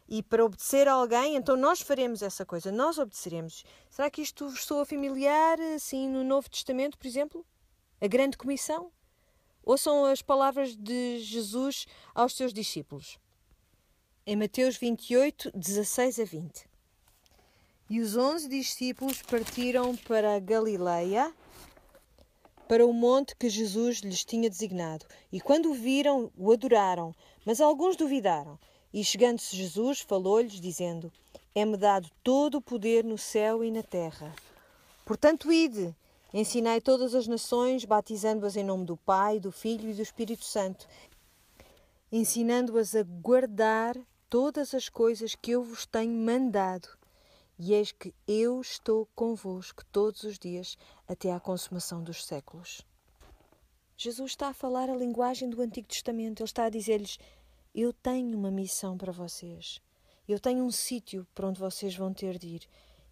e 0.09 0.23
para 0.23 0.45
obedecer 0.45 0.89
a 0.89 0.93
alguém, 0.95 1.37
então 1.37 1.55
nós 1.57 1.83
faremos 1.83 2.23
essa 2.23 2.45
coisa, 2.47 2.73
nós 2.73 2.99
obedeceremos. 2.99 3.63
Será 3.91 4.09
que 4.09 4.23
isto 4.23 4.49
vos 4.49 4.65
soa 4.65 4.87
familiar, 4.87 5.61
assim, 5.77 6.09
no 6.09 6.25
Novo 6.25 6.49
Testamento, 6.49 6.97
por 6.97 7.07
exemplo? 7.07 7.45
A 8.01 8.07
grande 8.07 8.39
comissão? 8.39 8.91
Ou 9.63 9.77
são 9.77 10.07
as 10.07 10.23
palavras 10.23 10.75
de 10.75 11.19
Jesus 11.19 11.87
aos 12.15 12.35
seus 12.35 12.55
discípulos? 12.55 13.19
Em 14.25 14.35
Mateus 14.35 14.79
28, 14.79 15.51
16 15.55 16.21
a 16.21 16.25
20. 16.25 16.68
E 17.91 18.01
os 18.01 18.19
onze 18.19 18.49
discípulos 18.49 19.23
partiram 19.23 19.97
para 19.97 20.37
a 20.37 20.39
Galileia, 20.39 21.33
para 22.69 22.87
o 22.87 22.93
monte 22.93 23.35
que 23.35 23.49
Jesus 23.49 24.01
lhes 24.01 24.27
tinha 24.27 24.51
designado. 24.51 25.07
E 25.33 25.41
quando 25.41 25.71
o 25.71 25.75
viram, 25.75 26.31
o 26.37 26.53
adoraram, 26.53 27.15
mas 27.47 27.63
alguns 27.63 27.97
duvidaram. 27.97 28.59
E 28.93 29.03
chegando-se 29.03 29.57
Jesus, 29.57 30.01
falou-lhes, 30.01 30.61
dizendo: 30.61 31.11
É-me 31.55 31.79
dado 31.79 32.11
todo 32.23 32.59
o 32.59 32.63
poder 32.63 33.05
no 33.05 33.17
céu 33.17 33.65
e 33.65 33.71
na 33.71 33.83
terra. 33.83 34.35
Portanto, 35.07 35.51
ide, 35.51 35.97
ensinai 36.35 36.83
todas 36.83 37.15
as 37.15 37.27
nações, 37.27 37.87
batizando-as 37.87 38.55
em 38.55 38.65
nome 38.65 38.85
do 38.85 38.99
Pai, 38.99 39.41
do 39.41 39.51
Filho 39.51 39.89
e 39.89 39.95
do 39.95 40.03
Espírito 40.03 40.45
Santo, 40.45 40.87
ensinando-as 42.13 42.95
a 42.95 43.03
guardar 43.03 43.97
todas 44.29 44.75
as 44.75 44.91
coisas 44.91 45.35
que 45.35 45.53
eu 45.53 45.63
vos 45.63 45.87
tenho 45.87 46.13
mandado. 46.13 46.98
E 47.59 47.75
eis 47.75 47.91
que 47.91 48.15
eu 48.27 48.61
estou 48.61 49.07
convosco 49.15 49.85
todos 49.87 50.23
os 50.23 50.39
dias 50.39 50.79
até 51.09 51.33
à 51.33 51.41
consumação 51.41 52.03
dos 52.05 52.25
séculos. 52.25 52.87
Jesus 53.97 54.31
está 54.31 54.49
a 54.49 54.55
falar 54.55 54.89
a 54.89 54.97
linguagem 54.97 55.51
do 55.51 55.61
Antigo 55.61 55.89
Testamento. 55.89 56.41
Ele 56.41 56.49
está 56.49 56.67
a 56.67 56.71
dizer-lhes: 56.71 57.19
eu 57.75 57.93
tenho 57.93 58.37
uma 58.37 58.51
missão 58.51 58.97
para 58.97 59.13
vocês. 59.13 59.81
Eu 60.27 60.39
tenho 60.39 60.65
um 60.65 60.71
sítio 60.71 61.27
para 61.35 61.49
onde 61.49 61.61
vocês 61.61 61.95
vão 61.95 62.13
ter 62.13 62.39
de 62.39 62.47
ir. 62.47 62.69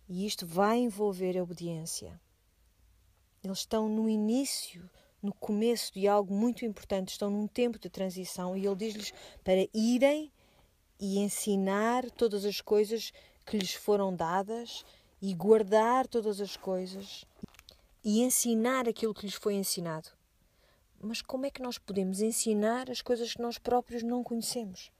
E 0.08 0.26
isto 0.26 0.46
vai 0.46 0.78
envolver 0.78 1.36
a 1.36 1.42
obediência. 1.42 2.20
Eles 3.42 3.58
estão 3.58 3.88
no 3.88 4.08
início, 4.08 4.88
no 5.22 5.32
começo 5.32 5.92
de 5.92 6.06
algo 6.06 6.34
muito 6.34 6.64
importante, 6.64 7.10
estão 7.10 7.30
num 7.30 7.46
tempo 7.46 7.78
de 7.78 7.88
transição 7.88 8.56
e 8.56 8.66
ele 8.66 8.76
diz-lhes 8.76 9.12
para 9.42 9.68
irem 9.72 10.32
e 10.98 11.18
ensinar 11.18 12.10
todas 12.10 12.44
as 12.44 12.60
coisas 12.60 13.12
que 13.46 13.56
lhes 13.56 13.72
foram 13.72 14.14
dadas 14.14 14.84
e 15.22 15.32
guardar 15.32 16.06
todas 16.08 16.40
as 16.40 16.56
coisas 16.56 17.24
e 18.04 18.20
ensinar 18.22 18.88
aquilo 18.88 19.14
que 19.14 19.24
lhes 19.24 19.36
foi 19.36 19.54
ensinado. 19.54 20.10
Mas 21.00 21.22
como 21.22 21.46
é 21.46 21.50
que 21.50 21.62
nós 21.62 21.78
podemos 21.78 22.20
ensinar 22.20 22.90
as 22.90 23.00
coisas 23.00 23.32
que 23.32 23.40
nós 23.40 23.56
próprios 23.56 24.02
não 24.02 24.24
conhecemos? 24.24 24.90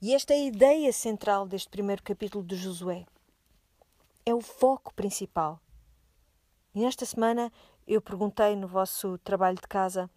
E 0.00 0.14
esta 0.14 0.32
é 0.32 0.36
a 0.36 0.46
ideia 0.46 0.92
central 0.92 1.46
deste 1.46 1.68
primeiro 1.68 2.02
capítulo 2.02 2.44
de 2.44 2.54
Josué. 2.54 3.04
É 4.24 4.32
o 4.32 4.40
foco 4.40 4.94
principal. 4.94 5.60
E 6.74 6.80
nesta 6.80 7.04
semana 7.04 7.52
eu 7.86 8.00
perguntei 8.00 8.54
no 8.54 8.68
vosso 8.68 9.18
trabalho 9.18 9.56
de 9.56 9.66
casa 9.66 10.08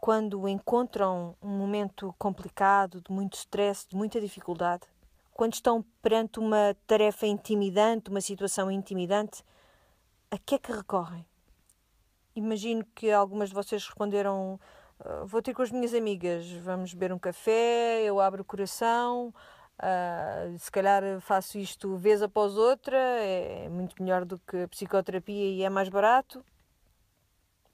quando 0.00 0.48
encontram 0.48 1.36
um 1.42 1.58
momento 1.58 2.14
complicado, 2.18 3.02
de 3.02 3.12
muito 3.12 3.34
stress, 3.34 3.86
de 3.88 3.96
muita 3.96 4.20
dificuldade, 4.20 4.86
quando 5.36 5.52
estão 5.52 5.84
perante 6.00 6.38
uma 6.38 6.74
tarefa 6.86 7.26
intimidante, 7.26 8.08
uma 8.08 8.22
situação 8.22 8.70
intimidante, 8.70 9.44
a 10.30 10.38
que 10.38 10.54
é 10.54 10.58
que 10.58 10.72
recorrem? 10.72 11.26
Imagino 12.34 12.82
que 12.94 13.10
algumas 13.12 13.50
de 13.50 13.54
vocês 13.54 13.84
responderam 13.84 14.58
Uh, 14.98 15.26
vou 15.26 15.42
ter 15.42 15.52
com 15.52 15.60
as 15.60 15.70
minhas 15.70 15.92
amigas, 15.92 16.50
vamos 16.52 16.94
beber 16.94 17.12
um 17.12 17.18
café, 17.18 18.02
eu 18.02 18.18
abro 18.18 18.40
o 18.40 18.44
coração, 18.44 19.28
uh, 19.78 20.58
se 20.58 20.70
calhar 20.70 21.20
faço 21.20 21.58
isto 21.58 21.96
vez 21.96 22.22
após 22.22 22.56
outra, 22.56 22.96
é 22.96 23.68
muito 23.68 24.02
melhor 24.02 24.24
do 24.24 24.38
que 24.38 24.62
a 24.62 24.68
psicoterapia 24.68 25.50
e 25.50 25.62
é 25.62 25.68
mais 25.68 25.90
barato. 25.90 26.42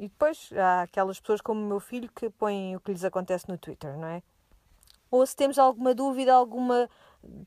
E 0.00 0.08
depois 0.08 0.50
há 0.52 0.82
aquelas 0.82 1.20
pessoas 1.20 1.40
como 1.40 1.60
o 1.60 1.64
meu 1.64 1.78
filho 1.78 2.10
que 2.12 2.28
põem 2.28 2.74
o 2.74 2.80
que 2.80 2.90
lhes 2.90 3.04
acontece 3.04 3.48
no 3.48 3.56
Twitter, 3.56 3.96
não 3.96 4.08
é? 4.08 4.22
Ou 5.08 5.24
se 5.24 5.36
temos 5.36 5.60
alguma 5.60 5.94
dúvida, 5.94 6.34
alguma 6.34 6.90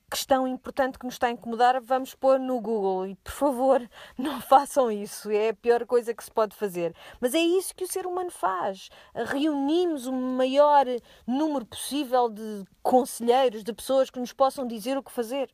questão 0.10 0.48
importante 0.48 0.98
que 0.98 1.06
nos 1.06 1.16
está 1.16 1.28
a 1.28 1.32
incomodar, 1.32 1.82
vamos 1.82 2.16
pôr 2.16 2.40
no 2.40 2.60
Google. 2.60 3.08
E, 3.08 3.16
por 3.16 3.32
favor, 3.32 3.90
não 4.18 4.42
façam 4.42 4.92
isso. 4.92 5.30
É 5.30 5.50
a 5.50 5.54
pior 5.54 5.86
coisa 5.86 6.14
que 6.14 6.24
se 6.24 6.32
pode 6.32 6.56
fazer. 6.56 6.96
Mas 7.20 7.34
é 7.34 7.40
isso 7.40 7.76
que 7.76 7.84
o 7.84 7.88
ser 7.88 8.06
humano 8.06 8.32
faz. 8.32 8.90
Reunimos 9.14 10.08
o 10.08 10.14
maior 10.14 10.86
número 11.28 11.66
possível 11.66 12.30
de 12.30 12.66
conselheiros, 12.82 13.64
de 13.64 13.74
pessoas 13.74 14.10
que 14.10 14.20
nos 14.20 14.34
possam 14.34 14.66
dizer 14.66 14.98
o 14.98 15.04
que 15.04 15.12
fazer. 15.12 15.54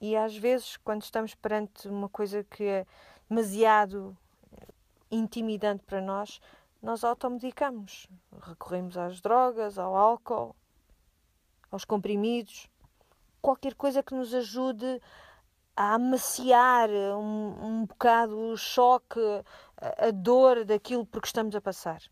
E 0.00 0.16
às 0.16 0.36
vezes, 0.36 0.76
quando 0.78 1.02
estamos 1.02 1.34
perante 1.34 1.88
uma 1.88 2.08
coisa 2.08 2.44
que 2.44 2.64
é 2.64 2.86
demasiado 3.28 4.16
intimidante 5.10 5.84
para 5.86 6.00
nós, 6.00 6.40
nós 6.82 7.04
automedicamos. 7.04 8.08
Recorremos 8.42 8.98
às 8.98 9.20
drogas, 9.20 9.78
ao 9.78 9.96
álcool, 9.96 10.54
aos 11.70 11.84
comprimidos 11.84 12.68
qualquer 13.44 13.74
coisa 13.74 14.02
que 14.02 14.14
nos 14.14 14.32
ajude 14.32 15.02
a 15.76 15.94
amaciar 15.94 16.88
um, 16.88 17.66
um 17.66 17.84
bocado 17.84 18.34
o 18.38 18.56
choque, 18.56 19.20
a, 19.76 20.06
a 20.06 20.10
dor 20.10 20.64
daquilo 20.64 21.04
por 21.04 21.20
que 21.20 21.26
estamos 21.26 21.54
a 21.54 21.60
passar. 21.60 22.02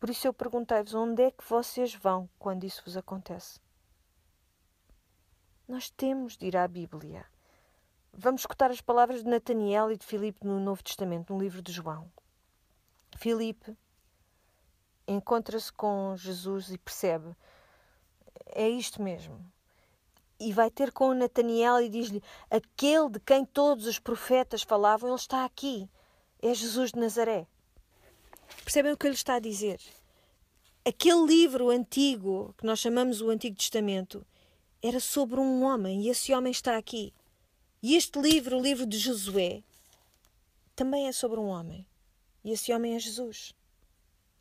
Por 0.00 0.10
isso 0.10 0.26
eu 0.26 0.34
perguntei-vos 0.34 0.94
onde 0.94 1.22
é 1.22 1.30
que 1.30 1.48
vocês 1.48 1.94
vão 1.94 2.28
quando 2.40 2.64
isso 2.64 2.82
vos 2.84 2.96
acontece. 2.96 3.60
Nós 5.68 5.90
temos 5.90 6.36
de 6.36 6.46
ir 6.46 6.56
à 6.56 6.66
Bíblia. 6.66 7.24
Vamos 8.12 8.40
escutar 8.40 8.72
as 8.72 8.80
palavras 8.80 9.22
de 9.22 9.30
Nataniel 9.30 9.92
e 9.92 9.96
de 9.96 10.04
Filipe 10.04 10.44
no 10.44 10.58
Novo 10.58 10.82
Testamento, 10.82 11.32
no 11.32 11.38
livro 11.38 11.62
de 11.62 11.70
João. 11.70 12.10
Filipe 13.16 13.76
encontra-se 15.06 15.72
com 15.72 16.16
Jesus 16.16 16.72
e 16.72 16.78
percebe: 16.78 17.36
é 18.46 18.68
isto 18.68 19.00
mesmo 19.00 19.38
e 20.40 20.52
vai 20.52 20.70
ter 20.70 20.92
com 20.92 21.14
Nataniel 21.14 21.80
e 21.80 21.88
diz-lhe: 21.88 22.22
Aquele 22.50 23.10
de 23.10 23.20
quem 23.20 23.44
todos 23.44 23.86
os 23.86 23.98
profetas 23.98 24.62
falavam, 24.62 25.10
ele 25.10 25.16
está 25.16 25.44
aqui. 25.44 25.88
É 26.40 26.54
Jesus 26.54 26.92
de 26.92 27.00
Nazaré. 27.00 27.46
Percebem 28.62 28.92
o 28.92 28.96
que 28.96 29.06
ele 29.06 29.14
está 29.14 29.34
a 29.34 29.40
dizer? 29.40 29.80
Aquele 30.84 31.26
livro 31.26 31.68
antigo, 31.68 32.54
que 32.56 32.64
nós 32.64 32.78
chamamos 32.78 33.20
o 33.20 33.30
Antigo 33.30 33.56
Testamento, 33.56 34.24
era 34.82 35.00
sobre 35.00 35.40
um 35.40 35.62
homem 35.62 36.02
e 36.02 36.08
esse 36.08 36.32
homem 36.32 36.50
está 36.50 36.78
aqui. 36.78 37.12
E 37.82 37.96
este 37.96 38.20
livro, 38.20 38.58
o 38.58 38.62
livro 38.62 38.86
de 38.86 38.98
Josué, 38.98 39.62
também 40.74 41.08
é 41.08 41.12
sobre 41.12 41.38
um 41.38 41.48
homem. 41.48 41.86
E 42.44 42.52
esse 42.52 42.72
homem 42.72 42.94
é 42.94 42.98
Jesus. 42.98 43.54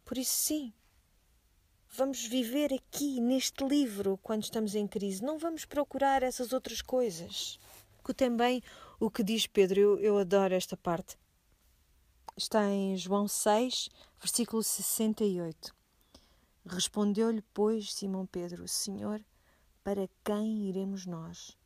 Por 0.05 0.17
isso, 0.17 0.33
sim, 0.33 0.73
Vamos 1.97 2.27
viver 2.27 2.71
aqui, 2.71 3.19
neste 3.19 3.65
livro, 3.65 4.19
quando 4.21 4.43
estamos 4.43 4.75
em 4.75 4.85
crise. 4.85 5.23
Não 5.23 5.39
vamos 5.39 5.65
procurar 5.65 6.21
essas 6.21 6.53
outras 6.53 6.79
coisas. 6.79 7.57
Também 8.15 8.61
o 8.99 9.09
que 9.09 9.23
diz 9.23 9.47
Pedro, 9.47 9.79
eu, 9.79 9.99
eu 9.99 10.17
adoro 10.19 10.53
esta 10.53 10.77
parte. 10.77 11.17
Está 12.37 12.69
em 12.69 12.95
João 12.95 13.27
6, 13.27 13.89
versículo 14.19 14.61
68. 14.61 15.75
Respondeu-lhe, 16.67 17.41
pois, 17.51 17.91
Simão 17.91 18.27
Pedro: 18.27 18.67
Senhor, 18.67 19.19
para 19.83 20.07
quem 20.23 20.69
iremos 20.69 21.07
nós? 21.07 21.57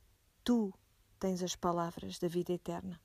Tu 0.46 0.74
tens 1.20 1.44
as 1.44 1.58
palavras 1.58 2.18
da 2.18 2.30
vida 2.30 2.54
eterna. 2.54 3.02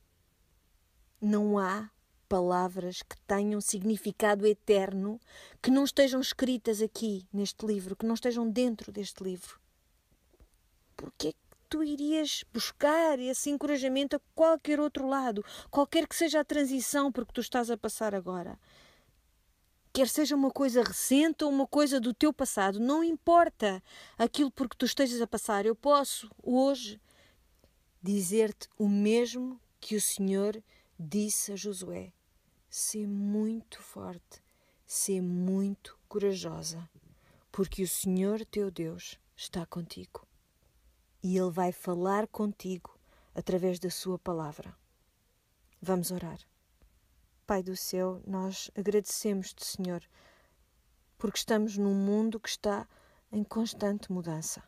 Não 1.20 1.58
há 1.58 1.90
palavras 2.28 3.02
que 3.02 3.16
tenham 3.26 3.60
significado 3.60 4.46
eterno, 4.46 5.20
que 5.62 5.70
não 5.70 5.84
estejam 5.84 6.20
escritas 6.20 6.82
aqui 6.82 7.26
neste 7.32 7.64
livro, 7.64 7.96
que 7.96 8.06
não 8.06 8.14
estejam 8.14 8.48
dentro 8.50 8.92
deste 8.92 9.22
livro. 9.22 9.60
Porque 10.96 11.28
é 11.28 11.32
que 11.32 11.38
tu 11.68 11.82
irias 11.82 12.44
buscar 12.52 13.18
esse 13.18 13.50
encorajamento 13.50 14.16
a 14.16 14.20
qualquer 14.34 14.80
outro 14.80 15.06
lado, 15.06 15.44
qualquer 15.70 16.06
que 16.06 16.16
seja 16.16 16.40
a 16.40 16.44
transição 16.44 17.10
por 17.10 17.26
que 17.26 17.32
tu 17.32 17.40
estás 17.40 17.70
a 17.70 17.76
passar 17.76 18.14
agora? 18.14 18.58
Quer 19.92 20.08
seja 20.08 20.36
uma 20.36 20.50
coisa 20.50 20.82
recente 20.82 21.42
ou 21.42 21.50
uma 21.50 21.66
coisa 21.66 21.98
do 21.98 22.12
teu 22.12 22.32
passado, 22.32 22.78
não 22.78 23.02
importa 23.02 23.82
aquilo 24.18 24.50
por 24.50 24.68
que 24.68 24.76
tu 24.76 24.84
estejas 24.84 25.20
a 25.22 25.26
passar. 25.26 25.64
Eu 25.64 25.74
posso 25.74 26.30
hoje 26.42 27.00
dizer-te 28.02 28.68
o 28.78 28.88
mesmo 28.88 29.58
que 29.80 29.96
o 29.96 30.00
Senhor 30.00 30.62
disse 30.98 31.52
a 31.52 31.56
Josué: 31.56 32.12
Sê 32.78 33.06
muito 33.06 33.82
forte, 33.82 34.42
sê 34.86 35.18
muito 35.18 35.98
corajosa, 36.06 36.86
porque 37.50 37.82
o 37.82 37.88
Senhor 37.88 38.44
teu 38.44 38.70
Deus 38.70 39.18
está 39.34 39.64
contigo 39.64 40.28
e 41.22 41.38
Ele 41.38 41.50
vai 41.50 41.72
falar 41.72 42.26
contigo 42.26 42.94
através 43.34 43.78
da 43.78 43.88
Sua 43.88 44.18
palavra. 44.18 44.76
Vamos 45.80 46.10
orar. 46.10 46.38
Pai 47.46 47.62
do 47.62 47.74
céu, 47.74 48.20
nós 48.26 48.70
agradecemos-te, 48.76 49.64
Senhor, 49.64 50.04
porque 51.16 51.38
estamos 51.38 51.78
num 51.78 51.94
mundo 51.94 52.38
que 52.38 52.50
está 52.50 52.86
em 53.32 53.42
constante 53.42 54.12
mudança. 54.12 54.62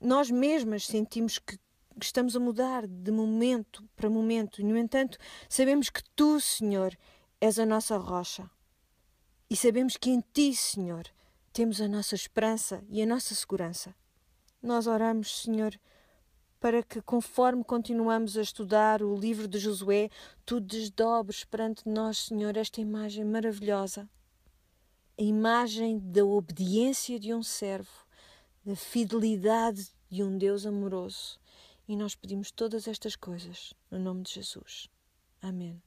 Nós 0.00 0.30
mesmas 0.30 0.86
sentimos 0.86 1.36
que 1.36 1.58
estamos 2.00 2.36
a 2.36 2.40
mudar 2.40 2.86
de 2.86 3.10
momento 3.10 3.88
para 3.96 4.08
momento, 4.08 4.64
no 4.64 4.76
entanto, 4.76 5.18
sabemos 5.48 5.90
que 5.90 6.02
tu, 6.14 6.40
Senhor, 6.40 6.96
és 7.40 7.58
a 7.58 7.66
nossa 7.66 7.96
rocha. 7.96 8.48
E 9.50 9.56
sabemos 9.56 9.96
que 9.96 10.10
em 10.10 10.22
ti, 10.32 10.54
Senhor, 10.54 11.06
temos 11.52 11.80
a 11.80 11.88
nossa 11.88 12.14
esperança 12.14 12.82
e 12.88 13.02
a 13.02 13.06
nossa 13.06 13.34
segurança. 13.34 13.94
Nós 14.62 14.86
oramos, 14.86 15.42
Senhor, 15.42 15.78
para 16.60 16.82
que, 16.82 17.02
conforme 17.02 17.64
continuamos 17.64 18.38
a 18.38 18.42
estudar 18.42 19.02
o 19.02 19.16
livro 19.16 19.48
de 19.48 19.58
Josué, 19.58 20.08
tu 20.46 20.60
desdobres 20.60 21.42
perante 21.42 21.88
nós, 21.88 22.18
Senhor, 22.18 22.56
esta 22.56 22.80
imagem 22.80 23.24
maravilhosa. 23.24 24.08
A 25.18 25.22
imagem 25.22 25.98
da 25.98 26.24
obediência 26.24 27.18
de 27.18 27.34
um 27.34 27.42
servo, 27.42 28.06
da 28.64 28.76
fidelidade 28.76 29.88
de 30.08 30.22
um 30.22 30.38
Deus 30.38 30.64
amoroso. 30.64 31.41
E 31.92 31.96
nós 31.96 32.14
pedimos 32.14 32.50
todas 32.50 32.88
estas 32.88 33.14
coisas 33.16 33.74
no 33.90 33.98
nome 33.98 34.22
de 34.22 34.32
Jesus. 34.32 34.88
Amém. 35.42 35.82